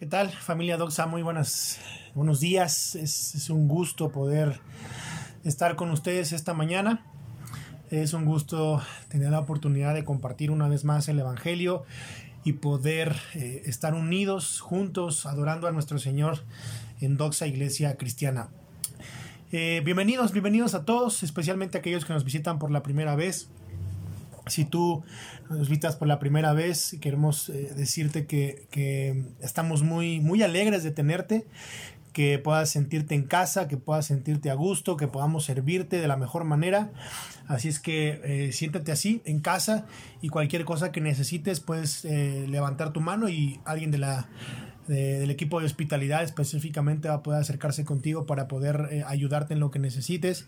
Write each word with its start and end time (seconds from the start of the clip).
¿Qué 0.00 0.06
tal, 0.06 0.28
familia 0.28 0.76
Doxa? 0.76 1.06
Muy 1.06 1.22
buenas, 1.22 1.78
buenos 2.16 2.40
días. 2.40 2.96
Es, 2.96 3.48
un 3.48 3.68
gusto 3.68 4.10
poder 4.10 4.60
estar 5.44 5.76
con 5.76 5.92
ustedes 5.92 6.32
esta 6.32 6.52
mañana. 6.52 7.06
Es 7.92 8.12
un 8.12 8.24
gusto 8.24 8.82
tener 9.08 9.30
la 9.30 9.38
oportunidad 9.38 9.94
de 9.94 10.04
compartir 10.04 10.50
una 10.50 10.66
vez 10.66 10.84
más 10.84 11.08
el 11.08 11.20
Evangelio 11.20 11.84
y 12.42 12.54
poder 12.54 13.14
eh, 13.34 13.62
estar 13.66 13.94
unidos, 13.94 14.60
juntos, 14.60 15.26
adorando 15.26 15.68
a 15.68 15.72
nuestro 15.72 16.00
Señor 16.00 16.42
en 17.00 17.16
Doxa 17.16 17.46
Iglesia 17.46 17.96
Cristiana. 17.96 18.48
Eh, 19.52 19.80
bienvenidos, 19.84 20.32
bienvenidos 20.32 20.74
a 20.74 20.84
todos, 20.84 21.22
especialmente 21.22 21.78
a 21.78 21.80
aquellos 21.80 22.04
que 22.04 22.12
nos 22.12 22.24
visitan 22.24 22.58
por 22.58 22.72
la 22.72 22.82
primera 22.82 23.14
vez. 23.14 23.48
Si 24.46 24.64
tú 24.64 25.02
nos 25.48 25.68
visitas 25.68 25.96
por 25.96 26.08
la 26.08 26.18
primera 26.18 26.52
vez, 26.52 26.96
queremos 27.00 27.48
eh, 27.48 27.72
decirte 27.76 28.26
que, 28.26 28.66
que, 28.70 29.24
estamos 29.40 29.82
muy, 29.82 30.20
muy 30.20 30.42
alegres 30.42 30.82
de 30.82 30.90
tenerte, 30.90 31.46
que 32.14 32.38
puedas 32.38 32.70
sentirte 32.70 33.14
en 33.14 33.24
casa, 33.24 33.68
que 33.68 33.76
puedas 33.76 34.06
sentirte 34.06 34.50
a 34.50 34.54
gusto, 34.54 34.96
que 34.96 35.08
podamos 35.08 35.44
servirte 35.44 36.00
de 36.00 36.08
la 36.08 36.16
mejor 36.16 36.44
manera. 36.44 36.92
Así 37.48 37.68
es 37.68 37.80
que 37.80 38.20
eh, 38.24 38.52
siéntate 38.52 38.92
así, 38.92 39.20
en 39.24 39.40
casa, 39.40 39.86
y 40.22 40.28
cualquier 40.28 40.64
cosa 40.64 40.92
que 40.92 41.00
necesites, 41.00 41.60
puedes 41.60 42.04
eh, 42.04 42.46
levantar 42.48 42.92
tu 42.92 43.00
mano 43.00 43.28
y 43.28 43.60
alguien 43.64 43.90
de 43.90 43.98
la 43.98 44.28
de, 44.86 45.18
del 45.18 45.30
equipo 45.30 45.60
de 45.60 45.66
hospitalidad 45.66 46.22
específicamente 46.22 47.08
va 47.08 47.14
a 47.14 47.22
poder 47.22 47.40
acercarse 47.40 47.84
contigo 47.84 48.26
para 48.26 48.48
poder 48.48 48.88
eh, 48.90 49.04
ayudarte 49.06 49.54
en 49.54 49.60
lo 49.60 49.70
que 49.70 49.78
necesites. 49.78 50.46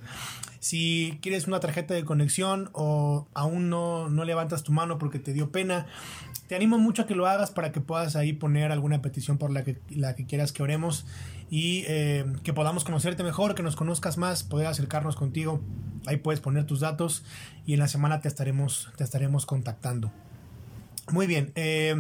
Si 0.61 1.19
quieres 1.23 1.47
una 1.47 1.61
tarjeta 1.61 1.95
de 1.95 2.05
conexión 2.05 2.71
o 2.73 3.27
aún 3.35 3.71
no, 3.71 4.09
no 4.09 4.25
levantas 4.25 4.63
tu 4.63 4.73
mano 4.73 4.99
porque 4.99 5.19
te 5.19 5.33
dio 5.33 5.51
pena, 5.51 5.87
te 6.49 6.55
animo 6.55 6.79
mucho 6.79 7.03
a 7.03 7.07
que 7.07 7.15
lo 7.15 7.27
hagas 7.27 7.51
para 7.51 7.73
que 7.73 7.81
puedas 7.81 8.17
ahí 8.17 8.33
poner 8.33 8.73
alguna 8.73 9.03
petición 9.03 9.39
por 9.39 9.51
la 9.51 9.65
que, 9.65 9.79
la 9.91 10.15
que 10.15 10.27
quieras 10.27 10.53
que 10.53 10.63
oremos 10.63 11.07
y 11.51 11.85
eh, 11.87 12.25
que 12.43 12.53
podamos 12.53 12.85
conocerte 12.85 13.23
mejor, 13.23 13.55
que 13.55 13.63
nos 13.63 13.77
conozcas 13.77 14.19
más, 14.19 14.43
poder 14.43 14.67
acercarnos 14.67 15.17
contigo. 15.17 15.61
Ahí 16.07 16.19
puedes 16.19 16.41
poner 16.41 16.65
tus 16.65 16.81
datos 16.81 17.25
y 17.67 17.75
en 17.75 17.81
la 17.81 17.89
semana 17.89 18.21
te 18.21 18.29
estaremos, 18.29 18.91
te 18.97 19.05
estaremos 19.05 19.47
contactando. 19.47 20.13
Muy 21.11 21.27
bien. 21.27 21.53
Eh, 21.55 21.97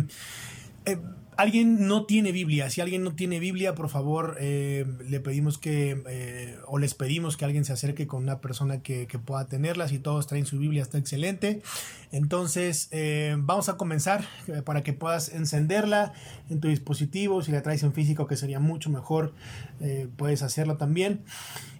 alguien 1.36 1.86
no 1.86 2.06
tiene 2.06 2.32
Biblia. 2.32 2.70
Si 2.70 2.80
alguien 2.80 3.02
no 3.02 3.14
tiene 3.14 3.38
Biblia, 3.38 3.74
por 3.74 3.88
favor, 3.88 4.36
eh, 4.40 4.86
le 5.08 5.20
pedimos 5.20 5.58
que, 5.58 6.02
eh, 6.08 6.56
o 6.66 6.78
les 6.78 6.94
pedimos 6.94 7.36
que 7.36 7.44
alguien 7.44 7.64
se 7.64 7.72
acerque 7.72 8.06
con 8.06 8.22
una 8.22 8.40
persona 8.40 8.82
que, 8.82 9.06
pueda 9.24 9.46
tenerla. 9.46 9.88
Si 9.88 9.98
todos 9.98 10.26
traen 10.26 10.46
su 10.46 10.58
Biblia, 10.58 10.82
está 10.82 10.98
excelente. 10.98 11.62
Entonces, 12.12 12.88
eh, 12.90 13.34
vamos 13.38 13.68
a 13.68 13.76
comenzar 13.76 14.24
para 14.64 14.82
que 14.82 14.92
puedas 14.92 15.30
encenderla 15.30 16.12
en 16.50 16.60
tu 16.60 16.68
dispositivo. 16.68 17.42
Si 17.42 17.50
la 17.50 17.62
traes 17.62 17.82
en 17.82 17.92
físico, 17.92 18.26
que 18.26 18.36
sería 18.36 18.60
mucho 18.60 18.90
mejor, 18.90 19.32
puedes 20.16 20.42
hacerlo 20.42 20.76
también. 20.76 21.22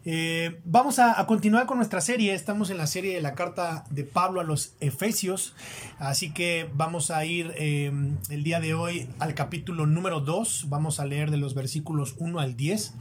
Eh, 0.08 0.60
vamos 0.64 1.00
a, 1.00 1.26
continuar 1.26 1.66
con 1.66 1.78
nuestra 1.78 2.00
serie. 2.00 2.32
Estamos 2.32 2.70
en 2.70 2.78
la 2.78 2.86
serie 2.86 3.16
de 3.16 3.20
la 3.20 3.34
carta 3.34 3.84
de 3.90 4.04
Pablo 4.04 4.40
a 4.40 4.44
los 4.44 4.74
Efesios. 4.78 5.52
Así 5.98 6.32
que 6.32 6.70
vamos 6.74 7.10
a 7.10 7.24
ir 7.24 7.52
eh, 7.56 7.90
el 8.30 8.44
día 8.44 8.60
de 8.60 8.72
hoy 8.72 9.08
al 9.18 9.34
capítulo 9.34 9.84
número 9.84 10.20
2. 10.20 10.66
Vamos 10.68 11.00
a 11.00 11.06
leer 11.06 11.32
de 11.32 11.38
los 11.38 11.54
versículos 11.54 12.14
1 12.18 12.38
al 12.38 12.56
10. 12.56 12.94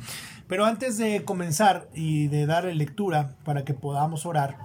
Pero 0.48 0.66
antes 0.66 0.98
de 0.98 1.24
comenzar 1.24 1.88
y 1.94 2.28
de 2.28 2.48
dar 2.48 2.66
lectura 2.66 3.36
para 3.46 3.66
que 3.66 3.76
podamos 3.76 4.26
orar, 4.26 4.58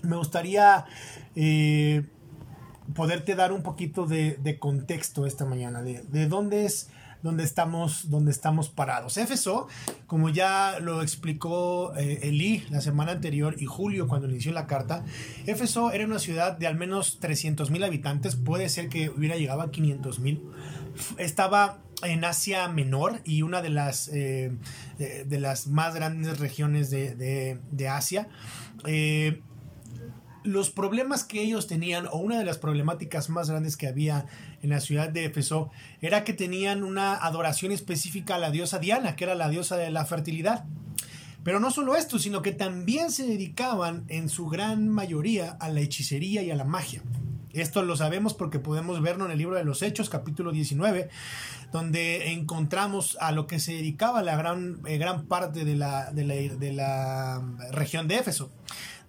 me 0.00 0.16
gustaría 0.16 0.86
eh, 1.36 2.06
poderte 2.94 3.34
dar 3.34 3.52
un 3.52 3.62
poquito 3.62 4.06
de, 4.06 4.56
contexto 4.58 5.26
esta 5.26 5.44
mañana. 5.44 5.82
De 5.82 6.26
dónde 6.26 6.64
es 6.64 6.88
donde 7.22 7.44
estamos, 7.44 8.10
donde 8.10 8.30
estamos 8.30 8.68
parados. 8.68 9.16
Éfeso, 9.16 9.68
como 10.06 10.28
ya 10.28 10.78
lo 10.80 11.02
explicó 11.02 11.92
eh, 11.96 12.62
la 12.70 12.80
semana 12.80 13.12
anterior 13.12 13.56
y 13.58 13.66
Julio 13.66 14.08
cuando 14.08 14.28
inició 14.28 14.52
la 14.52 14.66
carta, 14.66 15.04
Éfeso 15.46 15.92
era 15.92 16.04
una 16.04 16.18
ciudad 16.18 16.56
de 16.56 16.66
al 16.66 16.76
menos 16.76 17.18
300 17.20 17.70
mil 17.70 17.84
habitantes, 17.84 18.36
puede 18.36 18.68
ser 18.68 18.88
que 18.88 19.10
hubiera 19.10 19.36
llegado 19.36 19.62
a 19.62 19.70
500 19.70 20.18
mil. 20.20 20.42
Estaba 21.18 21.78
en 22.02 22.24
Asia 22.24 22.68
Menor 22.68 23.20
y 23.24 23.42
una 23.42 23.62
de 23.62 23.70
las, 23.70 24.08
eh, 24.08 24.52
de 24.98 25.40
las 25.40 25.68
más 25.68 25.94
grandes 25.94 26.38
regiones 26.38 26.90
de, 26.90 27.14
de, 27.14 27.58
de 27.70 27.88
Asia. 27.88 28.28
Eh, 28.86 29.40
los 30.44 30.70
problemas 30.70 31.24
que 31.24 31.42
ellos 31.42 31.66
tenían, 31.66 32.06
o 32.06 32.18
una 32.18 32.38
de 32.38 32.44
las 32.44 32.58
problemáticas 32.58 33.30
más 33.30 33.50
grandes 33.50 33.76
que 33.76 33.86
había 33.86 34.26
en 34.62 34.70
la 34.70 34.80
ciudad 34.80 35.08
de 35.08 35.24
Éfeso, 35.24 35.70
era 36.00 36.24
que 36.24 36.32
tenían 36.32 36.82
una 36.82 37.14
adoración 37.14 37.72
específica 37.72 38.36
a 38.36 38.38
la 38.38 38.50
diosa 38.50 38.78
Diana, 38.78 39.16
que 39.16 39.24
era 39.24 39.34
la 39.34 39.48
diosa 39.48 39.76
de 39.76 39.90
la 39.90 40.04
fertilidad. 40.04 40.64
Pero 41.44 41.58
no 41.58 41.70
solo 41.70 41.96
esto, 41.96 42.18
sino 42.18 42.42
que 42.42 42.52
también 42.52 43.10
se 43.10 43.26
dedicaban 43.26 44.04
en 44.08 44.28
su 44.28 44.48
gran 44.48 44.88
mayoría 44.88 45.56
a 45.60 45.68
la 45.68 45.80
hechicería 45.80 46.42
y 46.42 46.50
a 46.50 46.56
la 46.56 46.64
magia. 46.64 47.02
Esto 47.52 47.82
lo 47.82 47.96
sabemos 47.96 48.32
porque 48.32 48.58
podemos 48.58 49.02
verlo 49.02 49.26
en 49.26 49.32
el 49.32 49.38
libro 49.38 49.56
de 49.56 49.64
los 49.64 49.82
Hechos, 49.82 50.08
capítulo 50.08 50.52
19, 50.52 51.10
donde 51.70 52.32
encontramos 52.32 53.18
a 53.20 53.32
lo 53.32 53.46
que 53.46 53.60
se 53.60 53.72
dedicaba 53.72 54.22
la 54.22 54.36
gran, 54.36 54.80
eh, 54.86 54.96
gran 54.96 55.26
parte 55.26 55.64
de 55.64 55.76
la, 55.76 56.10
de 56.12 56.24
la, 56.24 56.34
de 56.34 56.72
la 56.72 57.42
región 57.72 58.08
de 58.08 58.16
Éfeso. 58.16 58.50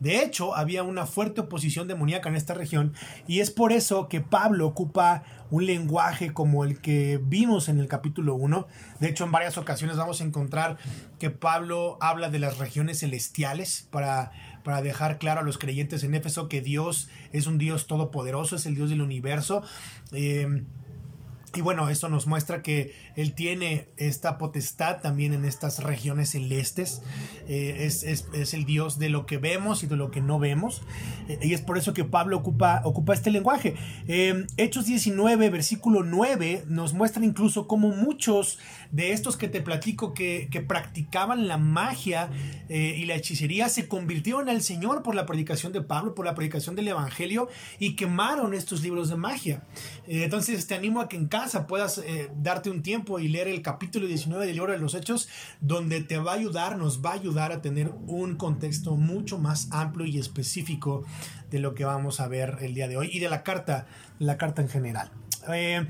De 0.03 0.21
hecho, 0.21 0.53
había 0.53 0.83
una 0.83 1.05
fuerte 1.05 1.39
oposición 1.39 1.87
demoníaca 1.87 2.27
en 2.27 2.35
esta 2.35 2.53
región 2.53 2.93
y 3.25 3.39
es 3.39 3.51
por 3.51 3.71
eso 3.71 4.09
que 4.09 4.19
Pablo 4.19 4.67
ocupa 4.67 5.23
un 5.49 5.65
lenguaje 5.65 6.33
como 6.33 6.65
el 6.65 6.81
que 6.81 7.21
vimos 7.23 7.69
en 7.69 7.79
el 7.79 7.87
capítulo 7.87 8.35
1. 8.35 8.67
De 8.99 9.07
hecho, 9.07 9.23
en 9.23 9.31
varias 9.31 9.57
ocasiones 9.57 9.95
vamos 9.95 10.19
a 10.19 10.25
encontrar 10.25 10.77
que 11.19 11.29
Pablo 11.29 11.97
habla 12.01 12.29
de 12.29 12.39
las 12.39 12.57
regiones 12.57 12.99
celestiales 12.99 13.87
para, 13.91 14.33
para 14.65 14.81
dejar 14.81 15.19
claro 15.19 15.39
a 15.39 15.43
los 15.43 15.57
creyentes 15.57 16.03
en 16.03 16.15
Éfeso 16.15 16.49
que 16.49 16.59
Dios 16.59 17.07
es 17.31 17.47
un 17.47 17.57
Dios 17.57 17.87
todopoderoso, 17.87 18.57
es 18.57 18.65
el 18.65 18.75
Dios 18.75 18.89
del 18.89 19.01
universo. 19.01 19.63
Eh, 20.11 20.65
y 21.55 21.61
bueno, 21.61 21.87
esto 21.89 22.09
nos 22.09 22.25
muestra 22.25 22.63
que 22.63 22.95
Él 23.15 23.33
tiene 23.33 23.87
esta 23.97 24.39
potestad 24.39 25.01
también 25.01 25.33
en 25.33 25.45
estas 25.45 25.83
regiones 25.83 26.29
celestes. 26.29 27.03
Eh, 27.47 27.77
es, 27.81 28.01
es, 28.03 28.27
es, 28.33 28.55
el 28.55 28.65
Dios 28.65 28.97
de 28.97 29.09
lo 29.09 29.27
que 29.27 29.37
vemos 29.37 29.83
y 29.83 29.87
de 29.87 29.95
lo 29.95 30.09
que 30.09 30.19
no 30.19 30.39
vemos. 30.39 30.81
Eh, 31.27 31.37
y 31.43 31.53
es 31.53 31.61
por 31.61 31.77
eso 31.77 31.93
que 31.93 32.05
Pablo 32.05 32.37
ocupa, 32.37 32.81
ocupa 32.85 33.13
este 33.13 33.29
lenguaje. 33.29 33.75
Eh, 34.07 34.47
Hechos 34.57 34.87
19, 34.87 35.51
versículo 35.51 36.03
9, 36.03 36.63
nos 36.67 36.93
muestra 36.93 37.23
incluso 37.23 37.67
cómo 37.67 37.89
muchos 37.89 38.57
de 38.93 39.11
estos 39.11 39.37
que 39.37 39.47
te 39.47 39.59
platico 39.59 40.13
que, 40.13 40.47
que 40.51 40.61
practicaban 40.61 41.47
la 41.47 41.57
magia 41.57 42.29
eh, 42.69 42.95
y 42.95 43.05
la 43.05 43.15
hechicería 43.15 43.67
se 43.67 43.87
convirtieron 43.87 44.49
al 44.49 44.61
Señor 44.61 45.01
por 45.01 45.15
la 45.15 45.25
predicación 45.25 45.73
de 45.73 45.81
Pablo, 45.81 46.13
por 46.13 46.25
la 46.25 46.35
predicación 46.35 46.75
del 46.75 46.87
Evangelio 46.87 47.49
y 47.79 47.95
quemaron 47.95 48.53
estos 48.53 48.83
libros 48.83 49.09
de 49.09 49.15
magia. 49.15 49.63
entonces 50.07 50.67
te 50.67 50.75
animo 50.75 51.01
a 51.01 51.09
que 51.09 51.17
en 51.17 51.27
casa 51.27 51.65
puedas 51.65 51.97
eh, 51.97 52.29
darte 52.35 52.69
un 52.69 52.83
tiempo 52.83 53.19
y 53.19 53.29
leer 53.29 53.47
el 53.47 53.63
capítulo 53.63 54.05
19 54.05 54.45
del 54.45 54.55
libro 54.55 54.71
de 54.71 54.77
los 54.77 54.93
Hechos, 54.93 55.27
donde 55.59 56.01
te 56.01 56.19
va 56.19 56.33
a 56.33 56.35
ayudar, 56.35 56.77
nos 56.77 57.03
va 57.03 57.11
a 57.11 57.13
ayudar 57.13 57.51
a 57.51 57.61
tener 57.61 57.89
un 58.05 58.35
contexto 58.35 58.95
mucho 58.95 59.39
más 59.39 59.69
amplio 59.71 60.05
y 60.05 60.19
específico 60.19 61.03
de 61.49 61.57
lo 61.57 61.73
que 61.73 61.83
vamos 61.83 62.19
a 62.19 62.27
ver 62.27 62.59
el 62.61 62.75
día 62.75 62.87
de 62.87 62.97
hoy 62.97 63.09
y 63.11 63.19
de 63.19 63.29
la 63.29 63.41
carta, 63.41 63.87
la 64.19 64.37
carta 64.37 64.61
en 64.61 64.69
general. 64.69 65.11
Eh, 65.51 65.85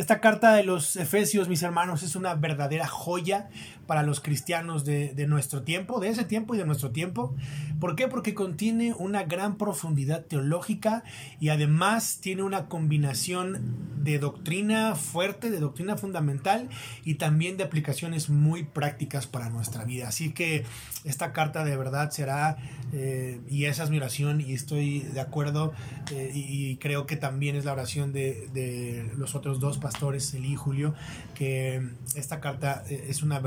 esta 0.00 0.18
carta 0.18 0.54
de 0.54 0.64
los 0.64 0.96
Efesios, 0.96 1.50
mis 1.50 1.62
hermanos, 1.62 2.02
es 2.02 2.16
una 2.16 2.34
verdadera 2.34 2.86
joya 2.88 3.50
para 3.90 4.04
los 4.04 4.20
cristianos 4.20 4.84
de, 4.84 5.26
nuestro 5.26 5.62
tiempo, 5.62 5.98
de 5.98 6.10
ese 6.10 6.22
tiempo 6.24 6.54
y 6.54 6.58
de 6.58 6.64
nuestro 6.64 6.92
tiempo. 6.92 7.34
¿Por 7.80 7.96
qué? 7.96 8.06
Porque 8.06 8.34
contiene 8.34 8.94
una 8.96 9.24
gran 9.24 9.58
profundidad 9.58 10.26
teológica 10.26 11.02
y 11.40 11.48
además 11.48 12.18
tiene 12.20 12.44
una 12.44 12.68
combinación 12.68 13.90
de 14.04 14.20
doctrina 14.20 14.94
fuerte, 14.94 15.50
de 15.50 15.58
doctrina 15.58 15.96
fundamental 15.96 16.68
y 17.04 17.14
también 17.14 17.56
de 17.56 17.64
aplicaciones 17.64 18.30
muy 18.30 18.62
prácticas 18.62 19.26
para 19.26 19.50
nuestra 19.50 19.84
vida. 19.84 20.06
Así 20.06 20.30
que 20.30 20.64
esta 21.04 21.32
carta 21.32 21.64
de 21.64 21.76
verdad 21.76 22.10
será, 22.10 22.58
eh, 22.92 23.40
y 23.48 23.64
esa 23.64 23.82
es 23.82 23.90
mi 23.90 23.96
oración 23.96 24.40
y 24.40 24.52
estoy 24.52 25.00
de 25.00 25.20
acuerdo 25.20 25.72
eh, 26.12 26.30
y, 26.32 26.76
creo 26.76 27.06
que 27.06 27.16
también 27.16 27.56
es 27.56 27.64
la 27.64 27.72
oración 27.72 28.12
de, 28.12 29.10
los 29.16 29.34
otros 29.34 29.58
dos 29.58 29.78
pastores, 29.78 30.32
Eli 30.34 30.52
y 30.52 30.56
Julio, 30.56 30.94
que 31.34 31.82
esta 32.14 32.40
carta 32.40 32.84
eh, 32.88 33.06
es 33.08 33.22
una 33.22 33.40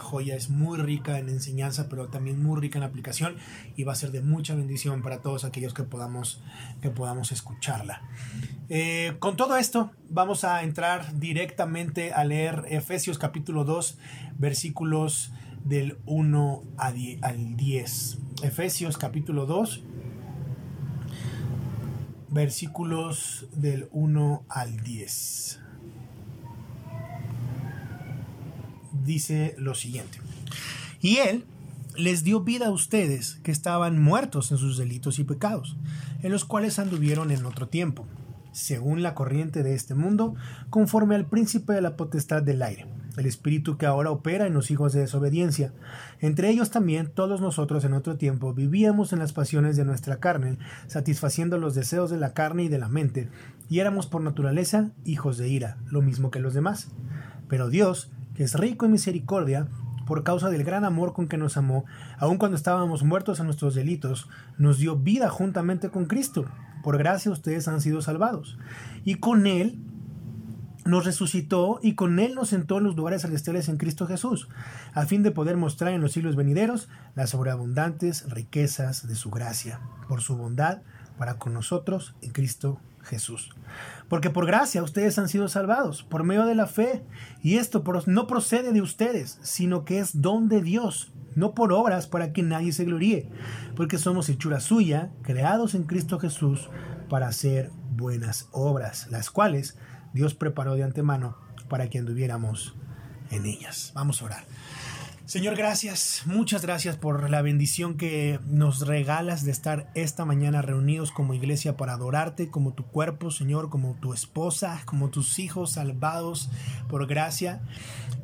joya, 0.00 0.36
es 0.36 0.50
muy 0.50 0.78
rica 0.78 1.18
en 1.18 1.28
enseñanza, 1.28 1.88
pero 1.88 2.08
también 2.08 2.42
muy 2.42 2.60
rica 2.60 2.78
en 2.78 2.84
aplicación 2.84 3.36
y 3.76 3.84
va 3.84 3.92
a 3.92 3.96
ser 3.96 4.10
de 4.10 4.20
mucha 4.20 4.54
bendición 4.54 5.02
para 5.02 5.22
todos 5.22 5.44
aquellos 5.44 5.72
que 5.72 5.82
podamos, 5.82 6.42
que 6.82 6.90
podamos 6.90 7.32
escucharla. 7.32 8.02
Eh, 8.68 9.16
con 9.18 9.36
todo 9.36 9.56
esto, 9.56 9.90
vamos 10.08 10.44
a 10.44 10.62
entrar 10.62 11.18
directamente 11.18 12.12
a 12.12 12.24
leer 12.24 12.64
Efesios 12.68 13.18
capítulo 13.18 13.64
2, 13.64 13.98
versículos 14.38 15.32
del 15.64 15.98
1 16.06 16.62
a 16.76 16.92
10, 16.92 17.22
al 17.22 17.56
10. 17.56 18.18
Efesios 18.42 18.98
capítulo 18.98 19.46
2, 19.46 19.82
versículos 22.28 23.48
del 23.52 23.88
1 23.92 24.44
al 24.48 24.80
10. 24.80 25.59
Dice 29.04 29.54
lo 29.58 29.74
siguiente. 29.74 30.18
Y 31.00 31.18
Él 31.18 31.44
les 31.96 32.24
dio 32.24 32.40
vida 32.40 32.68
a 32.68 32.70
ustedes 32.70 33.38
que 33.42 33.50
estaban 33.50 34.00
muertos 34.00 34.52
en 34.52 34.58
sus 34.58 34.78
delitos 34.78 35.18
y 35.18 35.24
pecados, 35.24 35.76
en 36.22 36.32
los 36.32 36.44
cuales 36.44 36.78
anduvieron 36.78 37.30
en 37.30 37.44
otro 37.44 37.68
tiempo, 37.68 38.06
según 38.52 39.02
la 39.02 39.14
corriente 39.14 39.62
de 39.62 39.74
este 39.74 39.94
mundo, 39.94 40.34
conforme 40.70 41.14
al 41.14 41.26
príncipe 41.26 41.72
de 41.72 41.80
la 41.80 41.96
potestad 41.96 42.42
del 42.42 42.62
aire, 42.62 42.86
el 43.16 43.26
espíritu 43.26 43.76
que 43.76 43.86
ahora 43.86 44.10
opera 44.10 44.46
en 44.46 44.54
los 44.54 44.70
hijos 44.70 44.92
de 44.92 45.00
desobediencia. 45.00 45.72
Entre 46.20 46.48
ellos 46.48 46.70
también 46.70 47.10
todos 47.12 47.40
nosotros 47.40 47.84
en 47.84 47.94
otro 47.94 48.16
tiempo 48.16 48.54
vivíamos 48.54 49.12
en 49.12 49.18
las 49.18 49.32
pasiones 49.32 49.76
de 49.76 49.84
nuestra 49.84 50.20
carne, 50.20 50.58
satisfaciendo 50.86 51.58
los 51.58 51.74
deseos 51.74 52.10
de 52.10 52.18
la 52.18 52.34
carne 52.34 52.64
y 52.64 52.68
de 52.68 52.78
la 52.78 52.88
mente, 52.88 53.28
y 53.68 53.80
éramos 53.80 54.06
por 54.06 54.22
naturaleza 54.22 54.90
hijos 55.04 55.38
de 55.38 55.48
ira, 55.48 55.76
lo 55.86 56.02
mismo 56.02 56.30
que 56.30 56.40
los 56.40 56.54
demás. 56.54 56.88
Pero 57.48 57.68
Dios, 57.68 58.10
que 58.34 58.44
es 58.44 58.54
rico 58.54 58.86
en 58.86 58.92
misericordia, 58.92 59.68
por 60.06 60.24
causa 60.24 60.50
del 60.50 60.64
gran 60.64 60.84
amor 60.84 61.12
con 61.12 61.28
que 61.28 61.36
nos 61.36 61.56
amó, 61.56 61.84
aun 62.18 62.36
cuando 62.36 62.56
estábamos 62.56 63.04
muertos 63.04 63.38
a 63.38 63.44
nuestros 63.44 63.74
delitos, 63.74 64.28
nos 64.58 64.78
dio 64.78 64.96
vida 64.96 65.28
juntamente 65.28 65.90
con 65.90 66.06
Cristo. 66.06 66.46
Por 66.82 66.98
gracia 66.98 67.30
ustedes 67.30 67.68
han 67.68 67.80
sido 67.80 68.02
salvados. 68.02 68.58
Y 69.04 69.16
con 69.16 69.46
Él 69.46 69.78
nos 70.84 71.04
resucitó 71.04 71.78
y 71.82 71.94
con 71.94 72.18
Él 72.18 72.34
nos 72.34 72.48
sentó 72.48 72.78
en 72.78 72.84
los 72.84 72.96
lugares 72.96 73.22
celestiales 73.22 73.68
en 73.68 73.76
Cristo 73.76 74.06
Jesús, 74.06 74.48
a 74.94 75.06
fin 75.06 75.22
de 75.22 75.30
poder 75.30 75.56
mostrar 75.56 75.92
en 75.92 76.00
los 76.00 76.12
siglos 76.12 76.34
venideros 76.34 76.88
las 77.14 77.30
sobreabundantes 77.30 78.28
riquezas 78.28 79.06
de 79.06 79.14
su 79.14 79.30
gracia, 79.30 79.80
por 80.08 80.22
su 80.22 80.36
bondad 80.36 80.82
para 81.18 81.34
con 81.34 81.54
nosotros 81.54 82.14
en 82.22 82.32
Cristo 82.32 82.74
Jesús. 82.74 82.89
Porque 84.08 84.30
por 84.30 84.46
gracia 84.46 84.82
ustedes 84.82 85.18
han 85.18 85.28
sido 85.28 85.48
salvados, 85.48 86.02
por 86.02 86.24
medio 86.24 86.46
de 86.46 86.54
la 86.54 86.66
fe, 86.66 87.04
y 87.42 87.56
esto 87.56 87.82
no 88.06 88.26
procede 88.26 88.72
de 88.72 88.82
ustedes, 88.82 89.38
sino 89.42 89.84
que 89.84 89.98
es 89.98 90.20
don 90.20 90.48
de 90.48 90.62
Dios, 90.62 91.12
no 91.34 91.54
por 91.54 91.72
obras 91.72 92.06
para 92.06 92.32
que 92.32 92.42
nadie 92.42 92.72
se 92.72 92.84
gloríe, 92.84 93.28
porque 93.76 93.98
somos 93.98 94.28
hechura 94.28 94.60
suya, 94.60 95.10
creados 95.22 95.74
en 95.74 95.84
Cristo 95.84 96.18
Jesús 96.18 96.68
para 97.08 97.28
hacer 97.28 97.70
buenas 97.90 98.48
obras, 98.52 99.08
las 99.10 99.30
cuales 99.30 99.76
Dios 100.12 100.34
preparó 100.34 100.74
de 100.74 100.82
antemano 100.82 101.36
para 101.68 101.88
que 101.88 101.98
anduviéramos 101.98 102.74
en 103.30 103.46
ellas. 103.46 103.92
Vamos 103.94 104.22
a 104.22 104.24
orar. 104.26 104.44
Señor, 105.30 105.54
gracias, 105.54 106.22
muchas 106.26 106.62
gracias 106.62 106.96
por 106.96 107.30
la 107.30 107.40
bendición 107.40 107.96
que 107.96 108.40
nos 108.48 108.84
regalas 108.84 109.44
de 109.44 109.52
estar 109.52 109.88
esta 109.94 110.24
mañana 110.24 110.60
reunidos 110.60 111.12
como 111.12 111.34
iglesia 111.34 111.76
para 111.76 111.92
adorarte, 111.92 112.48
como 112.48 112.72
tu 112.72 112.84
cuerpo, 112.84 113.30
Señor, 113.30 113.70
como 113.70 113.94
tu 114.00 114.12
esposa, 114.12 114.82
como 114.86 115.08
tus 115.08 115.38
hijos 115.38 115.74
salvados 115.74 116.50
por 116.88 117.06
gracia. 117.06 117.62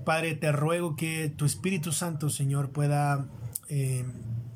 Padre, 0.05 0.35
te 0.35 0.51
ruego 0.51 0.97
que 0.97 1.29
tu 1.29 1.45
Espíritu 1.45 1.93
Santo, 1.93 2.29
Señor, 2.29 2.71
pueda... 2.71 3.29
Eh, 3.69 4.05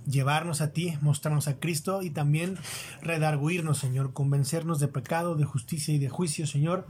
llevarnos 0.06 0.60
a 0.60 0.72
ti, 0.72 0.96
mostrarnos 1.02 1.46
a 1.46 1.60
Cristo 1.60 2.02
y 2.02 2.10
también 2.10 2.56
redarguirnos, 3.00 3.78
Señor, 3.78 4.12
convencernos 4.12 4.80
de 4.80 4.88
pecado, 4.88 5.36
de 5.36 5.44
justicia 5.44 5.94
y 5.94 5.98
de 5.98 6.08
juicio, 6.08 6.48
Señor. 6.48 6.88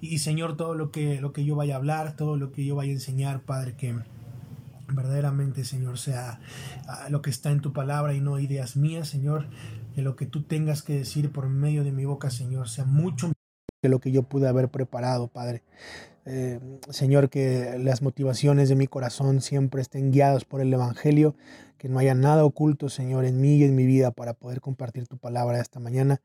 Y 0.00 0.20
Señor, 0.20 0.56
todo 0.56 0.74
lo 0.74 0.90
que, 0.90 1.20
lo 1.20 1.34
que 1.34 1.44
yo 1.44 1.54
vaya 1.54 1.74
a 1.74 1.78
hablar, 1.78 2.16
todo 2.16 2.38
lo 2.38 2.50
que 2.50 2.64
yo 2.64 2.76
vaya 2.76 2.92
a 2.92 2.94
enseñar, 2.94 3.42
Padre, 3.42 3.74
que 3.76 3.94
verdaderamente, 4.88 5.64
Señor, 5.64 5.98
sea 5.98 6.40
ah, 6.86 7.08
lo 7.10 7.22
que 7.22 7.30
está 7.30 7.50
en 7.50 7.60
tu 7.60 7.72
palabra 7.72 8.14
y 8.14 8.20
no 8.20 8.38
ideas 8.38 8.76
mías, 8.76 9.08
Señor, 9.08 9.48
que 9.94 10.02
lo 10.02 10.16
que 10.16 10.26
tú 10.26 10.42
tengas 10.42 10.82
que 10.82 10.94
decir 10.94 11.32
por 11.32 11.48
medio 11.48 11.84
de 11.84 11.92
mi 11.92 12.04
boca, 12.04 12.30
Señor, 12.30 12.68
sea 12.68 12.84
mucho 12.84 13.32
de 13.82 13.88
lo 13.88 14.00
que 14.00 14.12
yo 14.12 14.22
pude 14.22 14.48
haber 14.48 14.68
preparado, 14.68 15.28
Padre. 15.28 15.62
Eh, 16.24 16.60
Señor, 16.88 17.30
que 17.30 17.76
las 17.80 18.00
motivaciones 18.00 18.68
de 18.68 18.76
mi 18.76 18.86
corazón 18.86 19.40
siempre 19.40 19.82
estén 19.82 20.12
guiadas 20.12 20.44
por 20.44 20.60
el 20.60 20.72
Evangelio, 20.72 21.34
que 21.78 21.88
no 21.88 21.98
haya 21.98 22.14
nada 22.14 22.44
oculto, 22.44 22.88
Señor, 22.88 23.24
en 23.24 23.40
mí 23.40 23.56
y 23.56 23.64
en 23.64 23.74
mi 23.74 23.84
vida 23.84 24.12
para 24.12 24.34
poder 24.34 24.60
compartir 24.60 25.08
tu 25.08 25.18
palabra 25.18 25.60
esta 25.60 25.80
mañana. 25.80 26.20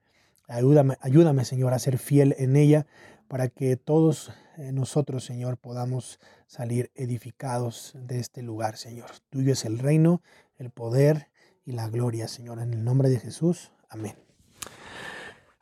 Ayúdame, 0.47 0.97
ayúdame, 1.01 1.45
Señor, 1.45 1.73
a 1.73 1.79
ser 1.79 1.97
fiel 1.97 2.35
en 2.37 2.55
ella 2.55 2.85
para 3.27 3.49
que 3.49 3.75
todos 3.77 4.31
eh, 4.57 4.71
nosotros, 4.71 5.23
Señor, 5.25 5.57
podamos 5.57 6.19
salir 6.47 6.91
edificados 6.95 7.93
de 7.95 8.19
este 8.19 8.41
lugar, 8.41 8.77
Señor. 8.77 9.09
Tuyo 9.29 9.53
es 9.53 9.65
el 9.65 9.79
reino, 9.79 10.21
el 10.57 10.69
poder 10.69 11.29
y 11.65 11.73
la 11.73 11.89
gloria, 11.89 12.27
Señor. 12.27 12.59
En 12.59 12.73
el 12.73 12.83
nombre 12.83 13.09
de 13.09 13.19
Jesús. 13.19 13.71
Amén. 13.89 14.15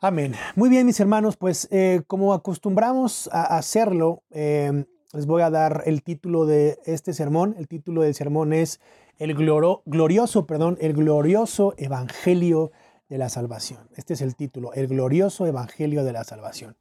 Amén. 0.00 0.34
Muy 0.54 0.68
bien, 0.68 0.86
mis 0.86 1.00
hermanos, 1.00 1.36
pues 1.36 1.68
eh, 1.70 2.02
como 2.06 2.34
acostumbramos 2.34 3.28
a 3.32 3.56
hacerlo, 3.56 4.22
eh, 4.30 4.84
les 5.12 5.26
voy 5.26 5.42
a 5.42 5.50
dar 5.50 5.82
el 5.86 6.02
título 6.02 6.46
de 6.46 6.78
este 6.84 7.12
sermón. 7.12 7.54
El 7.58 7.68
título 7.68 8.02
del 8.02 8.14
sermón 8.14 8.52
es 8.52 8.80
el 9.18 9.34
glorioso, 9.34 10.46
perdón, 10.46 10.76
el 10.80 10.92
glorioso 10.92 11.74
evangelio 11.78 12.72
de 13.08 13.18
la 13.18 13.28
salvación. 13.28 13.88
Este 13.96 14.14
es 14.14 14.20
el 14.20 14.36
título, 14.36 14.72
el 14.74 14.88
glorioso 14.88 15.46
evangelio 15.46 16.04
de 16.04 16.12
la 16.12 16.24
salvación. 16.24 16.76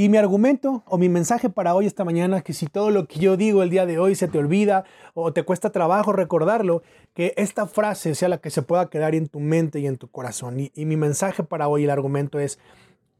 Y 0.00 0.08
mi 0.08 0.16
argumento 0.16 0.82
o 0.86 0.96
mi 0.96 1.10
mensaje 1.10 1.50
para 1.50 1.74
hoy 1.74 1.84
esta 1.84 2.06
mañana, 2.06 2.40
que 2.40 2.54
si 2.54 2.64
todo 2.64 2.88
lo 2.88 3.06
que 3.06 3.18
yo 3.20 3.36
digo 3.36 3.62
el 3.62 3.68
día 3.68 3.84
de 3.84 3.98
hoy 3.98 4.14
se 4.14 4.28
te 4.28 4.38
olvida 4.38 4.84
o 5.12 5.34
te 5.34 5.42
cuesta 5.42 5.72
trabajo 5.72 6.10
recordarlo, 6.10 6.82
que 7.12 7.34
esta 7.36 7.66
frase 7.66 8.14
sea 8.14 8.30
la 8.30 8.38
que 8.38 8.48
se 8.48 8.62
pueda 8.62 8.88
quedar 8.88 9.14
en 9.14 9.28
tu 9.28 9.40
mente 9.40 9.78
y 9.78 9.86
en 9.86 9.98
tu 9.98 10.08
corazón. 10.08 10.58
Y, 10.58 10.72
y 10.74 10.86
mi 10.86 10.96
mensaje 10.96 11.42
para 11.42 11.68
hoy, 11.68 11.84
el 11.84 11.90
argumento 11.90 12.38
es, 12.38 12.58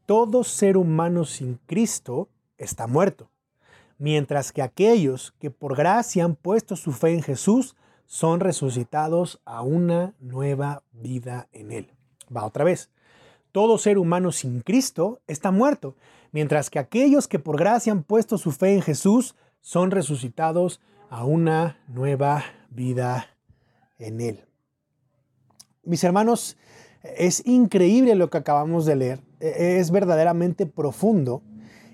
todo 0.07 0.43
ser 0.43 0.75
humano 0.75 1.23
sin 1.23 1.59
Cristo 1.67 2.29
está 2.57 2.87
muerto, 2.87 3.29
mientras 3.99 4.51
que 4.51 4.63
aquellos 4.63 5.35
que 5.37 5.51
por 5.51 5.77
gracia 5.77 6.25
han 6.25 6.33
puesto 6.33 6.75
su 6.75 6.93
fe 6.93 7.13
en 7.13 7.21
Jesús 7.21 7.75
son 8.07 8.39
resucitados 8.39 9.39
a 9.45 9.61
una 9.61 10.15
nueva 10.19 10.81
vida 10.93 11.47
en 11.51 11.73
Él. 11.73 11.91
Va 12.35 12.43
otra 12.43 12.63
vez. 12.63 12.89
Todo 13.51 13.77
ser 13.77 13.99
humano 13.99 14.31
sin 14.31 14.61
Cristo 14.61 15.19
está 15.27 15.51
muerto, 15.51 15.95
mientras 16.31 16.69
que 16.69 16.79
aquellos 16.79 17.27
que 17.27 17.39
por 17.39 17.57
gracia 17.57 17.91
han 17.91 18.03
puesto 18.03 18.37
su 18.37 18.51
fe 18.51 18.73
en 18.73 18.81
Jesús 18.81 19.35
son 19.61 19.91
resucitados 19.91 20.81
a 21.09 21.25
una 21.25 21.77
nueva 21.87 22.43
vida 22.69 23.27
en 23.99 24.21
Él. 24.21 24.45
Mis 25.83 26.03
hermanos, 26.03 26.57
es 27.03 27.45
increíble 27.45 28.15
lo 28.15 28.29
que 28.29 28.37
acabamos 28.37 28.85
de 28.85 28.95
leer, 28.95 29.19
e-, 29.39 29.79
es 29.79 29.91
verdaderamente 29.91 30.65
profundo. 30.65 31.43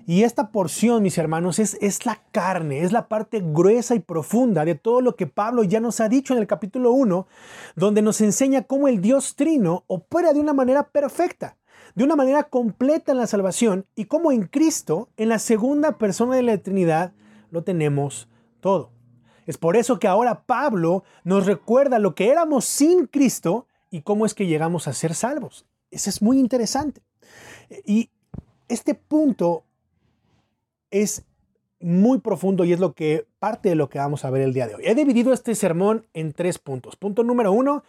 Y 0.06 0.22
esta 0.22 0.50
porción, 0.52 1.02
mis 1.02 1.18
hermanos, 1.18 1.58
es, 1.58 1.76
es, 1.82 2.06
la 2.06 2.22
carne, 2.32 2.82
es 2.82 2.92
la 2.92 3.08
parte 3.08 3.42
gruesa 3.44 3.94
y 3.94 3.98
profunda 3.98 4.64
de 4.64 4.74
todo 4.74 5.02
lo 5.02 5.16
que 5.16 5.26
Pablo 5.26 5.64
ya 5.64 5.80
nos 5.80 6.00
ha 6.00 6.08
dicho 6.08 6.32
en 6.32 6.40
el 6.40 6.46
capítulo 6.46 6.92
1, 6.92 7.26
donde 7.76 8.00
nos 8.00 8.22
enseña 8.22 8.62
cómo 8.62 8.88
el 8.88 9.02
Dios 9.02 9.36
trino 9.36 9.84
opera 9.86 10.32
de 10.32 10.40
una 10.40 10.54
manera 10.54 10.88
perfecta 10.88 11.57
de 11.98 12.04
una 12.04 12.14
manera 12.14 12.44
completa 12.44 13.10
en 13.10 13.18
la 13.18 13.26
salvación 13.26 13.84
y 13.96 14.04
como 14.04 14.30
en 14.30 14.44
Cristo, 14.44 15.08
en 15.16 15.28
la 15.28 15.40
segunda 15.40 15.98
persona 15.98 16.36
de 16.36 16.44
la 16.44 16.56
Trinidad, 16.56 17.12
lo 17.50 17.64
tenemos 17.64 18.28
todo. 18.60 18.92
Es 19.46 19.58
por 19.58 19.76
eso 19.76 19.98
que 19.98 20.06
ahora 20.06 20.44
Pablo 20.44 21.02
nos 21.24 21.44
recuerda 21.44 21.98
lo 21.98 22.14
que 22.14 22.30
éramos 22.30 22.66
sin 22.66 23.08
Cristo 23.08 23.66
y 23.90 24.02
cómo 24.02 24.26
es 24.26 24.34
que 24.34 24.46
llegamos 24.46 24.86
a 24.86 24.92
ser 24.92 25.12
salvos. 25.12 25.66
Eso 25.90 26.08
es 26.08 26.22
muy 26.22 26.38
interesante. 26.38 27.02
Y 27.84 28.10
este 28.68 28.94
punto 28.94 29.64
es 30.92 31.24
muy 31.80 32.20
profundo 32.20 32.64
y 32.64 32.72
es 32.72 32.78
lo 32.78 32.92
que 32.92 33.26
parte 33.40 33.70
de 33.70 33.74
lo 33.74 33.88
que 33.88 33.98
vamos 33.98 34.24
a 34.24 34.30
ver 34.30 34.42
el 34.42 34.52
día 34.52 34.68
de 34.68 34.76
hoy. 34.76 34.82
He 34.84 34.94
dividido 34.94 35.32
este 35.32 35.56
sermón 35.56 36.06
en 36.12 36.32
tres 36.32 36.58
puntos. 36.58 36.94
Punto 36.94 37.24
número 37.24 37.50
uno, 37.50 37.82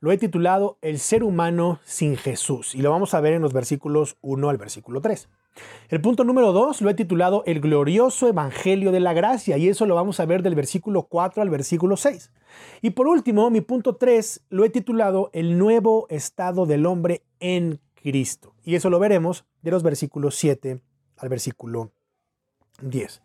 lo 0.00 0.12
he 0.12 0.18
titulado 0.18 0.78
El 0.80 0.98
ser 0.98 1.22
humano 1.22 1.78
sin 1.84 2.16
Jesús 2.16 2.74
y 2.74 2.82
lo 2.82 2.90
vamos 2.90 3.12
a 3.12 3.20
ver 3.20 3.34
en 3.34 3.42
los 3.42 3.52
versículos 3.52 4.16
1 4.22 4.48
al 4.48 4.56
versículo 4.56 5.02
3. 5.02 5.28
El 5.90 6.00
punto 6.00 6.24
número 6.24 6.52
2 6.52 6.80
lo 6.80 6.88
he 6.88 6.94
titulado 6.94 7.42
El 7.44 7.60
glorioso 7.60 8.26
evangelio 8.26 8.92
de 8.92 9.00
la 9.00 9.12
gracia 9.12 9.58
y 9.58 9.68
eso 9.68 9.84
lo 9.84 9.94
vamos 9.94 10.18
a 10.18 10.24
ver 10.24 10.42
del 10.42 10.54
versículo 10.54 11.02
4 11.02 11.42
al 11.42 11.50
versículo 11.50 11.98
6. 11.98 12.32
Y 12.80 12.90
por 12.90 13.08
último, 13.08 13.50
mi 13.50 13.60
punto 13.60 13.96
3 13.96 14.46
lo 14.48 14.64
he 14.64 14.70
titulado 14.70 15.28
El 15.34 15.58
nuevo 15.58 16.06
estado 16.08 16.64
del 16.64 16.86
hombre 16.86 17.22
en 17.38 17.80
Cristo 17.94 18.54
y 18.64 18.76
eso 18.76 18.88
lo 18.88 18.98
veremos 18.98 19.44
de 19.60 19.70
los 19.70 19.82
versículos 19.82 20.34
7 20.36 20.80
al 21.18 21.28
versículo 21.28 21.92
10. 22.80 23.22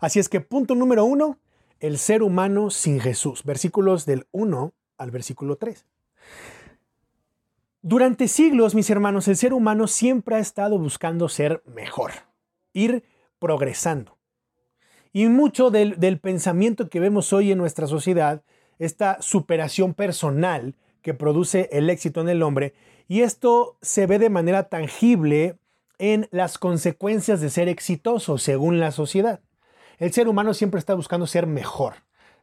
Así 0.00 0.18
es 0.18 0.28
que 0.28 0.42
punto 0.42 0.74
número 0.74 1.06
1, 1.06 1.38
el 1.80 1.96
ser 1.96 2.22
humano 2.22 2.68
sin 2.68 3.00
Jesús, 3.00 3.44
versículos 3.44 4.04
del 4.04 4.26
1 4.32 4.74
al 4.98 5.10
versículo 5.10 5.56
3. 5.56 5.86
Durante 7.82 8.28
siglos, 8.28 8.74
mis 8.74 8.90
hermanos, 8.90 9.28
el 9.28 9.36
ser 9.36 9.52
humano 9.52 9.86
siempre 9.86 10.36
ha 10.36 10.40
estado 10.40 10.78
buscando 10.78 11.28
ser 11.28 11.62
mejor, 11.64 12.10
ir 12.72 13.04
progresando. 13.38 14.18
Y 15.12 15.26
mucho 15.28 15.70
del, 15.70 16.18
pensamiento 16.20 16.88
que 16.88 17.00
vemos 17.00 17.32
hoy 17.32 17.52
en 17.52 17.58
nuestra 17.58 17.86
sociedad, 17.86 18.42
esta 18.78 19.22
superación 19.22 19.94
personal 19.94 20.74
que 21.02 21.14
produce 21.14 21.68
el 21.72 21.88
éxito 21.88 22.20
en 22.20 22.28
el 22.28 22.42
hombre, 22.42 22.74
y 23.06 23.22
esto 23.22 23.78
se 23.80 24.06
ve 24.06 24.18
de 24.18 24.28
manera 24.28 24.64
tangible 24.68 25.56
en 25.98 26.28
las 26.30 26.58
consecuencias 26.58 27.40
de 27.40 27.48
ser 27.48 27.68
exitoso 27.68 28.38
según 28.38 28.80
la 28.80 28.92
sociedad. 28.92 29.40
El 29.98 30.12
ser 30.12 30.28
humano 30.28 30.52
siempre 30.52 30.78
está 30.78 30.94
buscando 30.94 31.26
ser 31.26 31.46
mejor, 31.46 31.94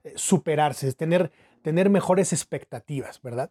eh, 0.04 0.14
superarse, 0.16 0.92
tener, 0.94 1.32
tener 1.66 1.90
mejores 1.90 2.32
expectativas, 2.32 3.24
¿verdad? 3.24 3.50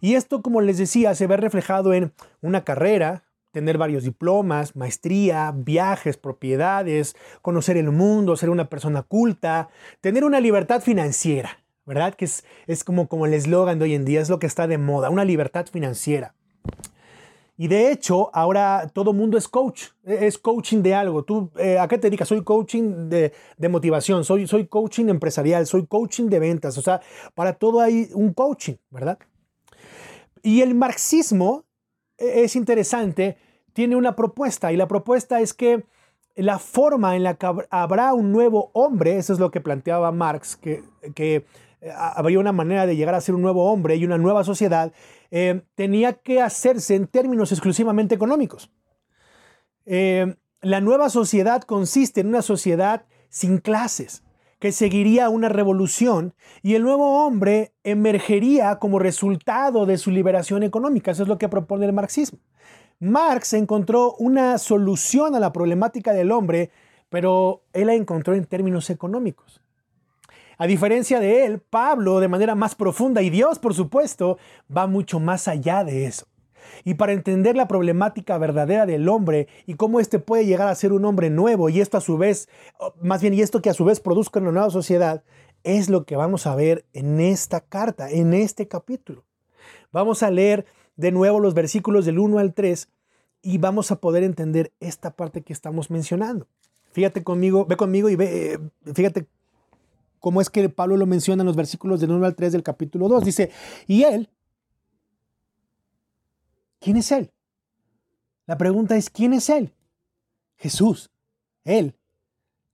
Y 0.00 0.16
esto, 0.16 0.42
como 0.42 0.60
les 0.60 0.78
decía, 0.78 1.14
se 1.14 1.28
ve 1.28 1.36
reflejado 1.36 1.94
en 1.94 2.12
una 2.40 2.64
carrera, 2.64 3.22
tener 3.52 3.78
varios 3.78 4.02
diplomas, 4.02 4.74
maestría, 4.74 5.52
viajes, 5.54 6.16
propiedades, 6.16 7.14
conocer 7.40 7.76
el 7.76 7.92
mundo, 7.92 8.36
ser 8.36 8.50
una 8.50 8.68
persona 8.68 9.02
culta, 9.02 9.68
tener 10.00 10.24
una 10.24 10.40
libertad 10.40 10.82
financiera, 10.82 11.62
¿verdad? 11.86 12.14
Que 12.14 12.24
es, 12.24 12.44
es 12.66 12.82
como, 12.82 13.06
como 13.06 13.26
el 13.26 13.34
eslogan 13.34 13.78
de 13.78 13.84
hoy 13.84 13.94
en 13.94 14.04
día, 14.04 14.20
es 14.20 14.28
lo 14.28 14.40
que 14.40 14.48
está 14.48 14.66
de 14.66 14.78
moda, 14.78 15.08
una 15.08 15.24
libertad 15.24 15.66
financiera. 15.70 16.34
Y 17.62 17.68
de 17.68 17.92
hecho, 17.92 18.28
ahora 18.34 18.90
todo 18.92 19.12
mundo 19.12 19.38
es 19.38 19.46
coach, 19.46 19.90
e, 20.04 20.26
es 20.26 20.36
coaching 20.36 20.82
de 20.82 20.96
algo. 20.96 21.22
¿Tú 21.22 21.48
eh, 21.56 21.78
a 21.78 21.86
qué 21.86 21.96
te 21.96 22.08
dedicas? 22.08 22.26
Soy 22.26 22.42
coaching 22.42 23.08
de, 23.08 23.32
de, 23.56 23.68
motivación, 23.68 24.24
soy, 24.24 24.48
soy 24.48 24.66
coaching 24.66 25.08
empresarial, 25.08 25.64
soy 25.64 25.86
coaching 25.86 26.28
de 26.28 26.40
ventas. 26.40 26.76
O 26.76 26.82
sea, 26.82 27.00
para 27.36 27.52
todo 27.52 27.80
hay 27.80 28.10
un 28.14 28.34
coaching, 28.34 28.74
¿verdad? 28.90 29.16
Y 30.42 30.62
el 30.62 30.74
marxismo 30.74 31.64
e, 32.18 32.42
es 32.42 32.56
interesante, 32.56 33.36
tiene 33.72 33.94
una 33.94 34.16
propuesta 34.16 34.72
y 34.72 34.76
la 34.76 34.88
propuesta 34.88 35.40
es 35.40 35.54
que 35.54 35.84
la 36.34 36.58
forma 36.58 37.14
en 37.14 37.22
la 37.22 37.34
que 37.34 37.46
habrá 37.70 38.12
un 38.12 38.32
nuevo 38.32 38.72
hombre, 38.74 39.18
eso 39.18 39.32
es 39.32 39.38
lo 39.38 39.52
que 39.52 39.60
planteaba 39.60 40.10
Marx, 40.10 40.56
que, 40.56 40.82
que 41.14 41.46
eh, 41.80 41.92
habría 41.96 42.40
una 42.40 42.50
manera 42.50 42.86
de 42.86 42.96
llegar 42.96 43.14
a 43.14 43.20
ser 43.20 43.36
un 43.36 43.42
nuevo 43.42 43.70
hombre 43.70 43.94
y 43.94 44.04
una 44.04 44.18
nueva 44.18 44.42
sociedad, 44.42 44.92
eh, 45.34 45.62
tenía 45.74 46.12
que 46.12 46.42
hacerse 46.42 46.94
en 46.94 47.06
términos 47.06 47.52
exclusivamente 47.52 48.14
económicos. 48.14 48.70
Eh, 49.86 50.36
la 50.60 50.82
nueva 50.82 51.08
sociedad 51.08 51.62
consiste 51.62 52.20
en 52.20 52.28
una 52.28 52.42
sociedad 52.42 53.06
sin 53.30 53.56
clases, 53.56 54.22
que 54.58 54.72
seguiría 54.72 55.30
una 55.30 55.48
revolución 55.48 56.34
y 56.62 56.74
el 56.74 56.82
nuevo 56.82 57.24
hombre 57.24 57.72
emergería 57.82 58.78
como 58.78 58.98
resultado 58.98 59.86
de 59.86 59.96
su 59.96 60.10
liberación 60.10 60.62
económica. 60.64 61.12
Eso 61.12 61.22
es 61.22 61.28
lo 61.30 61.38
que 61.38 61.48
propone 61.48 61.86
el 61.86 61.94
marxismo. 61.94 62.38
Marx 63.00 63.54
encontró 63.54 64.14
una 64.18 64.58
solución 64.58 65.34
a 65.34 65.40
la 65.40 65.52
problemática 65.52 66.12
del 66.12 66.30
hombre, 66.30 66.70
pero 67.08 67.64
él 67.72 67.86
la 67.86 67.94
encontró 67.94 68.34
en 68.34 68.44
términos 68.44 68.90
económicos. 68.90 69.62
A 70.62 70.68
diferencia 70.68 71.18
de 71.18 71.44
él, 71.44 71.58
Pablo, 71.58 72.20
de 72.20 72.28
manera 72.28 72.54
más 72.54 72.76
profunda, 72.76 73.20
y 73.20 73.30
Dios, 73.30 73.58
por 73.58 73.74
supuesto, 73.74 74.38
va 74.70 74.86
mucho 74.86 75.18
más 75.18 75.48
allá 75.48 75.82
de 75.82 76.06
eso. 76.06 76.28
Y 76.84 76.94
para 76.94 77.10
entender 77.10 77.56
la 77.56 77.66
problemática 77.66 78.38
verdadera 78.38 78.86
del 78.86 79.08
hombre 79.08 79.48
y 79.66 79.74
cómo 79.74 79.98
éste 79.98 80.20
puede 80.20 80.46
llegar 80.46 80.68
a 80.68 80.74
ser 80.76 80.92
un 80.92 81.04
hombre 81.04 81.30
nuevo 81.30 81.68
y 81.68 81.80
esto 81.80 81.96
a 81.96 82.00
su 82.00 82.16
vez, 82.16 82.48
más 83.00 83.20
bien 83.20 83.34
y 83.34 83.40
esto 83.40 83.60
que 83.60 83.70
a 83.70 83.74
su 83.74 83.84
vez 83.84 83.98
produzca 83.98 84.38
una 84.38 84.52
nueva 84.52 84.70
sociedad, 84.70 85.24
es 85.64 85.90
lo 85.90 86.04
que 86.04 86.14
vamos 86.14 86.46
a 86.46 86.54
ver 86.54 86.84
en 86.92 87.18
esta 87.18 87.60
carta, 87.62 88.08
en 88.08 88.32
este 88.32 88.68
capítulo. 88.68 89.24
Vamos 89.90 90.22
a 90.22 90.30
leer 90.30 90.64
de 90.94 91.10
nuevo 91.10 91.40
los 91.40 91.54
versículos 91.54 92.04
del 92.04 92.20
1 92.20 92.38
al 92.38 92.54
3 92.54 92.88
y 93.42 93.58
vamos 93.58 93.90
a 93.90 93.96
poder 93.96 94.22
entender 94.22 94.70
esta 94.78 95.10
parte 95.10 95.42
que 95.42 95.54
estamos 95.54 95.90
mencionando. 95.90 96.46
Fíjate 96.92 97.24
conmigo, 97.24 97.66
ve 97.66 97.76
conmigo 97.76 98.08
y 98.08 98.14
ve, 98.14 98.52
eh, 98.52 98.58
fíjate 98.94 99.26
como 100.22 100.40
es 100.40 100.50
que 100.50 100.68
Pablo 100.68 100.96
lo 100.96 101.04
menciona 101.04 101.42
en 101.42 101.48
los 101.48 101.56
versículos 101.56 102.00
del 102.00 102.12
1 102.12 102.24
al 102.24 102.36
3 102.36 102.52
del 102.52 102.62
capítulo 102.62 103.08
2. 103.08 103.24
Dice, 103.24 103.50
y 103.88 104.04
él, 104.04 104.30
¿quién 106.78 106.96
es 106.96 107.10
él? 107.10 107.32
La 108.46 108.56
pregunta 108.56 108.96
es, 108.96 109.10
¿quién 109.10 109.32
es 109.32 109.50
él? 109.50 109.74
Jesús, 110.54 111.10
él. 111.64 111.96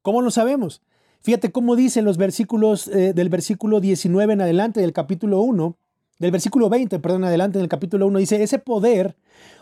¿Cómo 0.03 0.21
lo 0.21 0.31
sabemos? 0.31 0.83
Fíjate 1.23 1.51
cómo 1.51 1.75
dice 1.75 2.03
los 2.03 2.19
versículos 2.19 2.87
eh, 2.89 3.15
del 3.15 3.31
versículo 3.31 3.81
19 3.81 4.35
en 4.35 4.43
adelante 4.43 4.83
del 4.83 4.93
capítulo 4.93 5.41
1, 5.41 5.75
del 6.19 6.31
versículo 6.31 6.69
20, 6.69 6.99
perdón, 6.99 7.23
en 7.23 7.29
adelante 7.29 7.59
del 7.59 7.69
capítulo 7.69 8.07
1, 8.09 8.19
dice, 8.19 8.43
ese 8.43 8.59
poder 8.59 9.17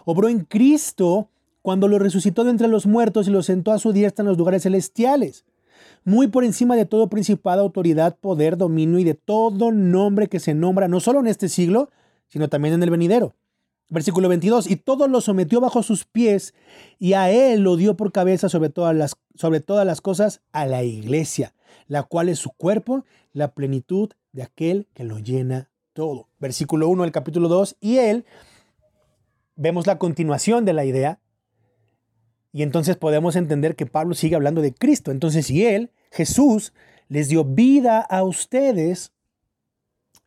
obró 0.05 0.29
en 0.29 0.41
Cristo 0.41 1.31
cuando 1.63 1.87
lo 1.87 2.01
resucitó 2.01 2.43
de 2.43 2.51
entre 2.51 2.67
los 2.67 2.85
muertos 2.85 3.29
y 3.29 3.31
lo 3.31 3.45
sentó 3.45 3.71
a 3.71 3.79
su 3.79 3.93
diestra 3.93 4.25
en 4.25 4.29
los 4.29 4.39
lugares 4.39 4.65
celestiales 4.65 5.45
muy 6.07 6.29
por 6.29 6.45
encima 6.45 6.77
de 6.77 6.87
todo 6.87 7.09
principado, 7.09 7.63
autoridad, 7.63 8.17
poder, 8.17 8.57
dominio 8.57 9.01
y 9.01 9.05
de 9.05 9.15
todo 9.15 9.73
nombre 9.73 10.29
que 10.29 10.39
se 10.39 10.55
nombra, 10.55 10.87
no 10.87 11.01
solo 11.01 11.19
en 11.19 11.27
este 11.27 11.49
siglo, 11.49 11.91
sino 12.29 12.49
también 12.49 12.75
en 12.75 12.83
el 12.85 12.91
venidero. 12.91 13.35
Versículo 13.91 14.29
22, 14.29 14.71
y 14.71 14.77
todo 14.77 15.09
lo 15.09 15.21
sometió 15.21 15.61
bajo 15.61 15.83
sus 15.83 16.05
pies 16.05 16.55
y 17.01 17.15
a 17.15 17.33
él 17.33 17.63
lo 17.63 17.75
dio 17.75 17.97
por 17.97 18.13
cabeza 18.13 18.49
sobre 18.49 18.69
todas 18.69 18.95
las, 18.95 19.17
sobre 19.35 19.59
todas 19.59 19.85
las 19.85 20.01
cosas 20.01 20.43
a 20.53 20.65
la 20.65 20.85
iglesia, 20.85 21.55
la 21.89 22.05
cual 22.05 22.29
es 22.29 22.39
su 22.39 22.51
cuerpo, 22.51 23.05
la 23.33 23.53
plenitud 23.53 24.11
de 24.31 24.45
aquel 24.45 24.87
que 24.95 25.03
lo 25.03 25.19
llena 25.19 25.71
todo. 25.93 26.29
Versículo 26.39 26.89
1 26.89 27.03
del 27.03 27.13
capítulo 27.13 27.49
2, 27.49 27.79
y 27.81 27.97
él, 27.97 28.25
vemos 29.57 29.89
la 29.89 29.99
continuación 29.99 30.65
de 30.65 30.73
la 30.73 30.85
idea, 30.85 31.19
y 32.57 32.63
entonces 32.63 32.97
podemos 32.97 33.37
entender 33.37 33.77
que 33.77 33.85
Pablo 33.85 34.15
sigue 34.15 34.35
hablando 34.35 34.63
de 34.63 34.73
Cristo. 34.73 35.11
Entonces, 35.11 35.45
si 35.45 35.67
Él, 35.67 35.91
Jesús, 36.11 36.73
les 37.07 37.29
dio 37.29 37.45
vida 37.45 38.01
a 38.01 38.23
ustedes 38.23 39.13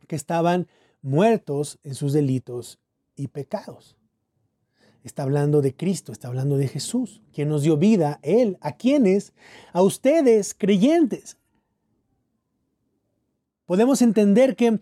que 0.06 0.14
estaban 0.14 0.68
muertos 1.02 1.80
en 1.82 1.96
sus 1.96 2.12
delitos 2.12 2.78
y 3.16 3.26
pecados. 3.26 3.96
Está 5.02 5.24
hablando 5.24 5.60
de 5.60 5.74
Cristo, 5.74 6.12
está 6.12 6.28
hablando 6.28 6.56
de 6.56 6.68
Jesús, 6.68 7.20
quien 7.32 7.48
nos 7.48 7.62
dio 7.62 7.76
vida, 7.76 8.20
Él, 8.22 8.58
a 8.60 8.76
quienes, 8.76 9.32
a 9.72 9.82
ustedes 9.82 10.54
creyentes. 10.54 11.36
Podemos 13.66 14.02
entender 14.02 14.54
que 14.54 14.78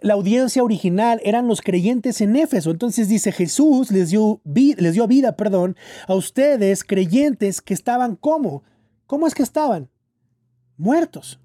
la 0.00 0.14
audiencia 0.14 0.62
original 0.62 1.20
eran 1.24 1.46
los 1.46 1.60
creyentes 1.60 2.20
en 2.20 2.36
Éfeso. 2.36 2.70
Entonces 2.70 3.08
dice 3.08 3.32
Jesús 3.32 3.90
les 3.90 4.10
dio, 4.10 4.40
les 4.44 4.94
dio 4.94 5.06
vida 5.06 5.36
perdón, 5.36 5.76
a 6.06 6.14
ustedes 6.14 6.84
creyentes 6.84 7.60
que 7.60 7.74
estaban 7.74 8.16
como. 8.16 8.62
¿Cómo 9.06 9.26
es 9.26 9.34
que 9.34 9.42
estaban? 9.42 9.90
Muertos. 10.76 11.40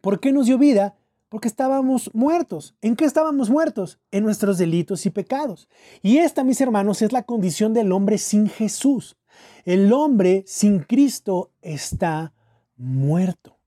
¿Por 0.00 0.20
qué 0.20 0.32
nos 0.32 0.46
dio 0.46 0.58
vida? 0.58 0.96
Porque 1.28 1.48
estábamos 1.48 2.10
muertos. 2.12 2.74
¿En 2.82 2.96
qué 2.96 3.04
estábamos 3.04 3.48
muertos? 3.48 3.98
En 4.10 4.24
nuestros 4.24 4.58
delitos 4.58 5.06
y 5.06 5.10
pecados. 5.10 5.68
Y 6.02 6.18
esta, 6.18 6.44
mis 6.44 6.60
hermanos, 6.60 7.00
es 7.00 7.12
la 7.12 7.22
condición 7.22 7.72
del 7.72 7.92
hombre 7.92 8.18
sin 8.18 8.48
Jesús. 8.48 9.16
El 9.64 9.92
hombre 9.92 10.44
sin 10.46 10.80
Cristo 10.80 11.52
está 11.62 12.34
muerto. 12.76 13.61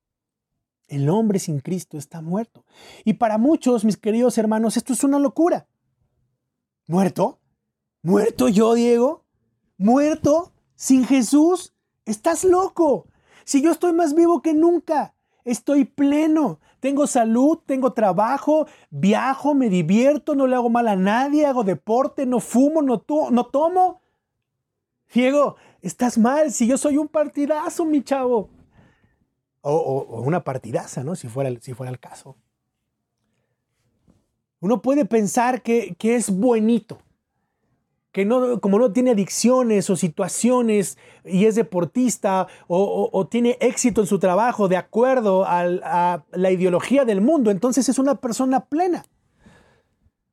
El 0.87 1.09
hombre 1.09 1.39
sin 1.39 1.59
Cristo 1.59 1.97
está 1.97 2.21
muerto. 2.21 2.63
Y 3.03 3.13
para 3.13 3.37
muchos, 3.37 3.85
mis 3.85 3.97
queridos 3.97 4.37
hermanos, 4.37 4.77
esto 4.77 4.93
es 4.93 5.03
una 5.03 5.19
locura. 5.19 5.67
¿Muerto? 6.87 7.39
¿Muerto 8.03 8.49
yo, 8.49 8.75
Diego? 8.75 9.23
¿Muerto? 9.77 10.51
¿Sin 10.75 11.05
Jesús? 11.05 11.73
Estás 12.05 12.43
loco. 12.43 13.07
Si 13.45 13.61
yo 13.61 13.71
estoy 13.71 13.93
más 13.93 14.13
vivo 14.13 14.41
que 14.41 14.53
nunca, 14.53 15.15
estoy 15.43 15.85
pleno, 15.85 16.59
tengo 16.79 17.07
salud, 17.07 17.59
tengo 17.65 17.93
trabajo, 17.93 18.67
viajo, 18.91 19.55
me 19.55 19.69
divierto, 19.69 20.35
no 20.35 20.45
le 20.45 20.55
hago 20.55 20.69
mal 20.69 20.87
a 20.87 20.95
nadie, 20.95 21.47
hago 21.47 21.63
deporte, 21.63 22.27
no 22.27 22.39
fumo, 22.39 22.83
no, 22.83 23.03
no 23.31 23.45
tomo. 23.47 24.01
Diego, 25.11 25.55
estás 25.81 26.17
mal, 26.19 26.51
si 26.51 26.67
yo 26.67 26.77
soy 26.77 26.97
un 26.97 27.07
partidazo, 27.07 27.85
mi 27.85 28.03
chavo 28.03 28.54
o, 29.71 30.21
una 30.21 30.43
partidaza, 30.43 31.03
¿no? 31.03 31.15
Si 31.15 31.27
fuera, 31.27 31.49
si 31.59 31.73
fuera 31.73 31.91
el 31.91 31.99
caso. 31.99 32.37
Uno 34.59 34.81
puede 34.81 35.05
pensar 35.05 35.61
que, 35.61 35.95
es 36.01 36.29
buenito, 36.29 36.99
que 38.11 38.25
no, 38.25 38.61
como 38.61 38.79
no 38.79 38.91
tiene 38.91 39.11
adicciones 39.11 39.89
o 39.89 39.95
situaciones 39.95 40.97
y 41.23 41.45
es 41.45 41.55
deportista 41.55 42.47
o, 42.67 43.27
tiene 43.29 43.57
éxito 43.59 44.01
en 44.01 44.07
su 44.07 44.19
trabajo 44.19 44.67
de 44.67 44.77
acuerdo 44.77 45.45
a 45.45 46.23
la 46.31 46.51
ideología 46.51 47.05
del 47.05 47.21
mundo, 47.21 47.51
entonces 47.51 47.89
es 47.89 47.99
una 47.99 48.15
persona 48.15 48.65
plena. 48.65 49.03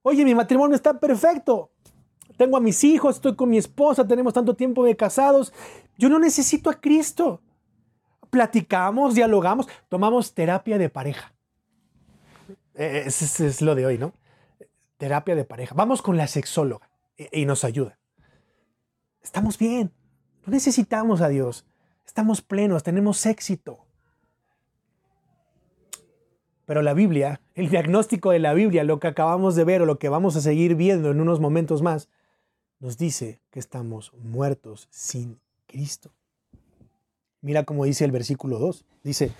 Oye, 0.02 0.24
mi 0.24 0.34
matrimonio 0.34 0.74
está 0.74 0.98
perfecto. 0.98 1.70
Tengo 2.36 2.56
a 2.56 2.60
mis 2.60 2.82
hijos, 2.82 3.16
estoy 3.16 3.36
con 3.36 3.50
mi 3.50 3.58
esposa, 3.58 4.06
tenemos 4.06 4.32
tanto 4.32 4.54
tiempo 4.54 4.84
de 4.84 4.96
casados. 4.96 5.52
Yo 5.96 6.08
no 6.08 6.18
necesito 6.18 6.70
a 6.70 6.80
Cristo 6.80 7.40
platicamos, 8.32 9.14
dialogamos, 9.14 9.68
tomamos 9.90 10.32
terapia 10.32 10.78
de 10.78 10.88
pareja. 10.88 11.34
Eh, 12.74 13.04
Eso 13.04 13.44
es 13.44 13.60
lo 13.60 13.74
de 13.74 13.84
hoy, 13.84 13.98
¿no? 13.98 14.14
Terapia 14.96 15.36
de 15.36 15.44
pareja. 15.44 15.74
Vamos 15.74 16.00
con 16.00 16.16
la 16.16 16.26
sexóloga 16.26 16.88
y, 17.30 17.44
nos 17.44 17.62
ayuda. 17.62 17.98
Estamos 19.22 19.58
bien. 19.58 19.92
No 20.46 20.52
necesitamos 20.52 21.20
a 21.20 21.28
Dios. 21.28 21.66
Estamos 22.06 22.40
plenos, 22.40 22.82
tenemos 22.82 23.26
éxito. 23.26 23.84
Pero 26.64 26.80
la 26.80 26.94
Biblia, 26.94 27.42
el 27.54 27.68
diagnóstico 27.68 28.30
de 28.30 28.38
la 28.38 28.54
Biblia, 28.54 28.82
lo 28.82 28.98
que 28.98 29.08
acabamos 29.08 29.56
de 29.56 29.64
ver 29.64 29.82
o 29.82 29.86
lo 29.86 29.98
que 29.98 30.08
vamos 30.08 30.36
a 30.36 30.40
seguir 30.40 30.74
viendo 30.74 31.10
en 31.10 31.20
unos 31.20 31.38
momentos 31.38 31.82
más, 31.82 32.08
nos 32.78 32.96
dice 32.96 33.42
que 33.50 33.58
estamos 33.58 34.14
muertos 34.14 34.88
sin 34.90 35.38
Cristo. 35.66 36.14
Mira 37.42 37.64
cómo 37.64 37.84
dice 37.84 38.04
el 38.04 38.12
versículo 38.12 38.60
2. 38.60 38.86
Dice, 39.02 39.32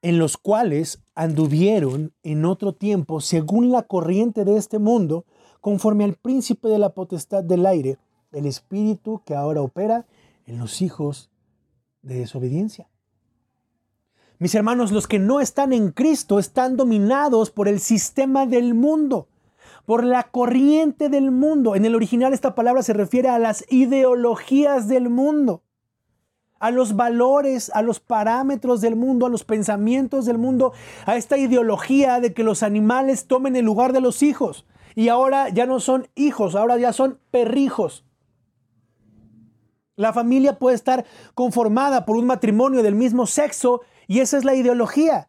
en 0.00 0.18
los 0.18 0.36
cuales 0.36 1.02
anduvieron 1.16 2.12
en 2.22 2.44
otro 2.44 2.72
tiempo 2.72 3.20
según 3.20 3.72
la 3.72 3.82
corriente 3.82 4.44
de 4.44 4.56
este 4.56 4.78
mundo, 4.78 5.26
conforme 5.60 6.04
al 6.04 6.14
príncipe 6.14 6.68
de 6.68 6.78
la 6.78 6.90
potestad 6.90 7.42
del 7.42 7.66
aire, 7.66 7.98
el 8.30 8.46
espíritu 8.46 9.22
que 9.26 9.34
ahora 9.34 9.60
opera 9.60 10.06
en 10.46 10.58
los 10.58 10.82
hijos 10.82 11.30
de 12.02 12.20
desobediencia. 12.20 12.88
Mis 14.38 14.54
hermanos, 14.54 14.92
los 14.92 15.08
que 15.08 15.18
no 15.18 15.40
están 15.40 15.72
en 15.72 15.90
Cristo 15.90 16.38
están 16.38 16.76
dominados 16.76 17.50
por 17.50 17.66
el 17.68 17.80
sistema 17.80 18.46
del 18.46 18.74
mundo, 18.74 19.28
por 19.84 20.04
la 20.04 20.30
corriente 20.30 21.08
del 21.08 21.32
mundo. 21.32 21.74
En 21.74 21.84
el 21.84 21.94
original 21.96 22.32
esta 22.32 22.54
palabra 22.54 22.82
se 22.82 22.92
refiere 22.92 23.28
a 23.28 23.38
las 23.38 23.64
ideologías 23.68 24.86
del 24.86 25.10
mundo 25.10 25.62
a 26.62 26.70
los 26.70 26.94
valores, 26.94 27.72
a 27.74 27.82
los 27.82 27.98
parámetros 27.98 28.80
del 28.80 28.94
mundo, 28.94 29.26
a 29.26 29.28
los 29.28 29.42
pensamientos 29.42 30.26
del 30.26 30.38
mundo, 30.38 30.72
a 31.06 31.16
esta 31.16 31.36
ideología 31.36 32.20
de 32.20 32.32
que 32.32 32.44
los 32.44 32.62
animales 32.62 33.26
tomen 33.26 33.56
el 33.56 33.64
lugar 33.64 33.92
de 33.92 34.00
los 34.00 34.22
hijos. 34.22 34.64
Y 34.94 35.08
ahora 35.08 35.48
ya 35.48 35.66
no 35.66 35.80
son 35.80 36.06
hijos, 36.14 36.54
ahora 36.54 36.78
ya 36.78 36.92
son 36.92 37.18
perrijos. 37.32 38.04
La 39.96 40.12
familia 40.12 40.60
puede 40.60 40.76
estar 40.76 41.04
conformada 41.34 42.06
por 42.06 42.16
un 42.16 42.26
matrimonio 42.26 42.84
del 42.84 42.94
mismo 42.94 43.26
sexo 43.26 43.80
y 44.06 44.20
esa 44.20 44.38
es 44.38 44.44
la 44.44 44.54
ideología. 44.54 45.28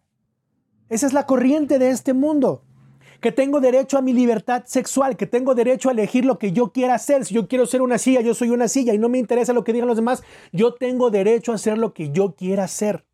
Esa 0.87 1.07
es 1.07 1.13
la 1.13 1.25
corriente 1.25 1.79
de 1.79 1.89
este 1.89 2.13
mundo 2.13 2.63
que 3.23 3.31
tengo 3.31 3.61
derecho 3.61 3.97
a 3.97 4.01
mi 4.01 4.11
libertad 4.11 4.63
sexual, 4.65 5.15
que 5.15 5.25
tengo 5.25 5.55
derecho 5.55 5.87
a 5.87 5.93
elegir 5.93 6.25
lo 6.25 6.37
que 6.37 6.51
yo 6.51 6.73
quiera 6.73 6.95
hacer. 6.95 7.23
Si 7.23 7.33
yo 7.33 7.47
quiero 7.47 7.65
ser 7.65 7.81
una 7.81 7.97
silla, 7.97 8.19
yo 8.19 8.33
soy 8.33 8.49
una 8.49 8.67
silla 8.67 8.93
y 8.93 8.97
no 8.97 9.07
me 9.07 9.17
interesa 9.17 9.53
lo 9.53 9.63
que 9.63 9.71
digan 9.71 9.87
los 9.87 9.95
demás, 9.95 10.23
yo 10.51 10.73
tengo 10.73 11.09
derecho 11.09 11.53
a 11.53 11.55
hacer 11.55 11.77
lo 11.77 11.93
que 11.93 12.11
yo 12.11 12.35
quiera 12.35 12.65
hacer. 12.65 13.05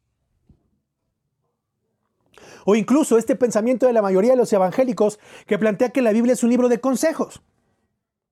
O 2.65 2.75
incluso 2.75 3.19
este 3.19 3.35
pensamiento 3.35 3.85
de 3.85 3.93
la 3.93 4.01
mayoría 4.01 4.31
de 4.31 4.37
los 4.37 4.51
evangélicos 4.51 5.19
que 5.45 5.59
plantea 5.59 5.89
que 5.89 6.01
la 6.01 6.11
Biblia 6.11 6.33
es 6.33 6.43
un 6.43 6.49
libro 6.49 6.69
de 6.69 6.79
consejos 6.79 7.43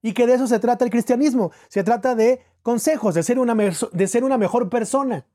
y 0.02 0.14
que 0.14 0.26
de 0.26 0.34
eso 0.34 0.48
se 0.48 0.58
trata 0.58 0.84
el 0.84 0.90
cristianismo. 0.90 1.52
Se 1.68 1.84
trata 1.84 2.16
de 2.16 2.42
consejos, 2.64 3.14
de 3.14 3.22
ser 3.22 3.38
una, 3.38 3.54
de 3.54 4.08
ser 4.08 4.24
una 4.24 4.40
mejor 4.40 4.70
persona, 4.70 5.28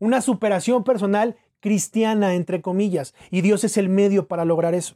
una 0.00 0.20
superación 0.20 0.84
personal 0.84 1.36
cristiana, 1.60 2.34
entre 2.34 2.60
comillas. 2.60 3.14
Y 3.30 3.40
Dios 3.40 3.64
es 3.64 3.78
el 3.78 3.88
medio 3.88 4.28
para 4.28 4.44
lograr 4.44 4.74
eso. 4.74 4.94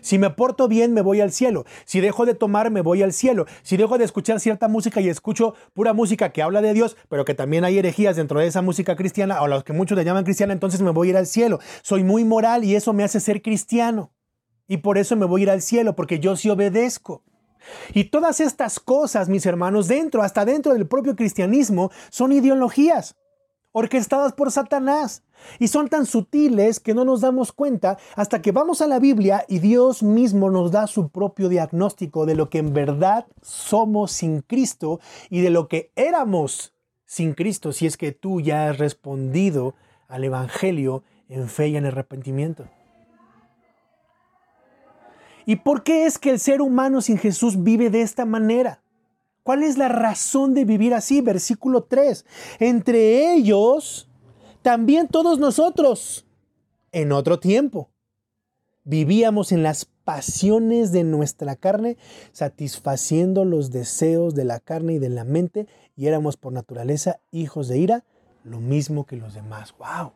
Si 0.00 0.18
me 0.18 0.30
porto 0.30 0.68
bien, 0.68 0.92
me 0.94 1.00
voy 1.00 1.20
al 1.20 1.32
cielo. 1.32 1.64
Si 1.84 2.00
dejo 2.00 2.26
de 2.26 2.34
tomar, 2.34 2.70
me 2.70 2.80
voy 2.80 3.02
al 3.02 3.12
cielo. 3.12 3.46
Si 3.62 3.76
dejo 3.76 3.98
de 3.98 4.04
escuchar 4.04 4.40
cierta 4.40 4.68
música 4.68 5.00
y 5.00 5.08
escucho 5.08 5.54
pura 5.74 5.92
música 5.92 6.30
que 6.30 6.42
habla 6.42 6.60
de 6.60 6.74
Dios, 6.74 6.96
pero 7.08 7.24
que 7.24 7.34
también 7.34 7.64
hay 7.64 7.78
herejías 7.78 8.16
dentro 8.16 8.40
de 8.40 8.46
esa 8.46 8.62
música 8.62 8.96
cristiana, 8.96 9.42
o 9.42 9.48
los 9.48 9.64
que 9.64 9.72
muchos 9.72 9.96
le 9.96 10.04
llaman 10.04 10.24
cristiana, 10.24 10.52
entonces 10.52 10.82
me 10.82 10.90
voy 10.90 11.08
a 11.08 11.10
ir 11.10 11.16
al 11.16 11.26
cielo. 11.26 11.58
Soy 11.82 12.04
muy 12.04 12.24
moral 12.24 12.64
y 12.64 12.74
eso 12.74 12.92
me 12.92 13.04
hace 13.04 13.20
ser 13.20 13.42
cristiano. 13.42 14.12
Y 14.66 14.78
por 14.78 14.98
eso 14.98 15.16
me 15.16 15.26
voy 15.26 15.42
a 15.42 15.44
ir 15.44 15.50
al 15.50 15.62
cielo, 15.62 15.96
porque 15.96 16.20
yo 16.20 16.36
sí 16.36 16.50
obedezco. 16.50 17.22
Y 17.92 18.04
todas 18.04 18.40
estas 18.40 18.80
cosas, 18.80 19.28
mis 19.28 19.46
hermanos, 19.46 19.88
dentro, 19.88 20.22
hasta 20.22 20.44
dentro 20.44 20.72
del 20.72 20.86
propio 20.86 21.16
cristianismo, 21.16 21.90
son 22.10 22.32
ideologías 22.32 23.16
orquestadas 23.72 24.32
por 24.32 24.50
Satanás. 24.50 25.22
Y 25.58 25.68
son 25.68 25.88
tan 25.88 26.06
sutiles 26.06 26.80
que 26.80 26.94
no 26.94 27.04
nos 27.04 27.20
damos 27.20 27.52
cuenta 27.52 27.98
hasta 28.16 28.42
que 28.42 28.52
vamos 28.52 28.80
a 28.80 28.86
la 28.86 28.98
Biblia 28.98 29.44
y 29.48 29.60
Dios 29.60 30.02
mismo 30.02 30.50
nos 30.50 30.72
da 30.72 30.86
su 30.86 31.10
propio 31.10 31.48
diagnóstico 31.48 32.26
de 32.26 32.34
lo 32.34 32.50
que 32.50 32.58
en 32.58 32.72
verdad 32.72 33.26
somos 33.42 34.12
sin 34.12 34.40
Cristo 34.40 35.00
y 35.30 35.40
de 35.40 35.50
lo 35.50 35.68
que 35.68 35.92
éramos 35.94 36.74
sin 37.06 37.34
Cristo 37.34 37.72
si 37.72 37.86
es 37.86 37.96
que 37.96 38.12
tú 38.12 38.40
ya 38.40 38.68
has 38.68 38.78
respondido 38.78 39.74
al 40.08 40.24
Evangelio 40.24 41.04
en 41.28 41.48
fe 41.48 41.68
y 41.68 41.76
en 41.76 41.86
arrepentimiento. 41.86 42.66
¿Y 45.46 45.56
por 45.56 45.82
qué 45.82 46.04
es 46.04 46.18
que 46.18 46.30
el 46.30 46.38
ser 46.38 46.60
humano 46.60 47.00
sin 47.00 47.16
Jesús 47.16 47.62
vive 47.62 47.88
de 47.88 48.02
esta 48.02 48.26
manera? 48.26 48.82
¿Cuál 49.48 49.62
es 49.62 49.78
la 49.78 49.88
razón 49.88 50.52
de 50.52 50.66
vivir 50.66 50.92
así? 50.92 51.22
Versículo 51.22 51.84
3. 51.84 52.26
Entre 52.58 53.32
ellos, 53.32 54.06
también 54.60 55.08
todos 55.08 55.38
nosotros, 55.38 56.26
en 56.92 57.12
otro 57.12 57.40
tiempo, 57.40 57.88
vivíamos 58.84 59.50
en 59.52 59.62
las 59.62 59.86
pasiones 59.86 60.92
de 60.92 61.02
nuestra 61.02 61.56
carne, 61.56 61.96
satisfaciendo 62.32 63.46
los 63.46 63.70
deseos 63.70 64.34
de 64.34 64.44
la 64.44 64.60
carne 64.60 64.92
y 64.92 64.98
de 64.98 65.08
la 65.08 65.24
mente, 65.24 65.66
y 65.96 66.08
éramos 66.08 66.36
por 66.36 66.52
naturaleza 66.52 67.18
hijos 67.30 67.68
de 67.68 67.78
ira, 67.78 68.04
lo 68.44 68.60
mismo 68.60 69.06
que 69.06 69.16
los 69.16 69.32
demás. 69.32 69.74
¡Wow! 69.78 70.12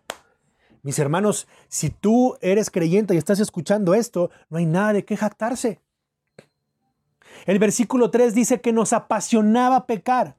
Mis 0.82 0.98
hermanos, 0.98 1.48
si 1.68 1.88
tú 1.88 2.36
eres 2.42 2.68
creyente 2.68 3.14
y 3.14 3.16
estás 3.16 3.40
escuchando 3.40 3.94
esto, 3.94 4.30
no 4.50 4.58
hay 4.58 4.66
nada 4.66 4.92
de 4.92 5.06
qué 5.06 5.16
jactarse. 5.16 5.80
El 7.46 7.58
versículo 7.58 8.10
3 8.10 8.34
dice 8.34 8.60
que 8.60 8.72
nos 8.72 8.92
apasionaba 8.92 9.86
pecar. 9.86 10.36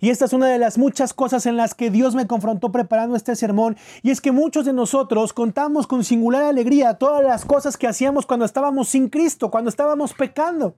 Y 0.00 0.10
esta 0.10 0.24
es 0.24 0.32
una 0.32 0.48
de 0.48 0.58
las 0.58 0.78
muchas 0.78 1.14
cosas 1.14 1.46
en 1.46 1.56
las 1.56 1.74
que 1.74 1.90
Dios 1.90 2.14
me 2.14 2.26
confrontó 2.26 2.72
preparando 2.72 3.16
este 3.16 3.36
sermón. 3.36 3.76
Y 4.02 4.10
es 4.10 4.20
que 4.20 4.32
muchos 4.32 4.64
de 4.64 4.72
nosotros 4.72 5.32
contamos 5.32 5.86
con 5.86 6.04
singular 6.04 6.42
alegría 6.42 6.94
todas 6.94 7.24
las 7.24 7.44
cosas 7.44 7.76
que 7.76 7.86
hacíamos 7.86 8.26
cuando 8.26 8.44
estábamos 8.44 8.88
sin 8.88 9.08
Cristo, 9.08 9.50
cuando 9.50 9.70
estábamos 9.70 10.12
pecando. 10.14 10.74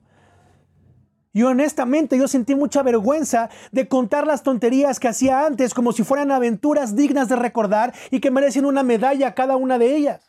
Y 1.32 1.42
honestamente 1.42 2.16
yo 2.16 2.28
sentí 2.28 2.54
mucha 2.54 2.82
vergüenza 2.82 3.50
de 3.70 3.88
contar 3.88 4.26
las 4.26 4.42
tonterías 4.42 4.98
que 4.98 5.08
hacía 5.08 5.44
antes 5.44 5.74
como 5.74 5.92
si 5.92 6.02
fueran 6.02 6.30
aventuras 6.30 6.96
dignas 6.96 7.28
de 7.28 7.36
recordar 7.36 7.92
y 8.10 8.20
que 8.20 8.30
merecen 8.30 8.64
una 8.64 8.82
medalla 8.82 9.34
cada 9.34 9.56
una 9.56 9.78
de 9.78 9.96
ellas. 9.96 10.25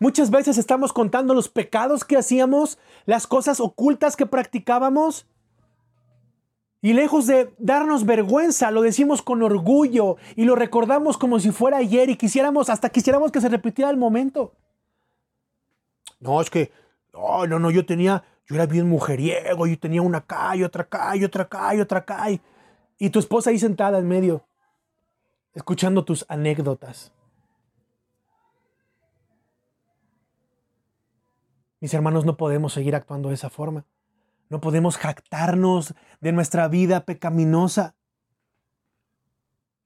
Muchas 0.00 0.30
veces 0.30 0.56
estamos 0.56 0.94
contando 0.94 1.34
los 1.34 1.50
pecados 1.50 2.06
que 2.06 2.16
hacíamos, 2.16 2.78
las 3.04 3.26
cosas 3.26 3.60
ocultas 3.60 4.16
que 4.16 4.24
practicábamos. 4.24 5.26
Y 6.80 6.94
lejos 6.94 7.26
de 7.26 7.52
darnos 7.58 8.06
vergüenza, 8.06 8.70
lo 8.70 8.80
decimos 8.80 9.20
con 9.20 9.42
orgullo 9.42 10.16
y 10.36 10.44
lo 10.44 10.56
recordamos 10.56 11.18
como 11.18 11.38
si 11.38 11.50
fuera 11.50 11.76
ayer 11.76 12.08
y 12.08 12.16
quisiéramos, 12.16 12.70
hasta 12.70 12.88
quisiéramos 12.88 13.30
que 13.30 13.42
se 13.42 13.50
repitiera 13.50 13.90
el 13.90 13.98
momento. 13.98 14.54
No, 16.18 16.40
es 16.40 16.48
que, 16.48 16.72
no, 17.12 17.46
no, 17.46 17.58
no, 17.58 17.70
yo 17.70 17.84
tenía, 17.84 18.24
yo 18.46 18.54
era 18.54 18.64
bien 18.64 18.88
mujeriego, 18.88 19.66
yo 19.66 19.78
tenía 19.78 20.00
una 20.00 20.18
acá 20.18 20.56
y 20.56 20.64
otra 20.64 20.84
acá 20.84 21.14
y 21.14 21.24
otra 21.24 21.42
acá 21.42 21.74
y 21.74 21.80
otra 21.82 21.98
acá. 21.98 22.26
y 22.98 23.10
tu 23.10 23.18
esposa 23.18 23.50
ahí 23.50 23.58
sentada 23.58 23.98
en 23.98 24.08
medio, 24.08 24.46
escuchando 25.52 26.06
tus 26.06 26.24
anécdotas. 26.26 27.12
Mis 31.80 31.94
hermanos, 31.94 32.26
no 32.26 32.36
podemos 32.36 32.74
seguir 32.74 32.94
actuando 32.94 33.30
de 33.30 33.34
esa 33.34 33.50
forma. 33.50 33.86
No 34.50 34.60
podemos 34.60 34.98
jactarnos 34.98 35.94
de 36.20 36.32
nuestra 36.32 36.68
vida 36.68 37.06
pecaminosa. 37.06 37.94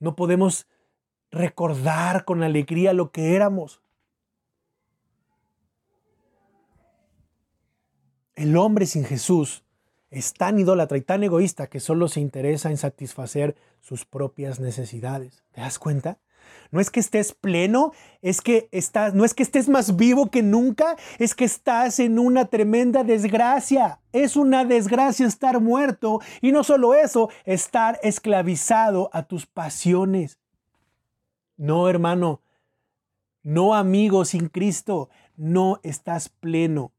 No 0.01 0.17
podemos 0.17 0.67
recordar 1.31 2.25
con 2.25 2.43
alegría 2.43 2.93
lo 2.93 3.13
que 3.13 3.37
éramos. 3.37 3.81
El 8.35 8.57
hombre 8.57 8.87
sin 8.87 9.05
Jesús 9.05 9.65
es 10.11 10.33
tan 10.35 10.59
idólatra 10.59 10.99
y 10.99 11.03
tan 11.03 11.23
egoísta 11.23 11.69
que 11.69 11.79
solo 11.79 12.09
se 12.09 12.21
interesa 12.21 12.71
en 12.71 12.77
satisfacer 12.77 13.57
sus 13.81 14.05
propias 14.05 14.59
necesidades. 14.59 15.45
¿Te 15.53 15.61
das 15.61 15.79
cuenta? 15.79 16.19
No 16.75 16.81
es 16.81 16.91
que 16.91 16.99
estés 16.99 17.33
pleno, 17.33 17.93
es 18.21 18.41
que 18.41 18.69
estás, 18.73 19.15
no 19.15 19.25
es 19.25 19.33
que 19.33 19.45
estés 19.45 19.69
más 19.69 19.95
vivo 19.95 20.29
que 20.29 20.43
nunca, 20.43 20.97
es 21.21 21.37
que 21.37 21.45
estás 21.45 22.01
en 22.01 22.19
una 22.19 22.47
tremenda 22.47 23.05
desgracia. 23.05 24.01
Es 24.13 24.35
una 24.35 24.65
desgracia 24.65 25.25
estar 25.25 25.61
muerto 25.61 26.21
y 26.41 26.51
no 26.51 26.65
solo 26.65 26.95
eso, 26.95 27.31
estar 27.45 28.01
esclavizado 28.03 29.09
a 29.13 29.23
tus 29.23 29.47
pasiones. 29.47 30.41
No, 31.57 31.89
hermano, 31.89 32.41
no 33.45 33.75
amigo 33.75 34.25
sin 34.25 34.49
Cristo, 34.49 35.11
no 35.37 35.79
estás 35.85 36.29
pleno. 36.29 36.93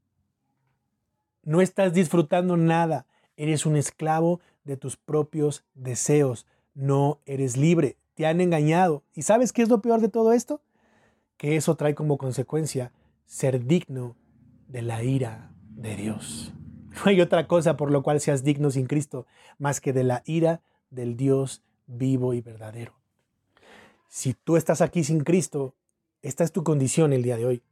No 1.44 1.60
estás 1.60 1.92
disfrutando 1.92 2.56
nada. 2.56 3.08
Eres 3.36 3.66
un 3.66 3.76
esclavo 3.76 4.40
de 4.64 4.78
tus 4.78 4.96
propios 4.96 5.66
deseos. 5.74 6.48
No 6.74 7.20
eres 7.26 7.58
libre 7.58 7.98
te 8.16 8.26
han 8.26 8.42
engañado. 8.42 9.04
¿Y 9.14 9.22
sabes 9.22 9.54
qué 9.54 9.62
es 9.62 9.70
lo 9.70 9.82
peor 9.82 10.02
de 10.02 10.10
todo 10.10 10.34
esto? 10.34 10.62
Que 11.38 11.56
eso 11.56 11.76
trae 11.76 11.94
como 11.94 12.18
consecuencia 12.18 12.92
ser 13.26 13.66
digno 13.66 14.16
de 14.68 14.82
la 14.82 15.04
ira 15.04 15.52
de 15.70 15.96
Dios. 15.96 16.52
No 16.96 17.10
hay 17.10 17.20
otra 17.20 17.46
cosa 17.46 17.76
por 17.76 17.92
lo 17.92 18.04
cual 18.04 18.22
seas 18.22 18.46
digno 18.46 18.72
sin 18.72 18.86
Cristo 18.86 19.28
más 19.58 19.82
que 19.82 19.92
de 19.92 20.06
la 20.06 20.24
ira 20.26 20.62
del 20.90 21.18
Dios 21.18 21.62
vivo 21.88 22.34
y 22.34 22.40
verdadero. 22.40 22.94
Si 24.08 24.34
tú 24.34 24.56
estás 24.56 24.80
aquí 24.80 25.04
sin 25.04 25.26
Cristo, 25.26 25.76
esta 26.22 26.46
es 26.46 26.54
tu 26.54 26.64
condición 26.64 27.12
el 27.12 27.22
día 27.22 27.36
de 27.36 27.46
hoy. 27.46 27.64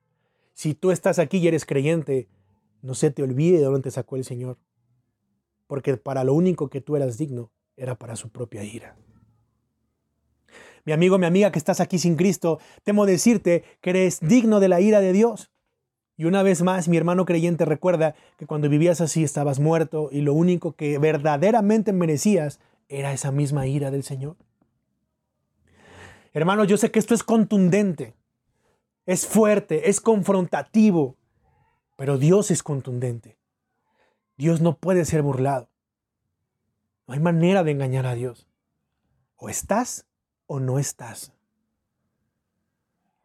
Si 0.53 0.73
tú 0.73 0.91
estás 0.91 1.19
aquí 1.19 1.38
y 1.38 1.47
eres 1.47 1.65
creyente, 1.65 2.27
no 2.82 2.95
se 2.95 3.12
te 3.12 3.23
olvide 3.23 3.60
de 3.60 3.63
dónde 3.63 3.84
te 3.84 3.91
sacó 3.91 4.17
el 4.17 4.25
Señor. 4.25 4.58
Porque 5.67 5.95
para 5.95 6.25
lo 6.25 6.34
único 6.34 6.69
que 6.69 6.82
tú 6.82 6.97
eras 6.97 7.17
digno 7.17 7.49
era 7.77 7.95
para 7.95 8.17
su 8.17 8.29
propia 8.29 8.65
ira. 8.65 8.97
Mi 10.85 10.91
amigo, 10.91 11.17
mi 11.17 11.25
amiga 11.25 11.51
que 11.51 11.59
estás 11.59 11.79
aquí 11.79 11.97
sin 11.97 12.15
Cristo, 12.15 12.59
temo 12.83 13.05
decirte 13.05 13.63
que 13.81 13.91
eres 13.91 14.19
digno 14.19 14.59
de 14.59 14.67
la 14.67 14.81
ira 14.81 14.99
de 14.99 15.13
Dios. 15.13 15.51
Y 16.17 16.25
una 16.25 16.43
vez 16.43 16.61
más, 16.61 16.89
mi 16.89 16.97
hermano 16.97 17.25
creyente 17.25 17.65
recuerda 17.65 18.15
que 18.37 18.45
cuando 18.45 18.69
vivías 18.69 19.01
así 19.01 19.23
estabas 19.23 19.59
muerto 19.59 20.09
y 20.11 20.21
lo 20.21 20.33
único 20.33 20.73
que 20.73 20.97
verdaderamente 20.99 21.93
merecías 21.93 22.59
era 22.87 23.13
esa 23.13 23.31
misma 23.31 23.65
ira 23.65 23.91
del 23.91 24.03
Señor. 24.03 24.35
Hermano, 26.33 26.65
yo 26.65 26.77
sé 26.77 26.91
que 26.91 26.99
esto 26.99 27.13
es 27.13 27.23
contundente, 27.23 28.13
es 29.05 29.25
fuerte, 29.25 29.89
es 29.89 30.01
confrontativo, 30.01 31.15
pero 31.95 32.17
Dios 32.17 32.51
es 32.51 32.61
contundente. 32.61 33.37
Dios 34.37 34.61
no 34.61 34.77
puede 34.77 35.05
ser 35.05 35.21
burlado. 35.21 35.69
No 37.07 37.13
hay 37.13 37.19
manera 37.19 37.63
de 37.63 37.71
engañar 37.71 38.05
a 38.05 38.15
Dios. 38.15 38.47
O 39.35 39.49
estás 39.49 40.07
o 40.53 40.59
no 40.59 40.77
estás. 40.77 41.31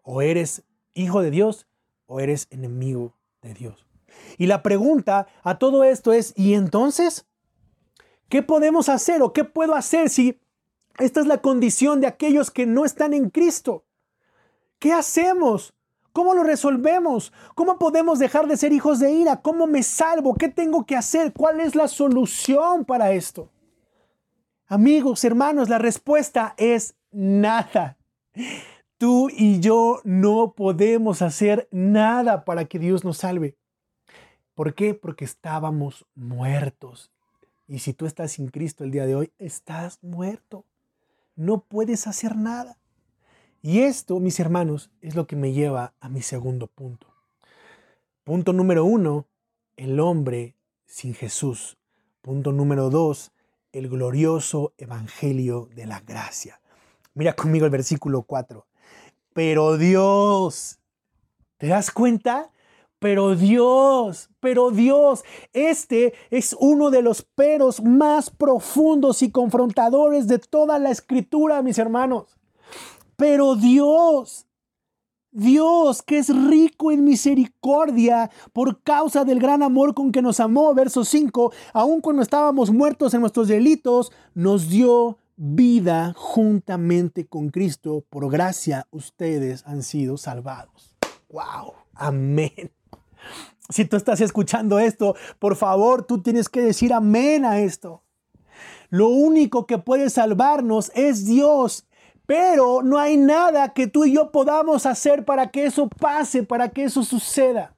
O 0.02 0.22
eres 0.22 0.62
hijo 0.94 1.20
de 1.20 1.30
Dios 1.30 1.66
o 2.06 2.20
eres 2.20 2.46
enemigo 2.48 3.12
de 3.42 3.52
Dios. 3.52 3.86
Y 4.38 4.46
la 4.46 4.62
pregunta 4.62 5.26
a 5.42 5.58
todo 5.58 5.84
esto 5.84 6.14
es, 6.14 6.32
¿y 6.36 6.54
entonces? 6.54 7.26
¿Qué 8.30 8.42
podemos 8.42 8.88
hacer 8.88 9.20
o 9.20 9.34
qué 9.34 9.44
puedo 9.44 9.74
hacer 9.74 10.08
si 10.08 10.40
esta 10.98 11.20
es 11.20 11.26
la 11.26 11.42
condición 11.42 12.00
de 12.00 12.06
aquellos 12.06 12.50
que 12.50 12.64
no 12.64 12.86
están 12.86 13.12
en 13.12 13.28
Cristo? 13.28 13.84
¿Qué 14.78 14.94
hacemos? 14.94 15.74
¿Cómo 16.14 16.32
lo 16.32 16.44
resolvemos? 16.44 17.34
¿Cómo 17.54 17.78
podemos 17.78 18.18
dejar 18.18 18.46
de 18.46 18.56
ser 18.56 18.72
hijos 18.72 19.00
de 19.00 19.12
ira? 19.12 19.42
¿Cómo 19.42 19.66
me 19.66 19.82
salvo? 19.82 20.34
¿Qué 20.34 20.48
tengo 20.48 20.86
que 20.86 20.96
hacer? 20.96 21.34
¿Cuál 21.34 21.60
es 21.60 21.74
la 21.74 21.88
solución 21.88 22.86
para 22.86 23.12
esto? 23.12 23.50
Amigos, 24.66 25.24
hermanos, 25.24 25.68
la 25.68 25.76
respuesta 25.76 26.54
es 26.56 26.94
nada. 27.18 27.98
Tú 28.96 29.28
y 29.28 29.58
yo 29.58 30.00
no 30.04 30.54
podemos 30.54 31.20
hacer 31.20 31.68
nada 31.72 32.44
para 32.44 32.66
que 32.66 32.78
Dios 32.78 33.04
nos 33.04 33.18
salve. 33.18 33.56
¿Por 34.54 34.74
qué? 34.74 34.94
Porque 34.94 35.24
estábamos 35.24 36.06
muertos. 36.14 37.10
Y 37.66 37.80
si 37.80 37.92
tú 37.92 38.06
estás 38.06 38.32
sin 38.32 38.48
Cristo 38.48 38.84
el 38.84 38.92
día 38.92 39.04
de 39.04 39.16
hoy, 39.16 39.32
estás 39.38 39.98
muerto. 40.02 40.64
No 41.34 41.60
puedes 41.60 42.06
hacer 42.06 42.36
nada. 42.36 42.78
Y 43.62 43.80
esto, 43.80 44.20
mis 44.20 44.38
hermanos, 44.38 44.90
es 45.00 45.16
lo 45.16 45.26
que 45.26 45.36
me 45.36 45.52
lleva 45.52 45.94
a 46.00 46.08
mi 46.08 46.22
segundo 46.22 46.68
punto. 46.68 47.08
Punto 48.22 48.52
número 48.52 48.84
uno, 48.84 49.26
el 49.76 49.98
hombre 49.98 50.54
sin 50.86 51.14
Jesús. 51.14 51.78
Punto 52.22 52.52
número 52.52 52.90
dos, 52.90 53.32
el 53.72 53.88
glorioso 53.88 54.72
evangelio 54.78 55.68
de 55.74 55.86
la 55.86 56.00
gracia. 56.00 56.60
Mira 57.18 57.32
conmigo 57.32 57.64
el 57.64 57.72
versículo 57.72 58.22
4. 58.22 58.64
Pero 59.32 59.76
Dios, 59.76 60.78
¿te 61.56 61.66
das 61.66 61.90
cuenta? 61.90 62.52
Pero 63.00 63.34
Dios, 63.34 64.30
pero 64.38 64.70
Dios, 64.70 65.24
este 65.52 66.14
es 66.30 66.54
uno 66.60 66.92
de 66.92 67.02
los 67.02 67.22
peros 67.22 67.82
más 67.82 68.30
profundos 68.30 69.22
y 69.22 69.32
confrontadores 69.32 70.28
de 70.28 70.38
toda 70.38 70.78
la 70.78 70.92
escritura, 70.92 71.60
mis 71.60 71.78
hermanos. 71.78 72.38
Pero 73.16 73.56
Dios, 73.56 74.46
Dios 75.32 76.02
que 76.02 76.18
es 76.18 76.28
rico 76.28 76.92
en 76.92 77.02
misericordia 77.02 78.30
por 78.52 78.80
causa 78.84 79.24
del 79.24 79.40
gran 79.40 79.64
amor 79.64 79.92
con 79.92 80.12
que 80.12 80.22
nos 80.22 80.38
amó, 80.38 80.72
verso 80.72 81.04
5, 81.04 81.52
aun 81.72 82.00
cuando 82.00 82.22
estábamos 82.22 82.70
muertos 82.70 83.12
en 83.12 83.22
nuestros 83.22 83.48
delitos, 83.48 84.12
nos 84.34 84.68
dio 84.68 85.18
vida 85.38 86.12
juntamente 86.16 87.26
con 87.26 87.48
Cristo. 87.48 88.04
Por 88.10 88.30
gracia 88.30 88.88
ustedes 88.90 89.64
han 89.66 89.82
sido 89.82 90.18
salvados. 90.18 90.96
¡Wow! 91.30 91.74
Amén. 91.94 92.72
Si 93.70 93.84
tú 93.84 93.96
estás 93.96 94.20
escuchando 94.20 94.78
esto, 94.78 95.14
por 95.38 95.54
favor, 95.56 96.04
tú 96.04 96.22
tienes 96.22 96.48
que 96.48 96.60
decir 96.60 96.92
amén 96.92 97.44
a 97.44 97.60
esto. 97.60 98.02
Lo 98.90 99.08
único 99.08 99.66
que 99.66 99.78
puede 99.78 100.10
salvarnos 100.10 100.90
es 100.94 101.24
Dios. 101.24 101.86
Pero 102.26 102.82
no 102.82 102.98
hay 102.98 103.16
nada 103.16 103.72
que 103.72 103.86
tú 103.86 104.04
y 104.04 104.14
yo 104.14 104.32
podamos 104.32 104.86
hacer 104.86 105.24
para 105.24 105.50
que 105.50 105.64
eso 105.64 105.88
pase, 105.88 106.42
para 106.42 106.70
que 106.70 106.84
eso 106.84 107.02
suceda. 107.02 107.74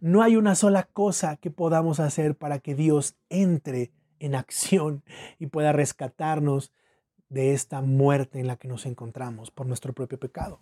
No 0.00 0.22
hay 0.22 0.36
una 0.36 0.54
sola 0.54 0.84
cosa 0.92 1.36
que 1.36 1.50
podamos 1.50 1.98
hacer 2.00 2.36
para 2.36 2.58
que 2.58 2.74
Dios 2.74 3.16
entre 3.28 3.92
en 4.20 4.36
acción 4.36 5.02
y 5.38 5.46
pueda 5.46 5.72
rescatarnos 5.72 6.72
de 7.32 7.54
esta 7.54 7.80
muerte 7.80 8.38
en 8.38 8.46
la 8.46 8.56
que 8.56 8.68
nos 8.68 8.86
encontramos 8.86 9.50
por 9.50 9.66
nuestro 9.66 9.92
propio 9.92 10.18
pecado. 10.18 10.60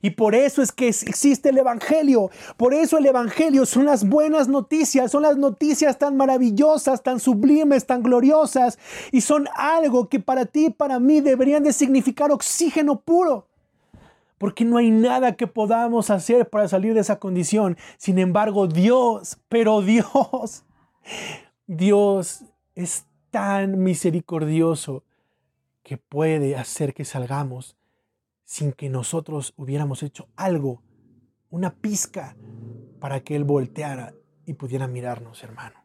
Y 0.00 0.10
por 0.10 0.34
eso 0.34 0.60
es 0.60 0.70
que 0.70 0.88
existe 0.88 1.48
el 1.48 1.58
Evangelio. 1.58 2.30
Por 2.56 2.74
eso 2.74 2.98
el 2.98 3.06
Evangelio 3.06 3.64
son 3.64 3.86
las 3.86 4.06
buenas 4.06 4.48
noticias, 4.48 5.10
son 5.10 5.22
las 5.22 5.38
noticias 5.38 5.98
tan 5.98 6.16
maravillosas, 6.16 7.02
tan 7.02 7.20
sublimes, 7.20 7.86
tan 7.86 8.02
gloriosas. 8.02 8.78
Y 9.12 9.22
son 9.22 9.48
algo 9.54 10.08
que 10.08 10.20
para 10.20 10.44
ti 10.44 10.66
y 10.66 10.70
para 10.70 11.00
mí 11.00 11.20
deberían 11.20 11.62
de 11.62 11.72
significar 11.72 12.30
oxígeno 12.32 13.00
puro. 13.00 13.46
Porque 14.36 14.64
no 14.64 14.76
hay 14.76 14.90
nada 14.90 15.36
que 15.36 15.46
podamos 15.46 16.10
hacer 16.10 16.50
para 16.50 16.68
salir 16.68 16.92
de 16.92 17.00
esa 17.00 17.18
condición. 17.18 17.78
Sin 17.96 18.18
embargo, 18.18 18.66
Dios, 18.66 19.38
pero 19.48 19.80
Dios, 19.80 20.64
Dios 21.66 22.44
es 22.74 23.06
tan 23.30 23.82
misericordioso 23.82 25.02
que 25.84 25.98
puede 25.98 26.56
hacer 26.56 26.94
que 26.94 27.04
salgamos 27.04 27.76
sin 28.42 28.72
que 28.72 28.88
nosotros 28.88 29.52
hubiéramos 29.56 30.02
hecho 30.02 30.28
algo, 30.34 30.82
una 31.50 31.76
pizca, 31.76 32.36
para 32.98 33.20
que 33.20 33.36
Él 33.36 33.44
volteara 33.44 34.14
y 34.46 34.54
pudiera 34.54 34.88
mirarnos, 34.88 35.44
hermano. 35.44 35.84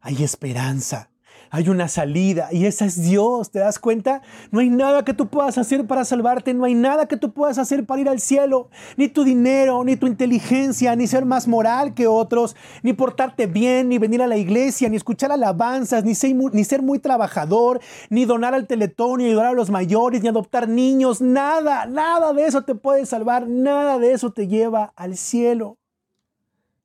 Hay 0.00 0.22
esperanza 0.22 1.10
hay 1.54 1.68
una 1.68 1.86
salida 1.86 2.48
y 2.50 2.66
esa 2.66 2.84
es 2.84 3.00
Dios, 3.00 3.52
¿te 3.52 3.60
das 3.60 3.78
cuenta? 3.78 4.22
No 4.50 4.58
hay 4.58 4.70
nada 4.70 5.04
que 5.04 5.14
tú 5.14 5.28
puedas 5.28 5.56
hacer 5.56 5.86
para 5.86 6.04
salvarte, 6.04 6.52
no 6.52 6.64
hay 6.64 6.74
nada 6.74 7.06
que 7.06 7.16
tú 7.16 7.32
puedas 7.32 7.58
hacer 7.58 7.86
para 7.86 8.00
ir 8.00 8.08
al 8.08 8.18
cielo, 8.18 8.70
ni 8.96 9.06
tu 9.06 9.22
dinero, 9.22 9.84
ni 9.84 9.94
tu 9.94 10.08
inteligencia, 10.08 10.96
ni 10.96 11.06
ser 11.06 11.26
más 11.26 11.46
moral 11.46 11.94
que 11.94 12.08
otros, 12.08 12.56
ni 12.82 12.92
portarte 12.92 13.46
bien, 13.46 13.88
ni 13.88 13.98
venir 13.98 14.20
a 14.20 14.26
la 14.26 14.36
iglesia, 14.36 14.88
ni 14.88 14.96
escuchar 14.96 15.30
alabanzas, 15.30 16.02
ni 16.02 16.16
ser 16.16 16.34
muy, 16.34 16.50
ni 16.52 16.64
ser 16.64 16.82
muy 16.82 16.98
trabajador, 16.98 17.80
ni 18.10 18.24
donar 18.24 18.52
al 18.52 18.66
teletón, 18.66 19.18
ni 19.18 19.26
ayudar 19.26 19.46
a 19.46 19.52
los 19.52 19.70
mayores, 19.70 20.22
ni 20.22 20.28
adoptar 20.28 20.68
niños, 20.68 21.20
nada, 21.20 21.86
nada 21.86 22.32
de 22.32 22.46
eso 22.46 22.62
te 22.62 22.74
puede 22.74 23.06
salvar, 23.06 23.46
nada 23.46 24.00
de 24.00 24.10
eso 24.10 24.32
te 24.32 24.48
lleva 24.48 24.92
al 24.96 25.16
cielo. 25.16 25.78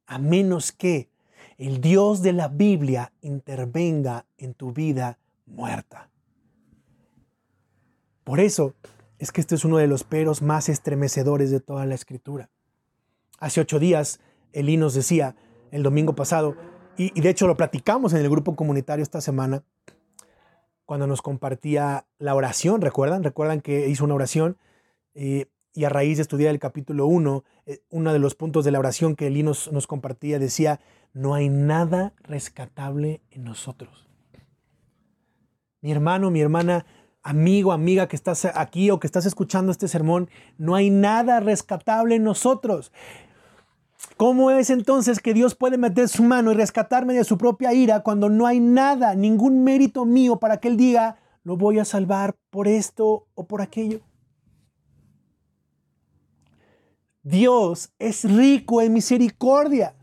A 0.05 0.19
menos 0.19 0.71
que 0.71 1.08
el 1.59 1.81
Dios 1.81 2.21
de 2.21 2.31
la 2.31 2.47
Biblia 2.47 3.11
intervenga 3.19 4.25
en 4.37 4.53
tu 4.53 4.71
vida 4.71 5.19
muerta. 5.45 6.09
Por 8.23 8.39
eso 8.39 8.75
es 9.17 9.33
que 9.33 9.41
este 9.41 9.55
es 9.55 9.65
uno 9.65 9.77
de 9.77 9.87
los 9.87 10.05
peros 10.05 10.41
más 10.41 10.69
estremecedores 10.69 11.51
de 11.51 11.59
toda 11.59 11.85
la 11.85 11.95
escritura. 11.95 12.49
Hace 13.39 13.59
ocho 13.59 13.77
días, 13.77 14.21
Elí 14.53 14.77
nos 14.77 14.93
decía, 14.93 15.35
el 15.71 15.83
domingo 15.83 16.15
pasado, 16.15 16.55
y, 16.95 17.19
de 17.19 17.29
hecho 17.29 17.45
lo 17.45 17.57
platicamos 17.57 18.13
en 18.13 18.19
el 18.19 18.29
grupo 18.29 18.55
comunitario 18.55 19.03
esta 19.03 19.19
semana, 19.19 19.63
cuando 20.85 21.07
nos 21.07 21.21
compartía 21.21 22.05
la 22.19 22.35
oración, 22.35 22.79
¿recuerdan? 22.79 23.21
¿Recuerdan 23.21 23.59
que 23.59 23.89
hizo 23.89 24.05
una 24.05 24.15
oración? 24.15 24.57
Eh, 25.13 25.47
y 25.73 25.83
a 25.85 25.89
raíz 25.89 26.17
de 26.17 26.23
estudiar 26.23 26.51
el 26.51 26.59
capítulo 26.59 27.07
1, 27.07 27.43
eh, 27.65 27.79
uno 27.89 28.13
de 28.13 28.19
los 28.19 28.35
puntos 28.35 28.65
de 28.65 28.71
la 28.71 28.79
oración 28.79 29.15
que 29.15 29.27
Elí 29.27 29.43
nos, 29.43 29.71
nos 29.71 29.87
compartía 29.87 30.39
decía, 30.39 30.79
no 31.13 31.33
hay 31.33 31.49
nada 31.49 32.13
rescatable 32.23 33.21
en 33.31 33.43
nosotros. 33.43 34.07
Mi 35.81 35.91
hermano, 35.91 36.31
mi 36.31 36.41
hermana, 36.41 36.85
amigo, 37.23 37.71
amiga 37.71 38.07
que 38.07 38.15
estás 38.15 38.45
aquí 38.45 38.91
o 38.91 38.99
que 38.99 39.07
estás 39.07 39.25
escuchando 39.25 39.71
este 39.71 39.87
sermón, 39.87 40.29
no 40.57 40.75
hay 40.75 40.89
nada 40.89 41.39
rescatable 41.39 42.15
en 42.15 42.23
nosotros. 42.23 42.91
¿Cómo 44.17 44.51
es 44.51 44.69
entonces 44.69 45.19
que 45.19 45.33
Dios 45.33 45.55
puede 45.55 45.77
meter 45.77 46.09
su 46.09 46.23
mano 46.23 46.51
y 46.51 46.55
rescatarme 46.55 47.13
de 47.13 47.23
su 47.23 47.37
propia 47.37 47.73
ira 47.73 48.01
cuando 48.01 48.29
no 48.29 48.45
hay 48.47 48.59
nada, 48.59 49.15
ningún 49.15 49.63
mérito 49.63 50.05
mío 50.05 50.37
para 50.37 50.57
que 50.57 50.67
Él 50.69 50.77
diga, 50.77 51.17
lo 51.43 51.57
voy 51.57 51.79
a 51.79 51.85
salvar 51.85 52.35
por 52.49 52.67
esto 52.67 53.27
o 53.35 53.47
por 53.47 53.61
aquello? 53.61 54.01
Dios 57.29 57.91
es 57.99 58.23
rico 58.23 58.81
en 58.81 58.93
misericordia. 58.93 59.93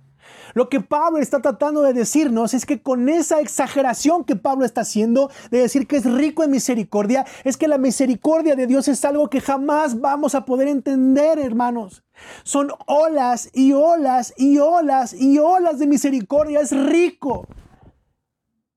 Lo 0.55 0.69
que 0.69 0.81
Pablo 0.81 1.19
está 1.19 1.43
tratando 1.43 1.83
de 1.83 1.93
decirnos 1.93 2.55
es 2.55 2.65
que 2.65 2.81
con 2.81 3.09
esa 3.09 3.41
exageración 3.41 4.25
que 4.25 4.37
Pablo 4.37 4.65
está 4.65 4.83
haciendo 4.83 5.31
de 5.51 5.59
decir 5.59 5.87
que 5.87 5.97
es 5.97 6.05
rico 6.11 6.45
en 6.45 6.53
misericordia, 6.53 7.27
es 7.45 7.57
que 7.57 7.69
la 7.69 7.79
misericordia 7.79 8.55
de 8.55 8.67
Dios 8.67 8.89
es 8.89 9.05
algo 9.05 9.29
que 9.29 9.41
jamás 9.41 10.01
vamos 10.01 10.35
a 10.35 10.45
poder 10.45 10.69
entender, 10.69 11.39
hermanos. 11.39 12.05
Son 12.43 12.71
olas 12.87 13.51
y 13.53 13.73
olas 13.73 14.33
y 14.39 14.59
olas 14.59 15.13
y 15.13 15.39
olas 15.39 15.79
de 15.79 15.87
misericordia. 15.89 16.61
Es 16.61 16.71
rico. 16.71 17.47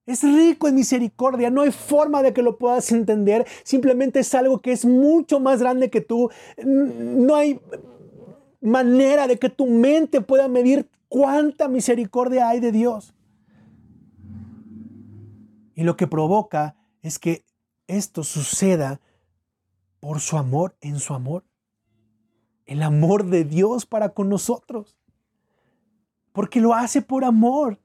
Es 0.06 0.24
rico 0.24 0.68
en 0.68 0.74
misericordia, 0.74 1.52
no 1.52 1.62
hay 1.62 1.72
forma 1.72 2.24
de 2.24 2.34
que 2.34 2.42
lo 2.42 2.58
puedas 2.58 2.92
entender, 2.92 3.46
simplemente 3.64 4.22
es 4.22 4.34
algo 4.34 4.60
que 4.60 4.72
es 4.72 4.84
mucho 4.84 5.40
más 5.40 5.60
grande 5.60 5.92
que 5.92 6.02
tú. 6.02 6.32
No 6.66 7.36
hay 7.36 7.62
manera 8.62 9.28
de 9.28 9.38
que 9.38 9.50
tu 9.50 9.66
mente 9.68 10.22
pueda 10.22 10.48
medir 10.48 10.90
cuánta 11.08 11.68
misericordia 11.68 12.50
hay 12.50 12.60
de 12.60 12.72
Dios. 12.72 13.14
Y 15.76 15.84
lo 15.84 15.96
que 15.96 16.08
provoca 16.08 16.76
es 17.02 17.20
que 17.20 17.46
esto 17.88 18.24
suceda 18.24 19.00
por 20.00 20.20
su 20.20 20.38
amor, 20.38 20.76
en 20.82 21.00
su 21.00 21.14
amor. 21.14 21.46
El 22.66 22.84
amor 22.84 23.26
de 23.26 23.46
Dios 23.46 23.86
para 23.86 24.10
con 24.10 24.30
nosotros. 24.30 24.98
Porque 26.34 26.60
lo 26.60 26.74
hace 26.74 27.02
por 27.02 27.24
amor. 27.24 27.80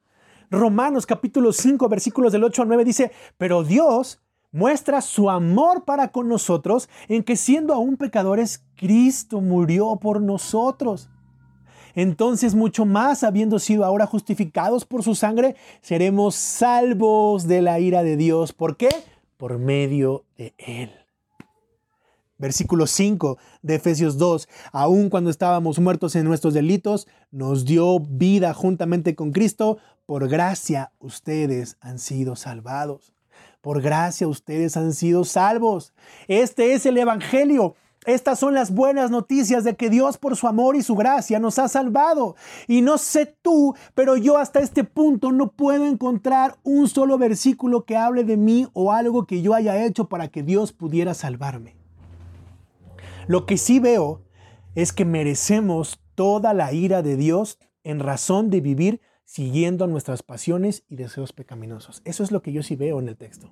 Romanos 0.51 1.07
capítulo 1.07 1.53
5 1.53 1.89
versículos 1.89 2.33
del 2.33 2.45
8 2.45 2.63
al 2.63 2.69
9 2.69 2.85
dice, 2.85 3.13
pero 3.39 3.65
Dios 3.65 4.21
muestra 4.55 5.01
su 5.01 5.29
amor 5.31 5.85
para 5.85 6.13
con 6.13 6.29
nosotros 6.29 6.89
en 7.09 7.25
que 7.25 7.35
siendo 7.35 7.75
aún 7.75 7.97
pecadores, 7.97 8.63
Cristo 8.77 9.41
murió 9.41 9.97
por 9.97 10.23
nosotros. 10.23 11.11
Entonces 11.97 12.55
mucho 12.55 12.87
más, 12.87 13.25
habiendo 13.25 13.59
sido 13.59 13.85
ahora 13.85 14.07
justificados 14.07 14.85
por 14.85 15.03
su 15.03 15.17
sangre, 15.17 15.57
seremos 15.83 16.37
salvos 16.37 17.49
de 17.49 17.63
la 17.63 17.81
ira 17.81 18.05
de 18.05 18.17
Dios. 18.17 18.53
¿Por 18.53 18.77
qué? 18.77 18.91
Por 19.37 19.59
medio 19.59 20.25
de 20.39 20.55
Él. 20.59 20.93
Versículo 22.39 22.87
5 22.87 23.39
de 23.63 23.75
Efesios 23.75 24.19
2, 24.19 24.49
aun 24.73 25.09
cuando 25.09 25.31
estábamos 25.31 25.81
muertos 25.81 26.15
en 26.15 26.25
nuestros 26.25 26.55
delitos, 26.55 27.09
nos 27.33 27.65
dio 27.65 27.99
vida 27.99 28.55
juntamente 28.55 29.17
con 29.17 29.33
Cristo, 29.33 29.79
por 30.07 30.29
gracia 30.29 30.93
ustedes 31.01 31.77
han 31.81 31.99
sido 31.99 32.37
salvados. 32.37 33.14
Por 33.65 33.81
gracia 33.81 34.29
ustedes 34.29 34.77
han 34.77 34.93
sido 34.93 35.25
salvos. 35.25 35.95
Este 36.29 36.75
es 36.75 36.85
el 36.85 36.99
Evangelio. 36.99 37.77
Estas 38.05 38.39
son 38.39 38.53
las 38.53 38.71
buenas 38.75 39.11
noticias 39.11 39.65
de 39.65 39.75
que 39.75 39.89
Dios 39.89 40.19
por 40.19 40.37
su 40.37 40.47
amor 40.47 40.77
y 40.77 40.83
su 40.83 40.95
gracia 40.95 41.39
nos 41.39 41.59
ha 41.59 41.69
salvado. 41.69 42.37
Y 42.69 42.83
no 42.83 42.99
sé 42.99 43.25
tú, 43.41 43.75
pero 43.95 44.19
yo 44.19 44.37
hasta 44.37 44.61
este 44.61 44.85
punto 44.85 45.33
no 45.33 45.51
puedo 45.51 45.87
encontrar 45.87 46.59
un 46.63 46.91
solo 46.91 47.17
versículo 47.17 47.87
que 47.87 47.97
hable 47.97 48.25
de 48.25 48.37
mí 48.37 48.69
o 48.75 48.93
algo 48.93 49.25
que 49.25 49.41
yo 49.41 49.55
haya 49.55 49.83
hecho 49.83 50.11
para 50.11 50.29
que 50.29 50.43
Dios 50.43 50.75
pudiera 50.75 51.15
salvarme. 51.15 51.75
Lo 53.27 53.47
que 53.47 53.57
sí 53.57 53.81
veo 53.81 54.21
es 54.75 54.93
que 54.93 55.07
merecemos 55.07 56.03
toda 56.15 56.53
la 56.53 56.71
ira 56.75 57.01
de 57.01 57.17
Dios 57.17 57.59
en 57.83 58.01
razón 58.01 58.51
de 58.51 58.61
vivir 58.61 59.01
siguiendo 59.25 59.87
nuestras 59.87 60.23
pasiones 60.23 60.85
y 60.89 60.97
deseos 60.97 61.33
pecaminosos. 61.33 62.03
Eso 62.05 62.23
es 62.23 62.33
lo 62.33 62.43
que 62.43 62.53
yo 62.53 62.63
sí 62.63 62.77
veo 62.77 62.99
en 63.01 63.09
el 63.09 63.17
texto. 63.17 63.51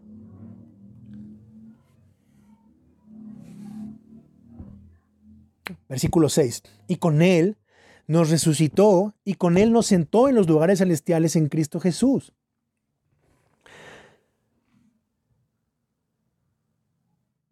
Versículo 5.89 6.29
6. 6.29 6.63
Y 6.89 6.97
con 6.97 7.23
Él 7.23 7.57
nos 8.07 8.31
resucitó 8.31 9.15
y 9.25 9.35
con 9.35 9.59
Él 9.59 9.73
nos 9.73 9.87
sentó 9.87 10.29
en 10.29 10.35
los 10.35 10.49
lugares 10.49 10.79
celestiales 10.79 11.37
en 11.37 11.49
Cristo 11.49 11.81
Jesús. 11.81 12.33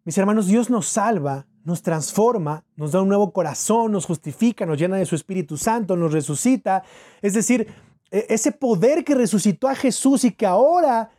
Mis 0.03 0.17
hermanos, 0.17 0.47
Dios 0.47 0.69
nos 0.69 0.87
salva 0.87 1.47
nos 1.63 1.81
transforma, 1.81 2.63
nos 2.75 2.91
da 2.91 3.01
un 3.01 3.07
nuevo 3.07 3.31
corazón, 3.31 3.91
nos 3.91 4.05
justifica, 4.05 4.65
nos 4.65 4.79
llena 4.79 4.97
de 4.97 5.05
su 5.05 5.15
Espíritu 5.15 5.57
Santo, 5.57 5.95
nos 5.95 6.11
resucita. 6.11 6.83
Es 7.21 7.33
decir, 7.33 7.67
ese 8.11 8.51
poder 8.51 9.03
que 9.03 9.15
resucitó 9.15 9.67
a 9.67 9.75
Jesús 9.75 10.23
y 10.25 10.31
que 10.31 10.45
ahora 10.45 11.09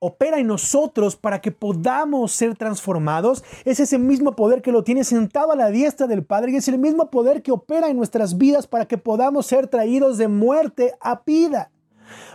opera 0.00 0.38
en 0.38 0.46
nosotros 0.46 1.16
para 1.16 1.40
que 1.40 1.50
podamos 1.50 2.32
ser 2.32 2.56
transformados, 2.56 3.42
es 3.64 3.80
ese 3.80 3.98
mismo 3.98 4.36
poder 4.36 4.62
que 4.62 4.70
lo 4.70 4.84
tiene 4.84 5.02
sentado 5.02 5.50
a 5.50 5.56
la 5.56 5.70
diestra 5.70 6.06
del 6.06 6.24
Padre 6.24 6.52
y 6.52 6.56
es 6.56 6.68
el 6.68 6.78
mismo 6.78 7.10
poder 7.10 7.42
que 7.42 7.50
opera 7.50 7.88
en 7.88 7.96
nuestras 7.96 8.38
vidas 8.38 8.66
para 8.66 8.86
que 8.86 8.98
podamos 8.98 9.46
ser 9.46 9.66
traídos 9.66 10.18
de 10.18 10.28
muerte 10.28 10.94
a 11.00 11.22
vida 11.26 11.72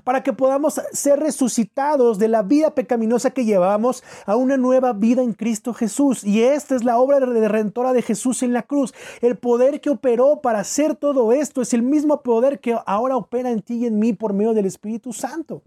para 0.03 0.23
que 0.23 0.33
podamos 0.33 0.81
ser 0.91 1.19
resucitados 1.19 2.19
de 2.19 2.27
la 2.27 2.43
vida 2.43 2.75
pecaminosa 2.75 3.31
que 3.31 3.45
llevamos 3.45 4.03
a 4.25 4.35
una 4.35 4.57
nueva 4.57 4.93
vida 4.93 5.21
en 5.21 5.33
Cristo 5.33 5.73
Jesús. 5.73 6.23
Y 6.23 6.43
esta 6.43 6.75
es 6.75 6.83
la 6.83 6.97
obra 6.97 7.19
redentora 7.19 7.93
de 7.93 8.01
Jesús 8.01 8.43
en 8.43 8.53
la 8.53 8.63
cruz. 8.63 8.93
El 9.21 9.37
poder 9.37 9.81
que 9.81 9.89
operó 9.89 10.41
para 10.41 10.59
hacer 10.59 10.95
todo 10.95 11.31
esto 11.31 11.61
es 11.61 11.73
el 11.73 11.81
mismo 11.81 12.21
poder 12.21 12.59
que 12.59 12.77
ahora 12.85 13.17
opera 13.17 13.51
en 13.51 13.61
ti 13.61 13.75
y 13.75 13.85
en 13.85 13.99
mí 13.99 14.13
por 14.13 14.33
medio 14.33 14.53
del 14.53 14.65
Espíritu 14.65 15.13
Santo. 15.13 15.61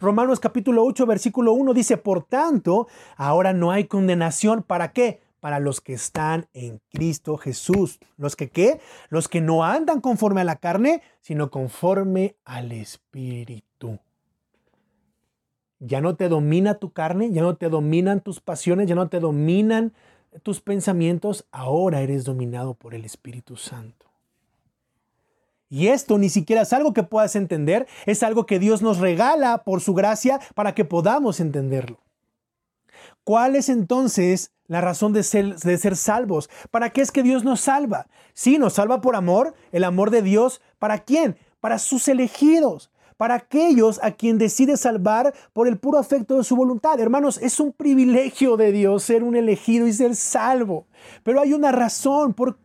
Romanos 0.00 0.40
capítulo 0.40 0.84
8 0.84 1.06
versículo 1.06 1.52
1 1.52 1.74
dice, 1.74 1.96
por 1.96 2.24
tanto, 2.24 2.88
ahora 3.16 3.52
no 3.52 3.70
hay 3.70 3.84
condenación. 3.84 4.62
¿Para 4.62 4.92
qué? 4.92 5.20
Para 5.40 5.58
los 5.58 5.80
que 5.80 5.94
están 5.94 6.46
en 6.52 6.80
Cristo 6.90 7.36
Jesús. 7.36 7.98
¿Los 8.16 8.36
que 8.36 8.50
qué? 8.50 8.80
Los 9.08 9.28
que 9.28 9.40
no 9.40 9.64
andan 9.64 10.00
conforme 10.00 10.42
a 10.42 10.44
la 10.44 10.56
carne, 10.56 11.02
sino 11.20 11.50
conforme 11.50 12.36
al 12.44 12.72
Espíritu. 12.72 13.98
Ya 15.80 16.00
no 16.00 16.14
te 16.14 16.28
domina 16.28 16.74
tu 16.74 16.92
carne, 16.92 17.32
ya 17.32 17.42
no 17.42 17.56
te 17.56 17.70
dominan 17.70 18.20
tus 18.20 18.40
pasiones, 18.40 18.86
ya 18.86 18.94
no 18.94 19.08
te 19.08 19.18
dominan 19.18 19.94
tus 20.42 20.60
pensamientos, 20.60 21.46
ahora 21.50 22.02
eres 22.02 22.24
dominado 22.24 22.74
por 22.74 22.94
el 22.94 23.04
Espíritu 23.04 23.56
Santo. 23.56 24.06
Y 25.70 25.86
esto 25.86 26.18
ni 26.18 26.28
siquiera 26.28 26.62
es 26.62 26.72
algo 26.72 26.92
que 26.92 27.04
puedas 27.04 27.36
entender, 27.36 27.86
es 28.04 28.22
algo 28.22 28.44
que 28.44 28.58
Dios 28.58 28.82
nos 28.82 28.98
regala 28.98 29.62
por 29.64 29.80
su 29.80 29.94
gracia 29.94 30.40
para 30.54 30.74
que 30.74 30.84
podamos 30.84 31.40
entenderlo. 31.40 32.00
¿Cuál 33.24 33.54
es 33.54 33.68
entonces 33.68 34.52
la 34.70 34.80
razón 34.80 35.12
de 35.12 35.24
ser, 35.24 35.56
de 35.56 35.78
ser 35.78 35.96
salvos. 35.96 36.48
¿Para 36.70 36.90
qué 36.90 37.00
es 37.00 37.10
que 37.10 37.24
Dios 37.24 37.42
nos 37.42 37.60
salva? 37.60 38.06
Sí, 38.34 38.56
nos 38.56 38.74
salva 38.74 39.00
por 39.00 39.16
amor, 39.16 39.52
el 39.72 39.82
amor 39.82 40.12
de 40.12 40.22
Dios. 40.22 40.60
¿Para 40.78 40.98
quién? 41.00 41.36
Para 41.60 41.80
sus 41.80 42.06
elegidos, 42.06 42.92
para 43.16 43.34
aquellos 43.34 43.98
a 44.00 44.12
quien 44.12 44.38
decide 44.38 44.76
salvar 44.76 45.34
por 45.52 45.66
el 45.66 45.76
puro 45.76 45.98
afecto 45.98 46.36
de 46.36 46.44
su 46.44 46.54
voluntad. 46.54 47.00
Hermanos, 47.00 47.38
es 47.42 47.58
un 47.58 47.72
privilegio 47.72 48.56
de 48.56 48.70
Dios 48.70 49.02
ser 49.02 49.24
un 49.24 49.34
elegido 49.34 49.88
y 49.88 49.92
ser 49.92 50.14
salvo. 50.14 50.86
Pero 51.24 51.40
hay 51.40 51.52
una 51.52 51.72
razón 51.72 52.32
por 52.32 52.56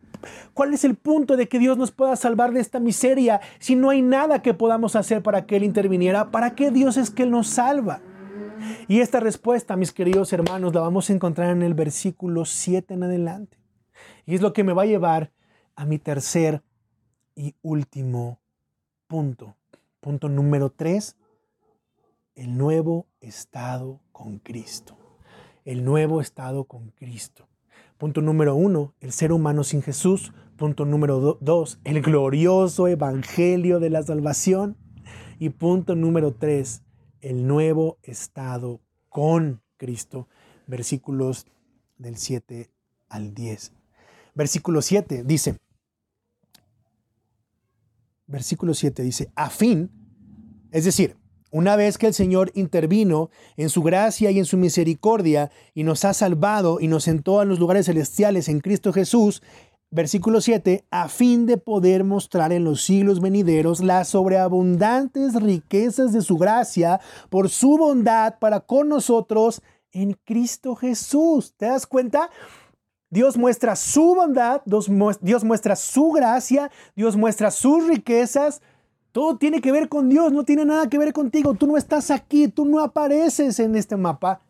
¿Cuál 0.54 0.74
es 0.74 0.84
el 0.84 0.94
punto 0.94 1.36
de 1.36 1.48
que 1.48 1.58
Dios 1.58 1.76
nos 1.76 1.90
pueda 1.90 2.16
salvar 2.16 2.52
de 2.52 2.60
esta 2.60 2.80
miseria 2.80 3.40
si 3.58 3.74
no 3.76 3.90
hay 3.90 4.00
nada 4.00 4.42
que 4.42 4.54
podamos 4.54 4.96
hacer 4.96 5.22
para 5.22 5.44
que 5.44 5.56
Él 5.56 5.64
interviniera? 5.64 6.30
¿Para 6.30 6.54
qué 6.54 6.70
Dios 6.70 6.96
es 6.96 7.10
que 7.10 7.24
Él 7.24 7.30
nos 7.30 7.48
salva? 7.48 8.00
Y 8.88 9.00
esta 9.00 9.20
respuesta, 9.20 9.76
mis 9.76 9.92
queridos 9.92 10.32
hermanos, 10.32 10.74
la 10.74 10.80
vamos 10.80 11.10
a 11.10 11.12
encontrar 11.12 11.50
en 11.50 11.62
el 11.62 11.74
versículo 11.74 12.44
7 12.44 12.94
en 12.94 13.02
adelante. 13.02 13.58
Y 14.24 14.34
es 14.34 14.40
lo 14.40 14.52
que 14.52 14.64
me 14.64 14.72
va 14.72 14.82
a 14.82 14.86
llevar 14.86 15.32
a 15.74 15.84
mi 15.84 15.98
tercer 15.98 16.62
y 17.34 17.54
último 17.62 18.40
punto. 19.06 19.56
Punto 20.00 20.28
número 20.28 20.70
3, 20.70 21.16
el 22.36 22.56
nuevo 22.56 23.06
estado 23.20 24.00
con 24.12 24.38
Cristo. 24.38 24.96
El 25.64 25.84
nuevo 25.84 26.20
estado 26.20 26.64
con 26.64 26.90
Cristo. 26.90 27.48
Punto 27.98 28.20
número 28.20 28.54
uno, 28.54 28.94
el 29.00 29.10
ser 29.12 29.32
humano 29.32 29.64
sin 29.64 29.82
Jesús. 29.82 30.32
Punto 30.56 30.84
número 30.84 31.38
dos, 31.40 31.80
el 31.84 32.02
glorioso 32.02 32.88
evangelio 32.88 33.80
de 33.80 33.90
la 33.90 34.02
salvación. 34.02 34.76
Y 35.38 35.50
punto 35.50 35.94
número 35.94 36.32
tres, 36.32 36.82
el 37.20 37.46
nuevo 37.46 37.98
estado 38.02 38.80
con 39.08 39.62
Cristo. 39.76 40.28
Versículos 40.66 41.46
del 41.98 42.16
7 42.16 42.70
al 43.08 43.34
10. 43.34 43.72
Versículo 44.34 44.82
7 44.82 45.22
dice, 45.24 45.56
versículo 48.26 48.74
7 48.74 49.02
dice, 49.02 49.30
a 49.34 49.48
fin, 49.50 49.90
es 50.70 50.84
decir, 50.84 51.16
una 51.50 51.76
vez 51.76 51.96
que 51.96 52.06
el 52.06 52.12
Señor 52.12 52.50
intervino 52.54 53.30
en 53.56 53.70
su 53.70 53.82
gracia 53.82 54.30
y 54.30 54.38
en 54.38 54.44
su 54.44 54.58
misericordia 54.58 55.50
y 55.74 55.84
nos 55.84 56.04
ha 56.04 56.12
salvado 56.12 56.80
y 56.80 56.88
nos 56.88 57.04
sentó 57.04 57.40
en 57.40 57.48
los 57.48 57.58
lugares 57.58 57.86
celestiales 57.86 58.48
en 58.48 58.60
Cristo 58.60 58.92
Jesús, 58.92 59.42
Versículo 59.90 60.40
7, 60.40 60.84
a 60.90 61.08
fin 61.08 61.46
de 61.46 61.58
poder 61.58 62.02
mostrar 62.02 62.52
en 62.52 62.64
los 62.64 62.82
siglos 62.82 63.20
venideros 63.20 63.80
las 63.80 64.08
sobreabundantes 64.08 65.34
riquezas 65.40 66.12
de 66.12 66.22
su 66.22 66.36
gracia 66.36 67.00
por 67.30 67.48
su 67.48 67.78
bondad 67.78 68.38
para 68.40 68.60
con 68.60 68.88
nosotros 68.88 69.62
en 69.92 70.18
Cristo 70.24 70.74
Jesús. 70.74 71.54
¿Te 71.56 71.66
das 71.66 71.86
cuenta? 71.86 72.30
Dios 73.10 73.36
muestra 73.36 73.76
su 73.76 74.16
bondad, 74.16 74.60
Dios 74.64 75.44
muestra 75.44 75.76
su 75.76 76.10
gracia, 76.10 76.70
Dios 76.96 77.16
muestra 77.16 77.52
sus 77.52 77.86
riquezas. 77.86 78.62
Todo 79.12 79.38
tiene 79.38 79.60
que 79.60 79.72
ver 79.72 79.88
con 79.88 80.08
Dios, 80.08 80.32
no 80.32 80.44
tiene 80.44 80.64
nada 80.64 80.88
que 80.88 80.98
ver 80.98 81.12
contigo. 81.12 81.54
Tú 81.54 81.68
no 81.68 81.76
estás 81.76 82.10
aquí, 82.10 82.48
tú 82.48 82.66
no 82.66 82.80
apareces 82.80 83.60
en 83.60 83.76
este 83.76 83.96
mapa. 83.96 84.42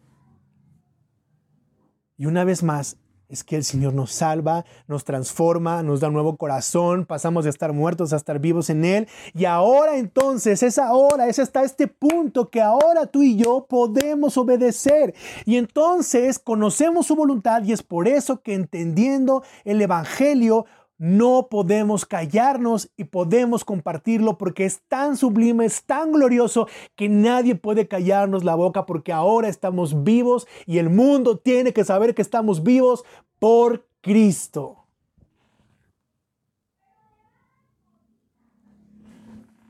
Y 2.17 2.25
una 2.25 2.45
vez 2.45 2.63
más, 2.63 2.97
es 3.29 3.43
que 3.43 3.57
el 3.57 3.65
Señor 3.65 3.95
nos 3.95 4.13
salva, 4.13 4.65
nos 4.87 5.05
transforma, 5.05 5.83
nos 5.83 6.01
da 6.01 6.09
un 6.09 6.15
nuevo 6.15 6.37
corazón, 6.37 7.07
pasamos 7.07 7.45
de 7.45 7.51
estar 7.51 7.73
muertos 7.73 8.13
a 8.13 8.17
estar 8.17 8.39
vivos 8.39 8.71
en 8.71 8.85
Él. 8.85 9.09
Y 9.35 9.45
ahora 9.45 9.97
entonces, 9.97 10.63
es 10.63 10.79
ahora, 10.79 11.29
es 11.29 11.39
hasta 11.39 11.65
este 11.65 11.89
punto 11.89 12.51
que 12.51 12.61
ahora 12.61 13.07
tú 13.07 13.23
y 13.23 13.37
yo 13.37 13.67
podemos 13.69 14.37
obedecer. 14.37 15.15
Y 15.45 15.57
entonces 15.57 16.39
conocemos 16.39 17.07
su 17.07 17.17
voluntad 17.17 17.63
y 17.65 17.73
es 17.73 17.83
por 17.83 18.09
eso 18.09 18.41
que 18.43 18.55
entendiendo 18.55 19.43
el 19.65 19.83
Evangelio, 19.83 20.67
no 20.99 21.49
podemos 21.51 22.07
callarnos 22.07 22.91
y 22.97 23.05
podemos 23.05 23.65
compartirlo 23.65 24.39
porque 24.39 24.65
es 24.65 24.81
tan 24.89 25.17
sublime, 25.17 25.67
es 25.67 25.83
tan 25.83 26.13
glorioso 26.13 26.69
que 26.95 27.09
nadie 27.09 27.55
puede 27.55 27.89
callarnos 27.89 28.45
la 28.45 28.55
boca 28.55 28.87
porque 28.87 29.13
ahora 29.13 29.49
estamos 29.49 30.05
vivos 30.05 30.47
y 30.65 30.79
el 30.79 30.91
mundo 30.91 31.37
tiene 31.37 31.73
que 31.73 31.85
saber 31.85 32.15
que 32.15 32.23
estamos 32.23 32.63
vivos 32.63 33.05
por 33.39 33.87
Cristo. 34.01 34.85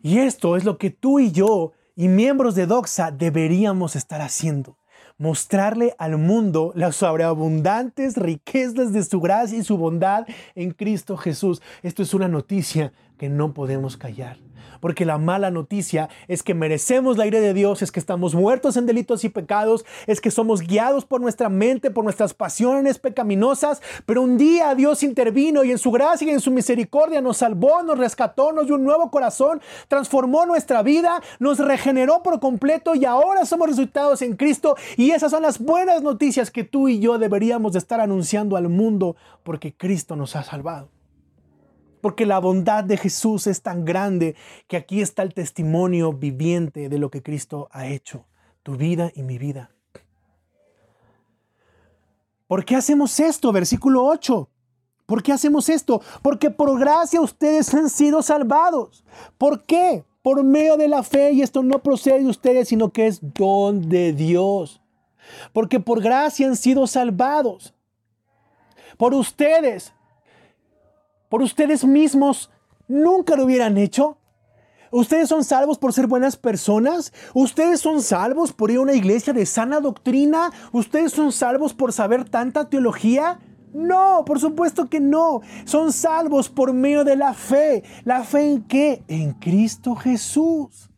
Y 0.02 0.18
esto 0.18 0.56
es 0.56 0.64
lo 0.64 0.78
que 0.78 0.90
tú 0.90 1.18
y 1.18 1.32
yo 1.32 1.72
y 1.96 2.06
miembros 2.06 2.54
de 2.54 2.66
Doxa 2.66 3.10
deberíamos 3.10 3.96
estar 3.96 4.20
haciendo 4.20 4.78
mostrarle 5.18 5.94
al 5.98 6.18
mundo 6.18 6.72
las 6.74 6.96
sobreabundantes 6.96 8.16
riquezas 8.16 8.92
de 8.92 9.02
su 9.04 9.20
gracia 9.20 9.58
y 9.58 9.64
su 9.64 9.76
bondad 9.76 10.26
en 10.54 10.72
Cristo 10.72 11.16
Jesús. 11.16 11.62
Esto 11.82 12.02
es 12.02 12.14
una 12.14 12.28
noticia 12.28 12.92
que 13.16 13.28
no 13.28 13.54
podemos 13.54 13.96
callar. 13.96 14.38
Porque 14.80 15.04
la 15.04 15.18
mala 15.18 15.50
noticia 15.50 16.08
es 16.28 16.42
que 16.42 16.54
merecemos 16.54 17.16
la 17.16 17.26
ira 17.26 17.40
de 17.40 17.54
Dios, 17.54 17.82
es 17.82 17.92
que 17.92 18.00
estamos 18.00 18.34
muertos 18.34 18.76
en 18.76 18.86
delitos 18.86 19.24
y 19.24 19.28
pecados, 19.28 19.84
es 20.06 20.20
que 20.20 20.30
somos 20.30 20.60
guiados 20.60 21.04
por 21.04 21.20
nuestra 21.20 21.48
mente, 21.48 21.90
por 21.90 22.04
nuestras 22.04 22.34
pasiones 22.34 22.98
pecaminosas, 22.98 23.82
pero 24.04 24.22
un 24.22 24.36
día 24.36 24.74
Dios 24.74 25.02
intervino 25.02 25.64
y 25.64 25.72
en 25.72 25.78
su 25.78 25.90
gracia 25.90 26.28
y 26.28 26.30
en 26.30 26.40
su 26.40 26.50
misericordia 26.50 27.20
nos 27.20 27.38
salvó, 27.38 27.82
nos 27.82 27.98
rescató, 27.98 28.52
nos 28.52 28.66
dio 28.66 28.74
un 28.74 28.84
nuevo 28.84 29.10
corazón, 29.10 29.60
transformó 29.88 30.46
nuestra 30.46 30.82
vida, 30.82 31.22
nos 31.38 31.58
regeneró 31.58 32.22
por 32.22 32.40
completo 32.40 32.94
y 32.94 33.04
ahora 33.04 33.44
somos 33.46 33.68
resultados 33.68 34.22
en 34.22 34.36
Cristo 34.36 34.76
y 34.96 35.10
esas 35.10 35.30
son 35.30 35.42
las 35.42 35.58
buenas 35.58 36.02
noticias 36.02 36.50
que 36.50 36.64
tú 36.64 36.88
y 36.88 36.98
yo 36.98 37.18
deberíamos 37.18 37.72
de 37.72 37.78
estar 37.78 38.00
anunciando 38.00 38.56
al 38.56 38.68
mundo 38.68 39.16
porque 39.42 39.74
Cristo 39.74 40.16
nos 40.16 40.36
ha 40.36 40.42
salvado. 40.42 40.95
Porque 42.06 42.24
la 42.24 42.38
bondad 42.38 42.84
de 42.84 42.96
Jesús 42.96 43.48
es 43.48 43.62
tan 43.62 43.84
grande 43.84 44.36
que 44.68 44.76
aquí 44.76 45.00
está 45.00 45.24
el 45.24 45.34
testimonio 45.34 46.12
viviente 46.12 46.88
de 46.88 46.98
lo 46.98 47.10
que 47.10 47.20
Cristo 47.20 47.66
ha 47.72 47.88
hecho, 47.88 48.26
tu 48.62 48.76
vida 48.76 49.10
y 49.16 49.24
mi 49.24 49.38
vida. 49.38 49.72
¿Por 52.46 52.64
qué 52.64 52.76
hacemos 52.76 53.18
esto? 53.18 53.50
Versículo 53.50 54.04
8. 54.04 54.48
¿Por 55.04 55.20
qué 55.20 55.32
hacemos 55.32 55.68
esto? 55.68 56.00
Porque 56.22 56.48
por 56.48 56.78
gracia 56.78 57.20
ustedes 57.20 57.74
han 57.74 57.90
sido 57.90 58.22
salvados. 58.22 59.02
¿Por 59.36 59.64
qué? 59.64 60.04
Por 60.22 60.44
medio 60.44 60.76
de 60.76 60.86
la 60.86 61.02
fe, 61.02 61.32
y 61.32 61.42
esto 61.42 61.64
no 61.64 61.82
procede 61.82 62.20
de 62.20 62.28
ustedes, 62.28 62.68
sino 62.68 62.92
que 62.92 63.08
es 63.08 63.18
don 63.20 63.88
de 63.88 64.12
Dios. 64.12 64.80
Porque 65.52 65.80
por 65.80 66.00
gracia 66.00 66.46
han 66.46 66.56
sido 66.56 66.86
salvados. 66.86 67.74
Por 68.96 69.12
ustedes, 69.12 69.92
por 71.36 71.42
ustedes 71.42 71.84
mismos, 71.84 72.50
nunca 72.88 73.36
lo 73.36 73.44
hubieran 73.44 73.76
hecho. 73.76 74.16
¿Ustedes 74.90 75.28
son 75.28 75.44
salvos 75.44 75.76
por 75.76 75.92
ser 75.92 76.06
buenas 76.06 76.34
personas? 76.34 77.12
¿Ustedes 77.34 77.78
son 77.78 78.00
salvos 78.00 78.54
por 78.54 78.70
ir 78.70 78.78
a 78.78 78.80
una 78.80 78.94
iglesia 78.94 79.34
de 79.34 79.44
sana 79.44 79.80
doctrina? 79.80 80.50
¿Ustedes 80.72 81.12
son 81.12 81.32
salvos 81.32 81.74
por 81.74 81.92
saber 81.92 82.26
tanta 82.26 82.70
teología? 82.70 83.38
No, 83.74 84.24
por 84.24 84.40
supuesto 84.40 84.88
que 84.88 84.98
no. 84.98 85.42
Son 85.66 85.92
salvos 85.92 86.48
por 86.48 86.72
medio 86.72 87.04
de 87.04 87.16
la 87.16 87.34
fe. 87.34 87.84
¿La 88.04 88.24
fe 88.24 88.52
en 88.52 88.62
qué? 88.62 89.04
En 89.06 89.34
Cristo 89.34 89.94
Jesús. 89.94 90.88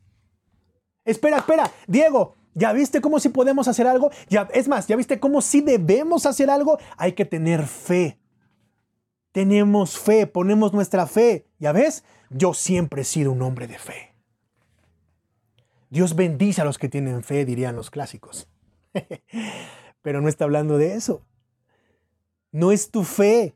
Espera, 1.05 1.38
espera, 1.38 1.68
Diego, 1.88 2.37
¿ya 2.55 2.72
viste 2.72 3.01
cómo 3.01 3.18
si 3.18 3.29
podemos 3.29 3.66
hacer 3.66 3.88
algo? 3.88 4.12
Ya, 4.29 4.46
es 4.55 4.68
más, 4.68 4.87
¿ya 4.87 4.94
viste 4.94 5.18
cómo 5.18 5.40
si 5.40 5.62
debemos 5.62 6.27
hacer 6.27 6.48
algo? 6.48 6.79
Hay 6.96 7.14
que 7.14 7.24
tener 7.24 7.66
fe 7.66 8.20
tenemos 9.32 9.98
fe, 9.98 10.26
ponemos 10.26 10.72
nuestra 10.72 11.06
fe. 11.06 11.46
¿Ya 11.58 11.72
ves? 11.72 12.04
Yo 12.30 12.54
siempre 12.54 13.02
he 13.02 13.04
sido 13.04 13.32
un 13.32 13.42
hombre 13.42 13.66
de 13.66 13.78
fe. 13.78 14.14
Dios 15.90 16.14
bendice 16.14 16.60
a 16.60 16.64
los 16.64 16.78
que 16.78 16.88
tienen 16.88 17.22
fe, 17.22 17.44
dirían 17.44 17.76
los 17.76 17.90
clásicos. 17.90 18.48
Pero 20.02 20.20
no 20.20 20.28
está 20.28 20.44
hablando 20.44 20.78
de 20.78 20.94
eso. 20.94 21.22
No 22.52 22.72
es 22.72 22.90
tu 22.90 23.04
fe. 23.04 23.54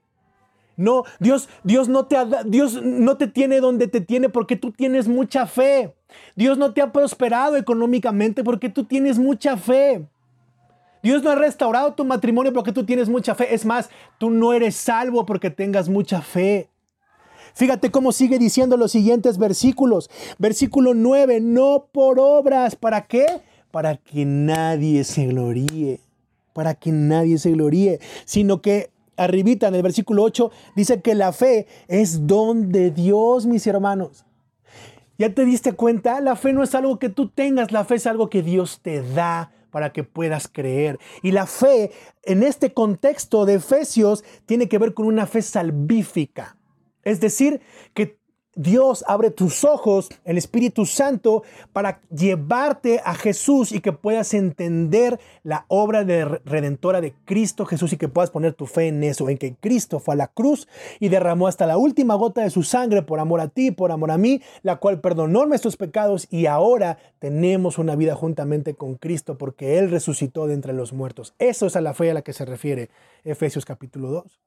No, 0.77 1.05
Dios, 1.21 1.49
Dios 1.65 1.89
no 1.89 2.07
te 2.07 2.17
Dios 2.47 2.83
no 2.83 3.19
te 3.19 3.27
tiene 3.27 3.61
donde 3.61 3.89
te 3.89 4.01
tiene 4.01 4.31
porque 4.31 4.57
tú 4.57 4.73
tienes 4.73 5.07
mucha 5.07 5.47
fe. 5.47 5.95
Dios 6.35 6.57
no 6.57 6.73
te 6.73 6.81
ha 6.81 6.93
prosperado 6.93 7.57
económicamente 7.57 8.43
porque 8.43 8.71
tú 8.71 8.85
tienes 8.85 9.19
mucha 9.19 9.57
fe. 9.57 10.07
Dios 11.03 11.23
no 11.23 11.31
ha 11.31 11.35
restaurado 11.35 11.95
tu 11.95 12.05
matrimonio 12.05 12.53
porque 12.53 12.73
tú 12.73 12.85
tienes 12.85 13.09
mucha 13.09 13.35
fe. 13.35 13.55
Es 13.55 13.65
más, 13.65 13.91
tú 14.19 14.31
no 14.31 14.53
eres 14.53 14.77
salvo 14.77 15.27
porque 15.27 15.51
tengas 15.51 15.89
mucha 15.89 16.23
fe. 16.23 16.69
Fíjate 17.55 17.91
cómo 17.91 18.13
sigue 18.13 18.39
diciendo 18.39 18.77
los 18.77 18.93
siguientes 18.93 19.37
versículos. 19.37 20.11
Versículo 20.39 20.95
9, 20.95 21.41
no 21.41 21.89
por 21.93 22.19
obras. 22.19 22.77
¿Para 22.77 23.07
qué? 23.07 23.27
Para 23.71 23.97
que 23.97 24.25
nadie 24.25 25.05
se 25.05 25.27
gloríe. 25.27 26.01
Para 26.53 26.75
que 26.75 26.93
nadie 26.93 27.39
se 27.39 27.51
gloríe. 27.51 27.99
Sino 28.25 28.63
que 28.63 28.91
arribita 29.17 29.69
en 29.69 29.75
el 29.75 29.83
versículo 29.83 30.23
8 30.23 30.51
dice 30.75 31.03
que 31.03 31.15
la 31.15 31.33
fe 31.33 31.67
es 31.89 32.27
don 32.27 32.73
de 32.73 32.91
Dios, 32.91 33.47
mis 33.47 33.67
hermanos. 33.67 34.25
¿Ya 35.19 35.35
te 35.35 35.45
diste 35.45 35.73
cuenta? 35.73 36.21
La 36.21 36.37
fe 36.37 36.53
no 36.53 36.63
es 36.63 36.75
algo 36.75 36.99
que 36.99 37.09
tú 37.09 37.29
tengas, 37.29 37.71
la 37.71 37.85
fe 37.85 37.97
es 37.97 38.07
algo 38.07 38.31
que 38.31 38.43
Dios 38.43 38.81
te 38.83 39.03
da 39.03 39.53
para 39.73 39.93
que 39.93 40.05
puedas 40.05 40.47
creer. 40.47 41.01
Y 41.23 41.33
la 41.33 41.47
fe 41.47 41.91
en 42.23 42.45
este 42.45 42.73
contexto 42.73 43.45
de 43.45 43.55
Efesios 43.55 44.23
tiene 44.47 44.69
que 44.69 44.79
ver 44.79 44.95
con 44.95 45.07
una 45.07 45.27
fe 45.27 45.43
salvífica. 45.43 46.57
Es 47.03 47.19
decir, 47.19 47.61
que 47.95 48.22
Dios 48.55 49.03
abre 49.09 49.31
tus 49.31 49.65
ojos, 49.65 50.11
el 50.27 50.37
Espíritu 50.37 50.85
Santo, 50.85 51.43
para 51.73 52.03
llevarte 52.15 53.01
a 53.03 53.15
Jesús 53.15 53.73
y 53.73 53.81
que 53.81 53.95
puedas 53.95 54.35
entender 54.35 55.19
la 55.43 55.65
obra 55.69 56.05
de 56.05 56.27
redentora 56.27 57.01
de 57.01 57.15
Cristo 57.25 57.65
Jesús 57.65 57.95
y 57.95 57.97
que 57.97 58.09
puedas 58.09 58.31
poner 58.31 58.53
tu 58.53 58.67
fe 58.67 58.89
en 58.89 59.05
eso, 59.05 59.31
en 59.31 59.39
que 59.39 59.55
Cristo 59.55 60.01
fue 60.01 60.15
a 60.15 60.19
la 60.19 60.29
cruz 60.29 60.69
y 61.01 61.09
derramó 61.09 61.49
hasta 61.49 61.65
la 61.65 61.79
última 61.79 62.15
gota 62.15 62.43
de 62.43 62.51
su 62.51 62.63
sangre 62.63 63.01
por 63.01 63.21
amor 63.21 63.41
a 63.41 63.49
ti, 63.49 63.71
por 63.71 63.91
amor 63.91 64.11
a 64.11 64.19
mí, 64.19 64.43
la 64.63 64.77
cual 64.77 65.01
perdonó 65.01 65.47
nuestros 65.47 65.79
pecados 65.79 66.27
y 66.31 66.45
ahora 66.45 66.99
tenemos 67.21 67.79
una 67.79 67.97
vida 67.97 68.15
juntamente 68.17 68.75
con 68.75 68.97
Cristo 68.97 69.39
porque 69.39 69.79
Él 69.79 69.91
resucitó 69.91 70.47
de 70.47 70.53
entre 70.53 70.75
los 70.75 70.93
muertos. 70.93 71.35
Eso 71.39 71.65
es 71.65 71.75
a 71.75 71.81
la 71.81 71.95
fe 71.95 72.11
a 72.11 72.15
la 72.15 72.23
que 72.23 72.35
se 72.35 72.45
refiere 72.45 72.91
Efesios 73.25 73.65
capítulo 73.65 74.11
2. 74.11 74.41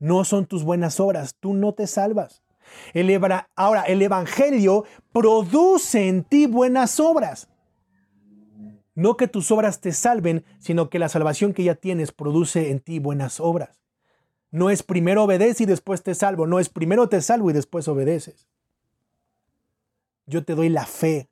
No 0.00 0.24
son 0.24 0.46
tus 0.46 0.64
buenas 0.64 0.98
obras, 0.98 1.36
tú 1.38 1.54
no 1.54 1.72
te 1.72 1.86
salvas 1.86 2.42
ahora, 3.56 3.82
el 3.82 4.02
Evangelio 4.02 4.84
produce 5.12 6.08
en 6.08 6.24
ti 6.24 6.46
buenas 6.46 7.00
obras. 7.00 7.48
No 8.94 9.16
que 9.16 9.26
tus 9.26 9.50
obras 9.50 9.80
te 9.80 9.92
salven, 9.92 10.44
sino 10.58 10.88
que 10.88 10.98
la 10.98 11.08
salvación 11.08 11.52
que 11.52 11.64
ya 11.64 11.74
tienes 11.74 12.12
produce 12.12 12.70
en 12.70 12.80
ti 12.80 13.00
buenas 13.00 13.40
obras. 13.40 13.80
No 14.50 14.70
es 14.70 14.84
primero 14.84 15.24
obedece 15.24 15.64
y 15.64 15.66
después 15.66 16.02
te 16.02 16.14
salvo, 16.14 16.46
no 16.46 16.60
es 16.60 16.68
primero 16.68 17.08
te 17.08 17.20
salvo 17.20 17.50
y 17.50 17.52
después 17.52 17.88
obedeces. 17.88 18.48
Yo 20.26 20.44
te 20.44 20.54
doy 20.54 20.68
la 20.68 20.86
fe 20.86 21.28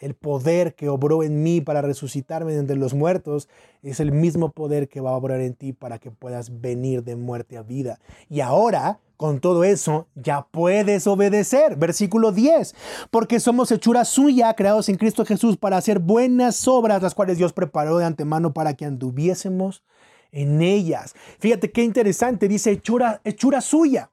el 0.00 0.14
poder 0.14 0.74
que 0.74 0.88
obró 0.88 1.22
en 1.22 1.42
mí 1.42 1.60
para 1.60 1.82
resucitarme 1.82 2.52
de 2.52 2.58
entre 2.58 2.76
los 2.76 2.94
muertos 2.94 3.48
es 3.82 4.00
el 4.00 4.12
mismo 4.12 4.50
poder 4.50 4.88
que 4.88 5.00
va 5.00 5.10
a 5.10 5.16
obrar 5.16 5.40
en 5.40 5.54
ti 5.54 5.72
para 5.72 5.98
que 5.98 6.10
puedas 6.10 6.60
venir 6.60 7.04
de 7.04 7.16
muerte 7.16 7.58
a 7.58 7.62
vida. 7.62 8.00
Y 8.28 8.40
ahora, 8.40 8.98
con 9.18 9.40
todo 9.40 9.62
eso, 9.62 10.08
ya 10.14 10.46
puedes 10.50 11.06
obedecer. 11.06 11.76
Versículo 11.76 12.32
10. 12.32 12.74
Porque 13.10 13.40
somos 13.40 13.70
hechura 13.70 14.06
suya, 14.06 14.54
creados 14.54 14.88
en 14.88 14.96
Cristo 14.96 15.26
Jesús 15.26 15.58
para 15.58 15.76
hacer 15.76 15.98
buenas 15.98 16.66
obras, 16.66 17.02
las 17.02 17.14
cuales 17.14 17.36
Dios 17.36 17.52
preparó 17.52 17.98
de 17.98 18.06
antemano 18.06 18.54
para 18.54 18.74
que 18.74 18.86
anduviésemos 18.86 19.84
en 20.32 20.62
ellas. 20.62 21.14
Fíjate 21.38 21.70
qué 21.70 21.82
interesante, 21.82 22.48
dice 22.48 22.70
hechura, 22.70 23.20
hechura 23.24 23.60
suya. 23.60 24.10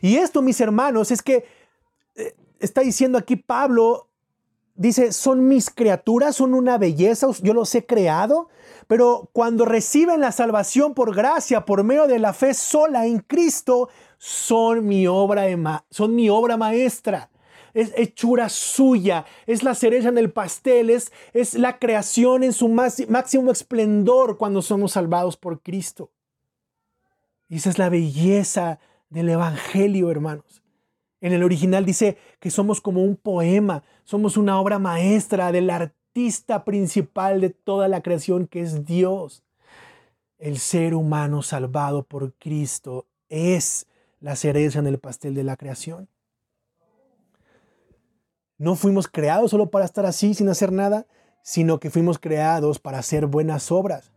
Y 0.00 0.16
esto, 0.16 0.40
mis 0.40 0.60
hermanos, 0.60 1.10
es 1.10 1.20
que 1.20 1.44
eh, 2.14 2.34
está 2.58 2.80
diciendo 2.80 3.18
aquí 3.18 3.36
Pablo, 3.36 4.08
dice, 4.74 5.12
son 5.12 5.48
mis 5.48 5.70
criaturas, 5.70 6.36
son 6.36 6.54
una 6.54 6.78
belleza, 6.78 7.28
yo 7.42 7.54
los 7.54 7.74
he 7.74 7.86
creado, 7.86 8.48
pero 8.86 9.30
cuando 9.32 9.64
reciben 9.64 10.20
la 10.20 10.32
salvación 10.32 10.94
por 10.94 11.14
gracia, 11.14 11.64
por 11.64 11.84
medio 11.84 12.06
de 12.06 12.18
la 12.18 12.32
fe 12.32 12.54
sola 12.54 13.06
en 13.06 13.20
Cristo, 13.20 13.88
son 14.18 14.86
mi 14.86 15.06
obra, 15.06 15.46
son 15.90 16.14
mi 16.14 16.28
obra 16.28 16.56
maestra. 16.56 17.30
Es 17.72 17.92
hechura 17.96 18.48
suya, 18.48 19.24
es 19.46 19.64
la 19.64 19.74
cereza 19.74 20.08
en 20.08 20.16
el 20.16 20.30
pastel, 20.30 20.90
es, 20.90 21.10
la 21.54 21.78
creación 21.80 22.44
en 22.44 22.52
su 22.52 22.68
máximo 22.68 23.50
esplendor 23.50 24.38
cuando 24.38 24.62
somos 24.62 24.92
salvados 24.92 25.36
por 25.36 25.60
Cristo. 25.60 26.10
Y 27.48 27.56
esa 27.56 27.70
es 27.70 27.78
la 27.78 27.88
belleza 27.88 28.78
del 29.10 29.28
Evangelio, 29.28 30.10
hermanos. 30.10 30.63
En 31.24 31.32
el 31.32 31.42
original 31.42 31.86
dice 31.86 32.18
que 32.38 32.50
somos 32.50 32.82
como 32.82 33.02
un 33.02 33.16
poema, 33.16 33.82
somos 34.04 34.36
una 34.36 34.60
obra 34.60 34.78
maestra 34.78 35.52
del 35.52 35.70
artista 35.70 36.66
principal 36.66 37.40
de 37.40 37.48
toda 37.48 37.88
la 37.88 38.02
creación 38.02 38.46
que 38.46 38.60
es 38.60 38.84
Dios. 38.84 39.42
El 40.36 40.58
ser 40.58 40.94
humano 40.94 41.40
salvado 41.40 42.02
por 42.02 42.34
Cristo 42.34 43.06
es 43.30 43.86
la 44.20 44.36
cereza 44.36 44.80
en 44.80 44.86
el 44.86 44.98
pastel 44.98 45.34
de 45.34 45.44
la 45.44 45.56
creación. 45.56 46.10
No 48.58 48.76
fuimos 48.76 49.08
creados 49.08 49.50
solo 49.50 49.70
para 49.70 49.86
estar 49.86 50.04
así 50.04 50.34
sin 50.34 50.50
hacer 50.50 50.72
nada, 50.72 51.06
sino 51.40 51.80
que 51.80 51.88
fuimos 51.88 52.18
creados 52.18 52.78
para 52.78 52.98
hacer 52.98 53.24
buenas 53.24 53.72
obras. 53.72 54.12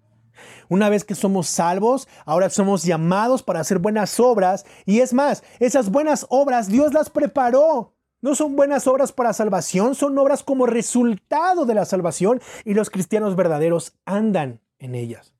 Una 0.69 0.89
vez 0.89 1.03
que 1.03 1.15
somos 1.15 1.47
salvos, 1.47 2.07
ahora 2.25 2.49
somos 2.49 2.83
llamados 2.83 3.43
para 3.43 3.59
hacer 3.59 3.79
buenas 3.79 4.19
obras. 4.19 4.65
Y 4.85 4.99
es 4.99 5.13
más, 5.13 5.43
esas 5.59 5.89
buenas 5.89 6.25
obras 6.29 6.67
Dios 6.67 6.93
las 6.93 7.09
preparó. 7.09 7.93
No 8.21 8.33
son 8.33 8.55
buenas 8.55 8.87
obras 8.87 9.11
para 9.11 9.33
salvación, 9.33 9.93
son 9.93 10.17
obras 10.17 10.43
como 10.43 10.65
resultado 10.65 11.65
de 11.65 11.75
la 11.75 11.85
salvación 11.85 12.41
y 12.65 12.73
los 12.73 12.89
cristianos 12.89 13.35
verdaderos 13.35 13.93
andan 14.05 14.59
en 14.79 14.95
ellas. 14.95 15.33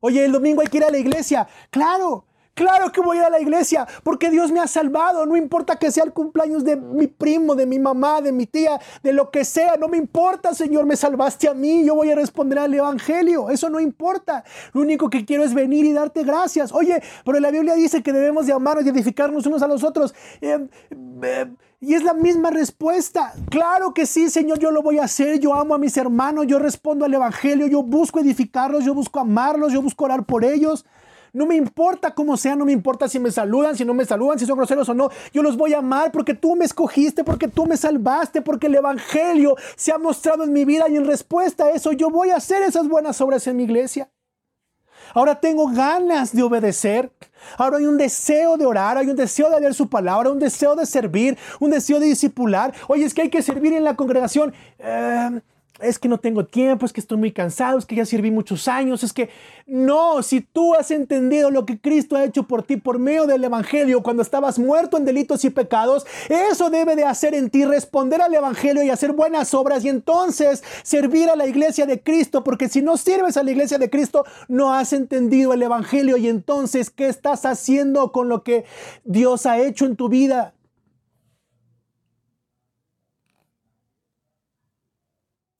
Oye, 0.00 0.24
el 0.24 0.32
domingo 0.32 0.62
hay 0.62 0.68
que 0.68 0.78
ir 0.78 0.84
a 0.84 0.90
la 0.90 0.98
iglesia. 0.98 1.46
Claro, 1.70 2.24
Claro 2.60 2.92
que 2.92 3.00
voy 3.00 3.16
a 3.16 3.30
la 3.30 3.40
iglesia 3.40 3.88
porque 4.02 4.28
Dios 4.28 4.52
me 4.52 4.60
ha 4.60 4.66
salvado. 4.66 5.24
No 5.24 5.34
importa 5.34 5.76
que 5.76 5.90
sea 5.90 6.04
el 6.04 6.12
cumpleaños 6.12 6.62
de 6.62 6.76
mi 6.76 7.06
primo, 7.06 7.54
de 7.54 7.64
mi 7.64 7.78
mamá, 7.78 8.20
de 8.20 8.32
mi 8.32 8.44
tía, 8.44 8.78
de 9.02 9.14
lo 9.14 9.30
que 9.30 9.46
sea. 9.46 9.78
No 9.78 9.88
me 9.88 9.96
importa, 9.96 10.52
Señor, 10.52 10.84
me 10.84 10.94
salvaste 10.94 11.48
a 11.48 11.54
mí. 11.54 11.86
Yo 11.86 11.94
voy 11.94 12.10
a 12.10 12.14
responder 12.14 12.58
al 12.58 12.74
Evangelio. 12.74 13.48
Eso 13.48 13.70
no 13.70 13.80
importa. 13.80 14.44
Lo 14.74 14.82
único 14.82 15.08
que 15.08 15.24
quiero 15.24 15.42
es 15.42 15.54
venir 15.54 15.86
y 15.86 15.94
darte 15.94 16.22
gracias. 16.22 16.70
Oye, 16.70 17.02
pero 17.24 17.40
la 17.40 17.50
Biblia 17.50 17.72
dice 17.72 18.02
que 18.02 18.12
debemos 18.12 18.46
de 18.46 18.52
amarnos 18.52 18.84
y 18.84 18.90
edificarnos 18.90 19.46
unos 19.46 19.62
a 19.62 19.66
los 19.66 19.82
otros. 19.82 20.14
Eh, 20.42 20.68
eh, 21.22 21.46
y 21.80 21.94
es 21.94 22.04
la 22.04 22.12
misma 22.12 22.50
respuesta. 22.50 23.32
Claro 23.48 23.94
que 23.94 24.04
sí, 24.04 24.28
Señor, 24.28 24.58
yo 24.58 24.70
lo 24.70 24.82
voy 24.82 24.98
a 24.98 25.04
hacer. 25.04 25.40
Yo 25.40 25.54
amo 25.54 25.74
a 25.74 25.78
mis 25.78 25.96
hermanos, 25.96 26.46
yo 26.46 26.58
respondo 26.58 27.06
al 27.06 27.14
Evangelio, 27.14 27.68
yo 27.68 27.82
busco 27.82 28.20
edificarlos, 28.20 28.84
yo 28.84 28.92
busco 28.92 29.18
amarlos, 29.18 29.72
yo 29.72 29.80
busco 29.80 30.04
orar 30.04 30.26
por 30.26 30.44
ellos. 30.44 30.84
No 31.32 31.46
me 31.46 31.56
importa 31.56 32.14
cómo 32.14 32.36
sea, 32.36 32.56
no 32.56 32.64
me 32.64 32.72
importa 32.72 33.08
si 33.08 33.18
me 33.18 33.30
saludan, 33.30 33.76
si 33.76 33.84
no 33.84 33.94
me 33.94 34.04
saludan, 34.04 34.38
si 34.38 34.46
son 34.46 34.56
groseros 34.56 34.88
o 34.88 34.94
no. 34.94 35.10
Yo 35.32 35.42
los 35.42 35.56
voy 35.56 35.74
a 35.74 35.78
amar 35.78 36.10
porque 36.12 36.34
tú 36.34 36.56
me 36.56 36.64
escogiste, 36.64 37.24
porque 37.24 37.48
tú 37.48 37.66
me 37.66 37.76
salvaste, 37.76 38.42
porque 38.42 38.66
el 38.66 38.74
Evangelio 38.74 39.56
se 39.76 39.92
ha 39.92 39.98
mostrado 39.98 40.44
en 40.44 40.52
mi 40.52 40.64
vida 40.64 40.88
y 40.88 40.96
en 40.96 41.06
respuesta 41.06 41.64
a 41.64 41.70
eso 41.70 41.92
yo 41.92 42.10
voy 42.10 42.30
a 42.30 42.36
hacer 42.36 42.62
esas 42.62 42.88
buenas 42.88 43.20
obras 43.20 43.46
en 43.46 43.56
mi 43.56 43.64
iglesia. 43.64 44.10
Ahora 45.14 45.40
tengo 45.40 45.68
ganas 45.68 46.32
de 46.34 46.42
obedecer. 46.42 47.10
Ahora 47.56 47.78
hay 47.78 47.86
un 47.86 47.98
deseo 47.98 48.56
de 48.56 48.66
orar, 48.66 48.98
hay 48.98 49.08
un 49.08 49.16
deseo 49.16 49.50
de 49.50 49.60
leer 49.60 49.74
su 49.74 49.88
palabra, 49.88 50.30
un 50.30 50.38
deseo 50.38 50.76
de 50.76 50.86
servir, 50.86 51.36
un 51.58 51.70
deseo 51.70 51.98
de 51.98 52.06
discipular. 52.06 52.72
Oye, 52.88 53.04
es 53.04 53.14
que 53.14 53.22
hay 53.22 53.30
que 53.30 53.42
servir 53.42 53.72
en 53.72 53.84
la 53.84 53.96
congregación. 53.96 54.52
Eh, 54.78 55.40
es 55.80 55.98
que 55.98 56.08
no 56.08 56.18
tengo 56.18 56.44
tiempo, 56.44 56.84
es 56.84 56.92
que 56.92 57.00
estoy 57.00 57.18
muy 57.18 57.32
cansado, 57.32 57.78
es 57.78 57.86
que 57.86 57.94
ya 57.96 58.04
sirví 58.04 58.30
muchos 58.30 58.68
años, 58.68 59.02
es 59.02 59.12
que 59.12 59.30
no, 59.66 60.22
si 60.22 60.40
tú 60.40 60.74
has 60.74 60.90
entendido 60.90 61.50
lo 61.50 61.64
que 61.64 61.80
Cristo 61.80 62.16
ha 62.16 62.24
hecho 62.24 62.42
por 62.44 62.62
ti 62.62 62.76
por 62.76 62.98
medio 62.98 63.26
del 63.26 63.44
Evangelio 63.44 64.02
cuando 64.02 64.22
estabas 64.22 64.58
muerto 64.58 64.96
en 64.96 65.04
delitos 65.04 65.44
y 65.44 65.50
pecados, 65.50 66.06
eso 66.28 66.70
debe 66.70 66.96
de 66.96 67.04
hacer 67.04 67.34
en 67.34 67.50
ti 67.50 67.64
responder 67.64 68.20
al 68.20 68.34
Evangelio 68.34 68.82
y 68.82 68.90
hacer 68.90 69.12
buenas 69.12 69.54
obras 69.54 69.84
y 69.84 69.88
entonces 69.88 70.62
servir 70.82 71.30
a 71.30 71.36
la 71.36 71.46
iglesia 71.46 71.86
de 71.86 72.02
Cristo, 72.02 72.44
porque 72.44 72.68
si 72.68 72.82
no 72.82 72.96
sirves 72.96 73.36
a 73.36 73.42
la 73.42 73.50
iglesia 73.50 73.78
de 73.78 73.90
Cristo, 73.90 74.24
no 74.48 74.74
has 74.74 74.92
entendido 74.92 75.52
el 75.52 75.62
Evangelio 75.62 76.16
y 76.16 76.28
entonces, 76.28 76.90
¿qué 76.90 77.08
estás 77.08 77.46
haciendo 77.46 78.12
con 78.12 78.28
lo 78.28 78.42
que 78.42 78.64
Dios 79.04 79.46
ha 79.46 79.58
hecho 79.58 79.86
en 79.86 79.96
tu 79.96 80.08
vida? 80.08 80.54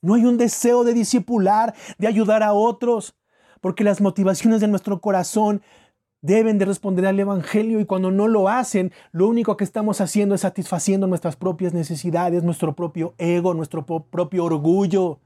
No 0.03 0.15
hay 0.15 0.25
un 0.25 0.39
deseo 0.39 0.85
de 0.85 0.95
discipular, 0.95 1.75
de 1.99 2.07
ayudar 2.07 2.43
a 2.43 2.53
otros, 2.53 3.15
porque 3.61 3.85
las 3.85 4.01
motivaciones 4.01 4.61
de 4.61 4.69
nuestro 4.69 5.01
corazón 5.01 5.63
deben 6.23 6.59
de 6.59 6.65
responder 6.65 7.07
al 7.07 7.19
Evangelio 7.19 7.81
y 7.81 7.87
cuando 7.87 8.11
no 8.11 8.29
lo 8.29 8.49
hacen, 8.49 8.93
lo 9.13 9.27
único 9.27 9.57
que 9.57 9.65
estamos 9.65 10.01
haciendo 10.01 10.35
es 10.35 10.43
satisfaciendo 10.43 11.07
nuestras 11.07 11.37
propias 11.37 11.73
necesidades, 11.73 12.43
nuestro 12.43 12.75
propio 12.75 13.15
ego, 13.19 13.55
nuestro 13.55 13.85
propio 13.85 14.45
orgullo. 14.45 15.19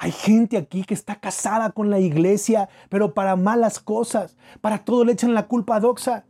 Hay 0.00 0.12
gente 0.12 0.56
aquí 0.56 0.84
que 0.84 0.94
está 0.94 1.18
casada 1.18 1.70
con 1.70 1.90
la 1.90 1.98
iglesia, 1.98 2.68
pero 2.88 3.14
para 3.14 3.34
malas 3.34 3.80
cosas, 3.80 4.36
para 4.60 4.84
todo 4.84 5.04
le 5.04 5.12
echan 5.12 5.34
la 5.34 5.48
culpa 5.48 5.76
a 5.76 5.80
Doxa. 5.80 6.24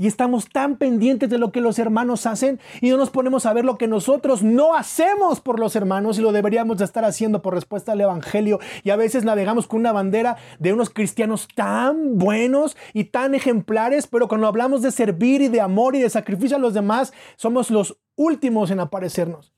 Y 0.00 0.06
estamos 0.06 0.48
tan 0.48 0.76
pendientes 0.76 1.28
de 1.28 1.38
lo 1.38 1.50
que 1.50 1.60
los 1.60 1.80
hermanos 1.80 2.24
hacen 2.24 2.60
y 2.80 2.88
no 2.90 2.96
nos 2.96 3.10
ponemos 3.10 3.46
a 3.46 3.52
ver 3.52 3.64
lo 3.64 3.78
que 3.78 3.88
nosotros 3.88 4.44
no 4.44 4.76
hacemos 4.76 5.40
por 5.40 5.58
los 5.58 5.74
hermanos 5.74 6.18
y 6.18 6.22
lo 6.22 6.30
deberíamos 6.30 6.78
de 6.78 6.84
estar 6.84 7.04
haciendo 7.04 7.42
por 7.42 7.54
respuesta 7.54 7.90
al 7.90 8.00
Evangelio. 8.00 8.60
Y 8.84 8.90
a 8.90 8.96
veces 8.96 9.24
navegamos 9.24 9.66
con 9.66 9.80
una 9.80 9.90
bandera 9.90 10.36
de 10.60 10.72
unos 10.72 10.90
cristianos 10.90 11.48
tan 11.52 12.16
buenos 12.16 12.76
y 12.92 13.04
tan 13.04 13.34
ejemplares, 13.34 14.06
pero 14.06 14.28
cuando 14.28 14.46
hablamos 14.46 14.82
de 14.82 14.92
servir 14.92 15.40
y 15.40 15.48
de 15.48 15.60
amor 15.60 15.96
y 15.96 16.00
de 16.00 16.10
sacrificio 16.10 16.56
a 16.56 16.60
los 16.60 16.74
demás, 16.74 17.12
somos 17.34 17.68
los 17.68 17.98
últimos 18.14 18.70
en 18.70 18.78
aparecernos. 18.78 19.57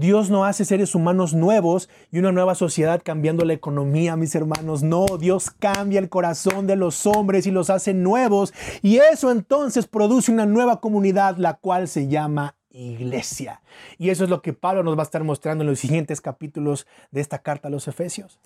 Dios 0.00 0.30
no 0.30 0.46
hace 0.46 0.64
seres 0.64 0.94
humanos 0.94 1.34
nuevos 1.34 1.90
y 2.10 2.20
una 2.20 2.32
nueva 2.32 2.54
sociedad 2.54 3.02
cambiando 3.04 3.44
la 3.44 3.52
economía, 3.52 4.16
mis 4.16 4.34
hermanos. 4.34 4.82
No, 4.82 5.04
Dios 5.18 5.50
cambia 5.50 5.98
el 5.98 6.08
corazón 6.08 6.66
de 6.66 6.74
los 6.74 7.06
hombres 7.06 7.46
y 7.46 7.50
los 7.50 7.68
hace 7.68 7.92
nuevos. 7.92 8.54
Y 8.80 8.96
eso 8.96 9.30
entonces 9.30 9.86
produce 9.86 10.32
una 10.32 10.46
nueva 10.46 10.80
comunidad, 10.80 11.36
la 11.36 11.58
cual 11.58 11.86
se 11.86 12.08
llama 12.08 12.54
iglesia. 12.70 13.60
Y 13.98 14.08
eso 14.08 14.24
es 14.24 14.30
lo 14.30 14.40
que 14.40 14.54
Pablo 14.54 14.82
nos 14.82 14.96
va 14.96 15.02
a 15.02 15.04
estar 15.04 15.22
mostrando 15.22 15.64
en 15.64 15.68
los 15.68 15.80
siguientes 15.80 16.22
capítulos 16.22 16.86
de 17.10 17.20
esta 17.20 17.40
carta 17.40 17.68
a 17.68 17.70
los 17.70 17.86
Efesios. 17.86 18.40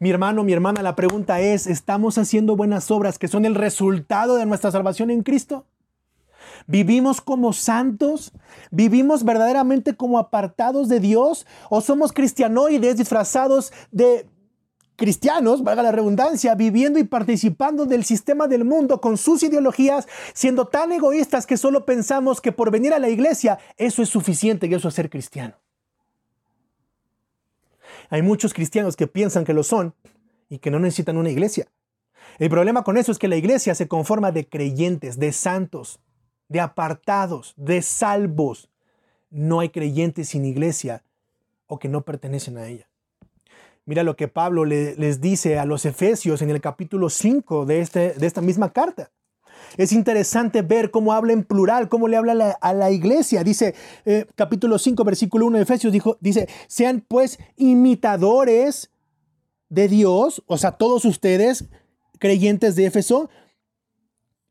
Mi 0.00 0.10
hermano, 0.10 0.44
mi 0.44 0.52
hermana, 0.52 0.82
la 0.82 0.96
pregunta 0.96 1.40
es, 1.40 1.66
¿estamos 1.66 2.18
haciendo 2.18 2.56
buenas 2.56 2.90
obras 2.90 3.18
que 3.18 3.28
son 3.28 3.46
el 3.46 3.54
resultado 3.54 4.36
de 4.36 4.44
nuestra 4.44 4.70
salvación 4.70 5.10
en 5.10 5.22
Cristo? 5.22 5.64
¿Vivimos 6.66 7.20
como 7.20 7.52
santos? 7.52 8.32
¿Vivimos 8.70 9.24
verdaderamente 9.24 9.94
como 9.96 10.18
apartados 10.18 10.88
de 10.88 11.00
Dios? 11.00 11.46
¿O 11.68 11.80
somos 11.80 12.12
cristianoides 12.12 12.96
disfrazados 12.96 13.72
de 13.90 14.26
cristianos, 15.00 15.64
valga 15.64 15.82
la 15.82 15.92
redundancia, 15.92 16.54
viviendo 16.54 16.98
y 16.98 17.04
participando 17.04 17.86
del 17.86 18.04
sistema 18.04 18.46
del 18.48 18.66
mundo 18.66 19.00
con 19.00 19.16
sus 19.16 19.42
ideologías, 19.42 20.06
siendo 20.34 20.66
tan 20.66 20.92
egoístas 20.92 21.46
que 21.46 21.56
solo 21.56 21.86
pensamos 21.86 22.42
que 22.42 22.52
por 22.52 22.70
venir 22.70 22.92
a 22.92 22.98
la 22.98 23.08
iglesia 23.08 23.58
eso 23.78 24.02
es 24.02 24.10
suficiente 24.10 24.66
y 24.66 24.74
eso 24.74 24.88
es 24.88 24.94
ser 24.94 25.08
cristiano? 25.08 25.54
Hay 28.10 28.20
muchos 28.20 28.52
cristianos 28.52 28.94
que 28.94 29.06
piensan 29.06 29.44
que 29.44 29.54
lo 29.54 29.62
son 29.62 29.94
y 30.50 30.58
que 30.58 30.70
no 30.70 30.78
necesitan 30.78 31.16
una 31.16 31.30
iglesia. 31.30 31.68
El 32.38 32.50
problema 32.50 32.84
con 32.84 32.98
eso 32.98 33.10
es 33.10 33.18
que 33.18 33.28
la 33.28 33.36
iglesia 33.36 33.74
se 33.74 33.88
conforma 33.88 34.32
de 34.32 34.50
creyentes, 34.50 35.18
de 35.18 35.32
santos, 35.32 36.00
de 36.50 36.60
apartados, 36.60 37.54
de 37.56 37.80
salvos. 37.80 38.68
No 39.30 39.60
hay 39.60 39.70
creyentes 39.70 40.30
sin 40.30 40.44
iglesia 40.44 41.02
o 41.66 41.78
que 41.78 41.88
no 41.88 42.02
pertenecen 42.02 42.58
a 42.58 42.66
ella. 42.66 42.90
Mira 43.86 44.02
lo 44.02 44.16
que 44.16 44.28
Pablo 44.28 44.64
les 44.64 45.20
dice 45.20 45.58
a 45.58 45.64
los 45.64 45.86
Efesios 45.86 46.42
en 46.42 46.50
el 46.50 46.60
capítulo 46.60 47.08
5 47.08 47.64
de, 47.64 47.80
este, 47.80 48.12
de 48.14 48.26
esta 48.26 48.40
misma 48.40 48.72
carta. 48.72 49.10
Es 49.76 49.92
interesante 49.92 50.62
ver 50.62 50.90
cómo 50.90 51.12
habla 51.12 51.32
en 51.32 51.44
plural, 51.44 51.88
cómo 51.88 52.08
le 52.08 52.16
habla 52.16 52.58
a 52.60 52.72
la, 52.72 52.90
iglesia. 52.90 53.44
Dice, 53.44 53.74
eh, 54.04 54.26
capítulo 54.34 54.78
5, 54.78 55.04
versículo 55.04 55.46
1 55.46 55.58
de 55.58 55.62
Efesios, 55.62 55.92
dijo, 55.92 56.18
dice, 56.20 56.48
sean 56.66 57.04
pues 57.06 57.38
imitadores 57.56 58.90
de 59.68 59.86
Dios, 59.86 60.42
o 60.46 60.58
sea, 60.58 60.72
todos 60.72 61.04
ustedes, 61.04 61.66
creyentes 62.18 62.74
de 62.74 62.86
Éfeso, 62.86 63.30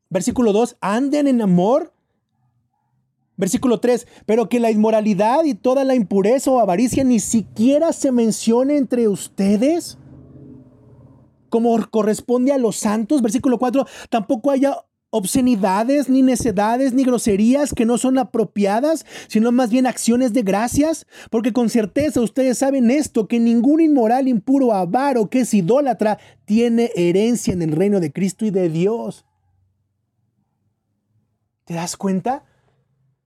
Versículo 0.09 0.53
2, 0.53 0.77
anden 0.81 1.27
en 1.27 1.41
amor. 1.41 1.93
Versículo 3.37 3.79
3, 3.79 4.05
pero 4.25 4.49
que 4.49 4.59
la 4.59 4.69
inmoralidad 4.69 5.45
y 5.45 5.53
toda 5.53 5.85
la 5.85 5.95
impureza 5.95 6.51
o 6.51 6.59
avaricia 6.59 7.05
ni 7.05 7.21
siquiera 7.21 7.93
se 7.93 8.11
mencione 8.11 8.75
entre 8.75 9.07
ustedes 9.07 9.97
como 11.49 11.77
corresponde 11.89 12.51
a 12.51 12.57
los 12.57 12.75
santos. 12.75 13.21
Versículo 13.21 13.57
4, 13.57 13.85
tampoco 14.09 14.51
haya 14.51 14.77
obscenidades, 15.11 16.07
ni 16.07 16.21
necedades, 16.21 16.93
ni 16.93 17.03
groserías 17.03 17.73
que 17.73 17.85
no 17.85 17.97
son 17.97 18.17
apropiadas, 18.17 19.05
sino 19.27 19.51
más 19.51 19.71
bien 19.71 19.87
acciones 19.87 20.33
de 20.33 20.43
gracias, 20.43 21.07
porque 21.31 21.51
con 21.51 21.69
certeza 21.69 22.21
ustedes 22.21 22.59
saben 22.59 22.91
esto, 22.91 23.27
que 23.27 23.39
ningún 23.39 23.81
inmoral, 23.81 24.27
impuro, 24.27 24.73
avaro, 24.73 25.29
que 25.29 25.41
es 25.41 25.53
idólatra, 25.53 26.19
tiene 26.45 26.91
herencia 26.95 27.53
en 27.53 27.61
el 27.63 27.71
reino 27.71 27.99
de 27.99 28.11
Cristo 28.11 28.45
y 28.45 28.51
de 28.51 28.69
Dios. 28.69 29.25
¿Te 31.69 31.75
das 31.75 31.97
cuenta? 31.97 32.41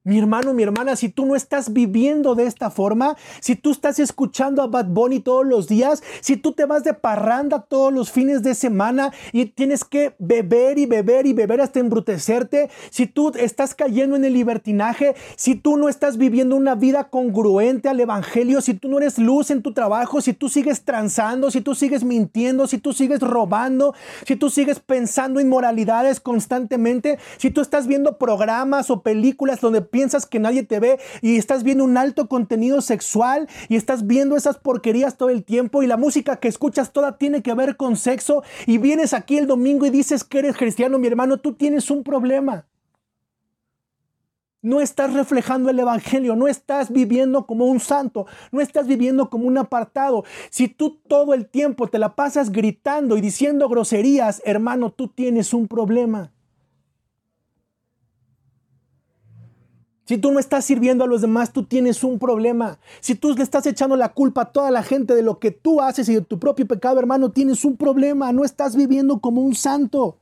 Mi 0.05 0.19
hermano, 0.19 0.53
mi 0.53 0.63
hermana, 0.63 0.97
si 0.97 1.07
tú 1.07 1.25
no 1.25 1.33
estás 1.33 1.71
viviendo 1.71 2.35
de 2.35 2.45
esta 2.45 2.69
forma, 2.69 3.15
si 3.39 3.55
tú 3.55 3.71
estás 3.71 3.99
escuchando 3.99 4.61
a 4.61 4.67
Bad 4.67 4.87
Bunny 4.87 5.21
todos 5.21 5.45
los 5.45 5.69
días, 5.69 6.03
si 6.19 6.35
tú 6.35 6.51
te 6.51 6.65
vas 6.65 6.83
de 6.83 6.93
parranda 6.93 7.61
todos 7.61 7.93
los 7.93 8.11
fines 8.11 8.43
de 8.43 8.53
semana 8.53 9.13
y 9.31 9.45
tienes 9.45 9.85
que 9.85 10.13
beber 10.19 10.77
y 10.77 10.87
beber 10.87 11.25
y 11.25 11.31
beber 11.31 11.61
hasta 11.61 11.79
embrutecerte, 11.79 12.69
si 12.89 13.07
tú 13.07 13.31
estás 13.35 13.75
cayendo 13.75 14.17
en 14.17 14.25
el 14.25 14.33
libertinaje, 14.33 15.15
si 15.37 15.55
tú 15.55 15.77
no 15.77 15.87
estás 15.87 16.17
viviendo 16.17 16.57
una 16.57 16.75
vida 16.75 17.05
congruente 17.05 17.87
al 17.87 18.01
Evangelio, 18.01 18.59
si 18.59 18.73
tú 18.73 18.89
no 18.89 18.97
eres 18.97 19.17
luz 19.17 19.51
en 19.51 19.61
tu 19.61 19.73
trabajo, 19.73 20.19
si 20.19 20.33
tú 20.33 20.49
sigues 20.49 20.83
transando, 20.83 21.49
si 21.49 21.61
tú 21.61 21.75
sigues 21.75 22.03
mintiendo, 22.03 22.67
si 22.67 22.77
tú 22.77 22.91
sigues 22.91 23.21
robando, 23.21 23.95
si 24.27 24.35
tú 24.35 24.49
sigues 24.49 24.81
pensando 24.81 25.39
inmoralidades 25.39 26.19
constantemente, 26.19 27.19
si 27.37 27.51
tú 27.51 27.61
estás 27.61 27.87
viendo 27.87 28.17
programas 28.17 28.89
o 28.89 29.01
películas 29.01 29.61
donde 29.61 29.92
piensas 29.93 30.25
que 30.25 30.39
nadie 30.39 30.63
te 30.63 30.79
ve 30.79 30.99
y 31.21 31.37
estás 31.37 31.63
viendo 31.63 31.83
un 31.83 31.97
alto 31.97 32.27
contenido 32.27 32.81
sexual 32.81 33.47
y 33.69 33.75
estás 33.75 34.07
viendo 34.07 34.35
esas 34.35 34.57
porquerías 34.57 35.17
todo 35.17 35.29
el 35.29 35.43
tiempo 35.43 35.83
y 35.83 35.87
la 35.87 35.97
música 35.97 36.37
que 36.37 36.47
escuchas 36.47 36.91
toda 36.91 37.19
tiene 37.19 37.43
que 37.43 37.53
ver 37.53 37.77
con 37.77 37.95
sexo 37.95 38.43
y 38.65 38.79
vienes 38.79 39.13
aquí 39.13 39.37
el 39.37 39.45
domingo 39.45 39.85
y 39.85 39.91
dices 39.91 40.23
que 40.23 40.39
eres 40.39 40.57
cristiano, 40.57 40.97
mi 40.97 41.05
hermano, 41.05 41.37
tú 41.37 41.53
tienes 41.53 41.91
un 41.91 42.03
problema. 42.03 42.65
No 44.63 44.81
estás 44.81 45.13
reflejando 45.13 45.69
el 45.69 45.77
Evangelio, 45.77 46.35
no 46.35 46.47
estás 46.47 46.91
viviendo 46.91 47.45
como 47.45 47.65
un 47.65 47.79
santo, 47.79 48.25
no 48.51 48.61
estás 48.61 48.87
viviendo 48.87 49.29
como 49.29 49.45
un 49.45 49.59
apartado. 49.59 50.23
Si 50.49 50.69
tú 50.69 51.01
todo 51.07 51.35
el 51.35 51.47
tiempo 51.47 51.87
te 51.87 51.99
la 51.99 52.15
pasas 52.15 52.49
gritando 52.49 53.15
y 53.15 53.21
diciendo 53.21 53.69
groserías, 53.69 54.41
hermano, 54.43 54.89
tú 54.89 55.09
tienes 55.09 55.53
un 55.53 55.67
problema. 55.67 56.31
Si 60.05 60.17
tú 60.17 60.31
no 60.31 60.39
estás 60.39 60.65
sirviendo 60.65 61.05
a 61.05 61.07
los 61.07 61.21
demás, 61.21 61.53
tú 61.53 61.63
tienes 61.63 62.03
un 62.03 62.19
problema. 62.19 62.77
Si 62.99 63.15
tú 63.15 63.33
le 63.33 63.43
estás 63.43 63.65
echando 63.65 63.95
la 63.95 64.09
culpa 64.09 64.41
a 64.41 64.51
toda 64.51 64.69
la 64.69 64.83
gente 64.83 65.15
de 65.15 65.23
lo 65.23 65.39
que 65.39 65.51
tú 65.51 65.81
haces 65.81 66.09
y 66.09 66.15
de 66.15 66.21
tu 66.21 66.39
propio 66.39 66.67
pecado, 66.67 66.99
hermano, 66.99 67.31
tienes 67.31 67.63
un 67.63 67.77
problema. 67.77 68.33
No 68.33 68.43
estás 68.43 68.75
viviendo 68.75 69.19
como 69.19 69.41
un 69.41 69.55
santo. 69.55 70.17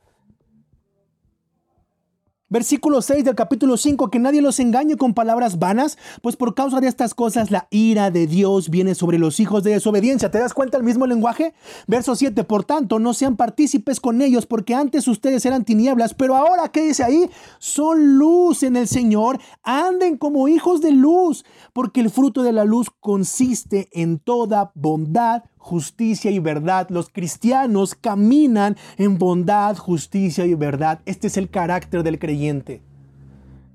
Versículo 2.52 3.00
6 3.00 3.24
del 3.24 3.34
capítulo 3.34 3.78
5, 3.78 4.10
que 4.10 4.18
nadie 4.18 4.42
los 4.42 4.60
engañe 4.60 4.98
con 4.98 5.14
palabras 5.14 5.58
vanas, 5.58 5.96
pues 6.20 6.36
por 6.36 6.54
causa 6.54 6.82
de 6.82 6.86
estas 6.86 7.14
cosas 7.14 7.50
la 7.50 7.66
ira 7.70 8.10
de 8.10 8.26
Dios 8.26 8.68
viene 8.68 8.94
sobre 8.94 9.18
los 9.18 9.40
hijos 9.40 9.64
de 9.64 9.70
desobediencia. 9.70 10.30
¿Te 10.30 10.38
das 10.38 10.52
cuenta 10.52 10.76
el 10.76 10.82
mismo 10.82 11.06
lenguaje? 11.06 11.54
Verso 11.86 12.14
7, 12.14 12.44
por 12.44 12.64
tanto, 12.64 12.98
no 12.98 13.14
sean 13.14 13.36
partícipes 13.36 14.00
con 14.00 14.20
ellos, 14.20 14.44
porque 14.44 14.74
antes 14.74 15.08
ustedes 15.08 15.46
eran 15.46 15.64
tinieblas, 15.64 16.12
pero 16.12 16.36
ahora, 16.36 16.68
¿qué 16.68 16.82
dice 16.82 17.02
ahí? 17.02 17.30
Son 17.58 18.18
luz 18.18 18.62
en 18.64 18.76
el 18.76 18.86
Señor, 18.86 19.40
anden 19.62 20.18
como 20.18 20.46
hijos 20.46 20.82
de 20.82 20.92
luz, 20.92 21.46
porque 21.72 22.02
el 22.02 22.10
fruto 22.10 22.42
de 22.42 22.52
la 22.52 22.66
luz 22.66 22.88
consiste 23.00 23.88
en 23.92 24.18
toda 24.18 24.72
bondad, 24.74 25.44
justicia 25.62 26.30
y 26.30 26.40
verdad. 26.40 26.88
Los 26.90 27.08
cristianos 27.08 27.94
caminan 27.94 28.76
en 28.98 29.16
bondad, 29.16 29.76
justicia 29.76 30.44
y 30.44 30.54
verdad. 30.54 31.00
Este 31.06 31.28
es 31.28 31.36
el 31.36 31.48
carácter 31.48 32.02
del 32.02 32.18
creyente, 32.18 32.82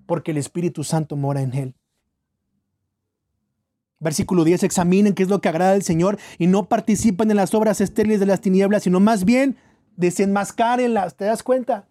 porque 0.05 0.31
el 0.31 0.37
Espíritu 0.37 0.83
Santo 0.83 1.15
mora 1.15 1.41
en 1.41 1.53
él. 1.53 1.75
Versículo 3.99 4.43
10, 4.43 4.63
examinen 4.63 5.13
qué 5.13 5.23
es 5.23 5.29
lo 5.29 5.41
que 5.41 5.49
agrada 5.49 5.71
al 5.71 5.81
Señor 5.81 6.19
y 6.37 6.45
no 6.45 6.67
participen 6.67 7.31
en 7.31 7.37
las 7.37 7.55
obras 7.55 7.81
estériles 7.81 8.19
de 8.19 8.27
las 8.27 8.41
tinieblas, 8.41 8.83
sino 8.83 8.99
más 8.99 9.25
bien 9.25 9.57
desenmascárenlas. 9.95 11.15
¿Te 11.15 11.25
das 11.25 11.41
cuenta? 11.41 11.87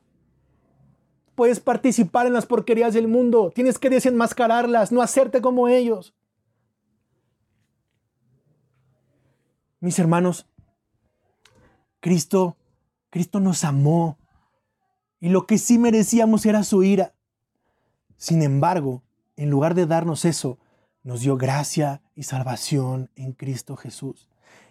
Puedes 1.35 1.59
participar 1.59 2.27
en 2.27 2.35
las 2.35 2.47
porquerías 2.47 2.95
del 2.95 3.09
mundo, 3.09 3.51
tienes 3.55 3.79
que 3.79 3.91
desenmascararlas, 3.91 4.93
no 4.93 5.03
hacerte 5.03 5.41
como 5.41 5.69
ellos. 5.69 6.15
Mis 9.81 9.99
hermanos, 9.99 10.47
Cristo, 12.01 12.57
Cristo 13.11 13.41
nos 13.41 13.65
amó 13.65 14.19
y 15.21 15.29
lo 15.29 15.47
que 15.47 15.59
sí 15.59 15.79
merecíamos 15.79 16.47
era 16.47 16.63
su 16.63 16.83
ira. 16.83 17.15
Sin 18.17 18.43
embargo, 18.43 19.03
en 19.37 19.51
lugar 19.51 19.75
de 19.75 19.87
darnos 19.87 20.25
eso, 20.25 20.59
nos 21.03 21.21
dio 21.21 21.37
gracia 21.37 22.03
y 22.15 22.23
salvación 22.23 23.11
en 23.17 23.33
Cristo 23.33 23.77
Jesús. 23.77 24.29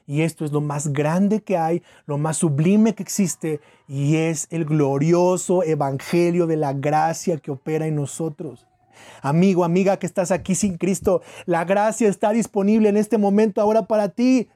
Y 0.08 0.22
esto 0.22 0.46
es 0.46 0.52
lo 0.52 0.62
más 0.62 0.92
grande 0.94 1.42
que 1.42 1.58
hay, 1.58 1.82
lo 2.06 2.18
más 2.18 2.38
sublime 2.38 2.94
que 2.94 3.04
existe, 3.04 3.60
y 3.88 4.18
es 4.18 4.48
el 4.52 4.66
glorioso 4.66 5.64
evangelio 5.64 6.46
de 6.46 6.58
la 6.58 6.74
gracia 6.74 7.38
que 7.38 7.52
opera 7.52 7.88
en 7.88 7.96
nosotros. 7.96 8.68
Amigo, 9.22 9.64
amiga 9.64 9.98
que 9.98 10.06
estás 10.06 10.32
aquí 10.32 10.56
sin 10.56 10.78
Cristo, 10.78 11.22
la 11.46 11.66
gracia 11.66 12.08
está 12.08 12.32
disponible 12.32 12.90
en 12.90 12.98
este 12.98 13.18
momento 13.18 13.62
ahora 13.62 13.88
para 13.88 14.10
ti. 14.10 14.50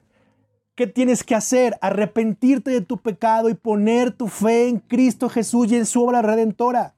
¿Qué 0.80 0.86
tienes 0.86 1.24
que 1.24 1.34
hacer? 1.34 1.76
Arrepentirte 1.82 2.70
de 2.70 2.80
tu 2.80 2.96
pecado 2.96 3.50
y 3.50 3.54
poner 3.54 4.12
tu 4.12 4.28
fe 4.28 4.66
en 4.66 4.78
Cristo 4.78 5.28
Jesús 5.28 5.70
y 5.70 5.76
en 5.76 5.84
su 5.84 6.02
obra 6.02 6.22
redentora. 6.22 6.94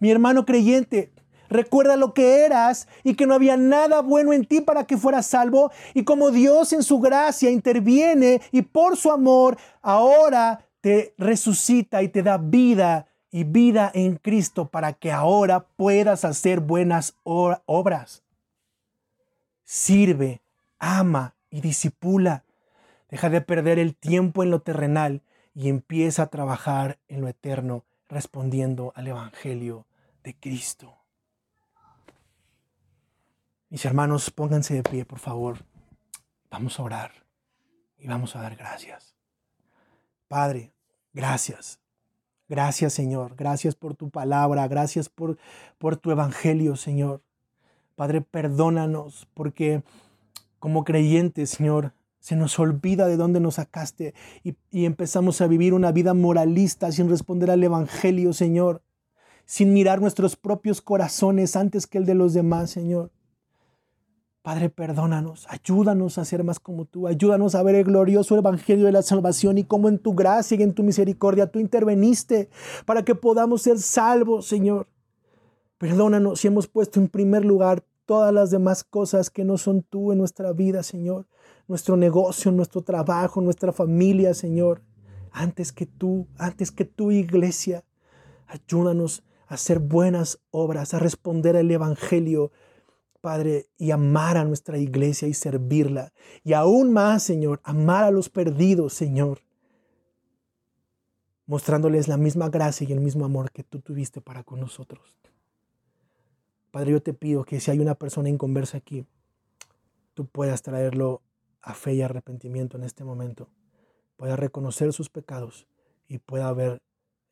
Mi 0.00 0.10
hermano 0.10 0.46
creyente, 0.46 1.12
recuerda 1.50 1.96
lo 1.96 2.14
que 2.14 2.46
eras 2.46 2.88
y 3.04 3.12
que 3.12 3.26
no 3.26 3.34
había 3.34 3.58
nada 3.58 4.00
bueno 4.00 4.32
en 4.32 4.46
ti 4.46 4.62
para 4.62 4.86
que 4.86 4.96
fueras 4.96 5.26
salvo 5.26 5.70
y 5.92 6.04
como 6.04 6.30
Dios 6.30 6.72
en 6.72 6.82
su 6.82 6.98
gracia 6.98 7.50
interviene 7.50 8.40
y 8.52 8.62
por 8.62 8.96
su 8.96 9.12
amor 9.12 9.58
ahora 9.82 10.66
te 10.80 11.12
resucita 11.18 12.02
y 12.02 12.08
te 12.08 12.22
da 12.22 12.38
vida 12.38 13.06
y 13.30 13.44
vida 13.44 13.90
en 13.92 14.16
Cristo 14.16 14.68
para 14.68 14.94
que 14.94 15.12
ahora 15.12 15.66
puedas 15.76 16.24
hacer 16.24 16.60
buenas 16.60 17.14
obras. 17.22 18.22
Sirve, 19.62 20.40
ama 20.78 21.34
y 21.50 21.60
disipula. 21.60 22.45
Deja 23.08 23.30
de 23.30 23.40
perder 23.40 23.78
el 23.78 23.96
tiempo 23.96 24.42
en 24.42 24.50
lo 24.50 24.62
terrenal 24.62 25.22
y 25.54 25.68
empieza 25.68 26.24
a 26.24 26.26
trabajar 26.26 26.98
en 27.08 27.20
lo 27.20 27.28
eterno, 27.28 27.84
respondiendo 28.08 28.92
al 28.94 29.06
Evangelio 29.08 29.86
de 30.22 30.34
Cristo. 30.34 30.96
Mis 33.68 33.84
hermanos, 33.84 34.30
pónganse 34.30 34.74
de 34.74 34.82
pie, 34.82 35.04
por 35.04 35.18
favor. 35.18 35.64
Vamos 36.50 36.78
a 36.78 36.82
orar 36.82 37.12
y 37.98 38.06
vamos 38.06 38.36
a 38.36 38.42
dar 38.42 38.56
gracias. 38.56 39.14
Padre, 40.28 40.72
gracias. 41.12 41.80
Gracias, 42.48 42.92
Señor. 42.92 43.34
Gracias 43.34 43.74
por 43.74 43.94
tu 43.94 44.10
palabra. 44.10 44.68
Gracias 44.68 45.08
por, 45.08 45.36
por 45.78 45.96
tu 45.96 46.10
evangelio, 46.10 46.76
Señor. 46.76 47.22
Padre, 47.96 48.20
perdónanos 48.20 49.26
porque 49.34 49.82
como 50.58 50.84
creyentes, 50.84 51.50
Señor, 51.50 51.92
se 52.26 52.34
nos 52.34 52.58
olvida 52.58 53.06
de 53.06 53.16
dónde 53.16 53.38
nos 53.38 53.54
sacaste 53.54 54.12
y, 54.42 54.56
empezamos 54.84 55.40
a 55.40 55.46
vivir 55.46 55.72
una 55.72 55.92
vida 55.92 56.12
moralista 56.12 56.90
sin 56.90 57.08
responder 57.08 57.52
al 57.52 57.62
Evangelio, 57.62 58.32
Señor, 58.32 58.82
sin 59.44 59.72
mirar 59.72 60.00
nuestros 60.00 60.34
propios 60.34 60.82
corazones 60.82 61.54
antes 61.54 61.86
que 61.86 61.98
el 61.98 62.04
de 62.04 62.16
los 62.16 62.34
demás, 62.34 62.70
Señor. 62.70 63.12
Padre, 64.42 64.70
perdónanos, 64.70 65.46
ayúdanos 65.48 66.18
a 66.18 66.24
ser 66.24 66.42
más 66.42 66.58
como 66.58 66.84
tú, 66.84 67.06
ayúdanos 67.06 67.54
a 67.54 67.62
ver 67.62 67.76
el 67.76 67.84
glorioso 67.84 68.36
Evangelio 68.36 68.86
de 68.86 68.92
la 68.92 69.02
salvación 69.02 69.56
y 69.58 69.62
cómo 69.62 69.88
en 69.88 70.00
tu 70.00 70.16
gracia 70.16 70.56
y 70.58 70.64
en 70.64 70.74
tu 70.74 70.82
misericordia 70.82 71.46
tú 71.46 71.60
interveniste 71.60 72.50
para 72.86 73.04
que 73.04 73.14
podamos 73.14 73.62
ser 73.62 73.78
salvos, 73.78 74.48
Señor. 74.48 74.88
Perdónanos 75.78 76.40
si 76.40 76.48
hemos 76.48 76.66
puesto 76.66 76.98
en 76.98 77.06
primer 77.06 77.44
lugar 77.44 77.84
todas 78.04 78.34
las 78.34 78.50
demás 78.50 78.82
cosas 78.82 79.30
que 79.30 79.44
no 79.44 79.58
son 79.58 79.82
tú 79.82 80.10
en 80.10 80.18
nuestra 80.18 80.52
vida, 80.52 80.82
Señor 80.82 81.28
nuestro 81.68 81.96
negocio, 81.96 82.52
nuestro 82.52 82.82
trabajo, 82.82 83.40
nuestra 83.40 83.72
familia, 83.72 84.34
Señor. 84.34 84.82
Antes 85.32 85.72
que 85.72 85.86
tú, 85.86 86.26
antes 86.38 86.70
que 86.70 86.84
tu 86.84 87.10
iglesia, 87.10 87.84
ayúdanos 88.46 89.22
a 89.48 89.54
hacer 89.54 89.80
buenas 89.80 90.38
obras, 90.50 90.94
a 90.94 90.98
responder 90.98 91.56
al 91.56 91.70
Evangelio, 91.70 92.52
Padre, 93.20 93.68
y 93.76 93.90
amar 93.90 94.36
a 94.36 94.44
nuestra 94.44 94.78
iglesia 94.78 95.28
y 95.28 95.34
servirla. 95.34 96.12
Y 96.44 96.52
aún 96.52 96.92
más, 96.92 97.22
Señor, 97.22 97.60
amar 97.64 98.04
a 98.04 98.10
los 98.10 98.30
perdidos, 98.30 98.94
Señor, 98.94 99.40
mostrándoles 101.46 102.08
la 102.08 102.16
misma 102.16 102.48
gracia 102.48 102.86
y 102.88 102.92
el 102.92 103.00
mismo 103.00 103.24
amor 103.24 103.50
que 103.50 103.62
tú 103.62 103.80
tuviste 103.80 104.20
para 104.20 104.42
con 104.42 104.60
nosotros. 104.60 105.18
Padre, 106.70 106.92
yo 106.92 107.02
te 107.02 107.14
pido 107.14 107.44
que 107.44 107.60
si 107.60 107.70
hay 107.70 107.78
una 107.78 107.94
persona 107.94 108.28
en 108.28 108.38
conversa 108.38 108.78
aquí, 108.78 109.06
tú 110.14 110.26
puedas 110.26 110.62
traerlo 110.62 111.22
a 111.66 111.74
fe 111.74 111.94
y 111.94 112.02
arrepentimiento 112.02 112.76
en 112.76 112.84
este 112.84 113.02
momento, 113.02 113.50
pueda 114.16 114.36
reconocer 114.36 114.92
sus 114.92 115.10
pecados 115.10 115.66
y 116.06 116.18
pueda 116.18 116.52
ver 116.52 116.80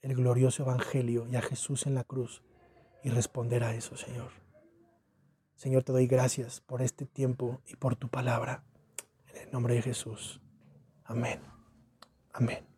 el 0.02 0.16
glorioso 0.16 0.64
Evangelio 0.64 1.28
y 1.28 1.36
a 1.36 1.40
Jesús 1.40 1.86
en 1.86 1.94
la 1.94 2.02
cruz 2.02 2.42
y 3.04 3.10
responder 3.10 3.62
a 3.62 3.74
eso, 3.74 3.96
Señor. 3.96 4.32
Señor, 5.54 5.84
te 5.84 5.92
doy 5.92 6.08
gracias 6.08 6.60
por 6.60 6.82
este 6.82 7.06
tiempo 7.06 7.60
y 7.64 7.76
por 7.76 7.94
tu 7.94 8.08
palabra. 8.08 8.64
En 9.32 9.42
el 9.42 9.52
nombre 9.52 9.74
de 9.74 9.82
Jesús. 9.82 10.40
Amén. 11.04 11.40
Amén. 12.32 12.73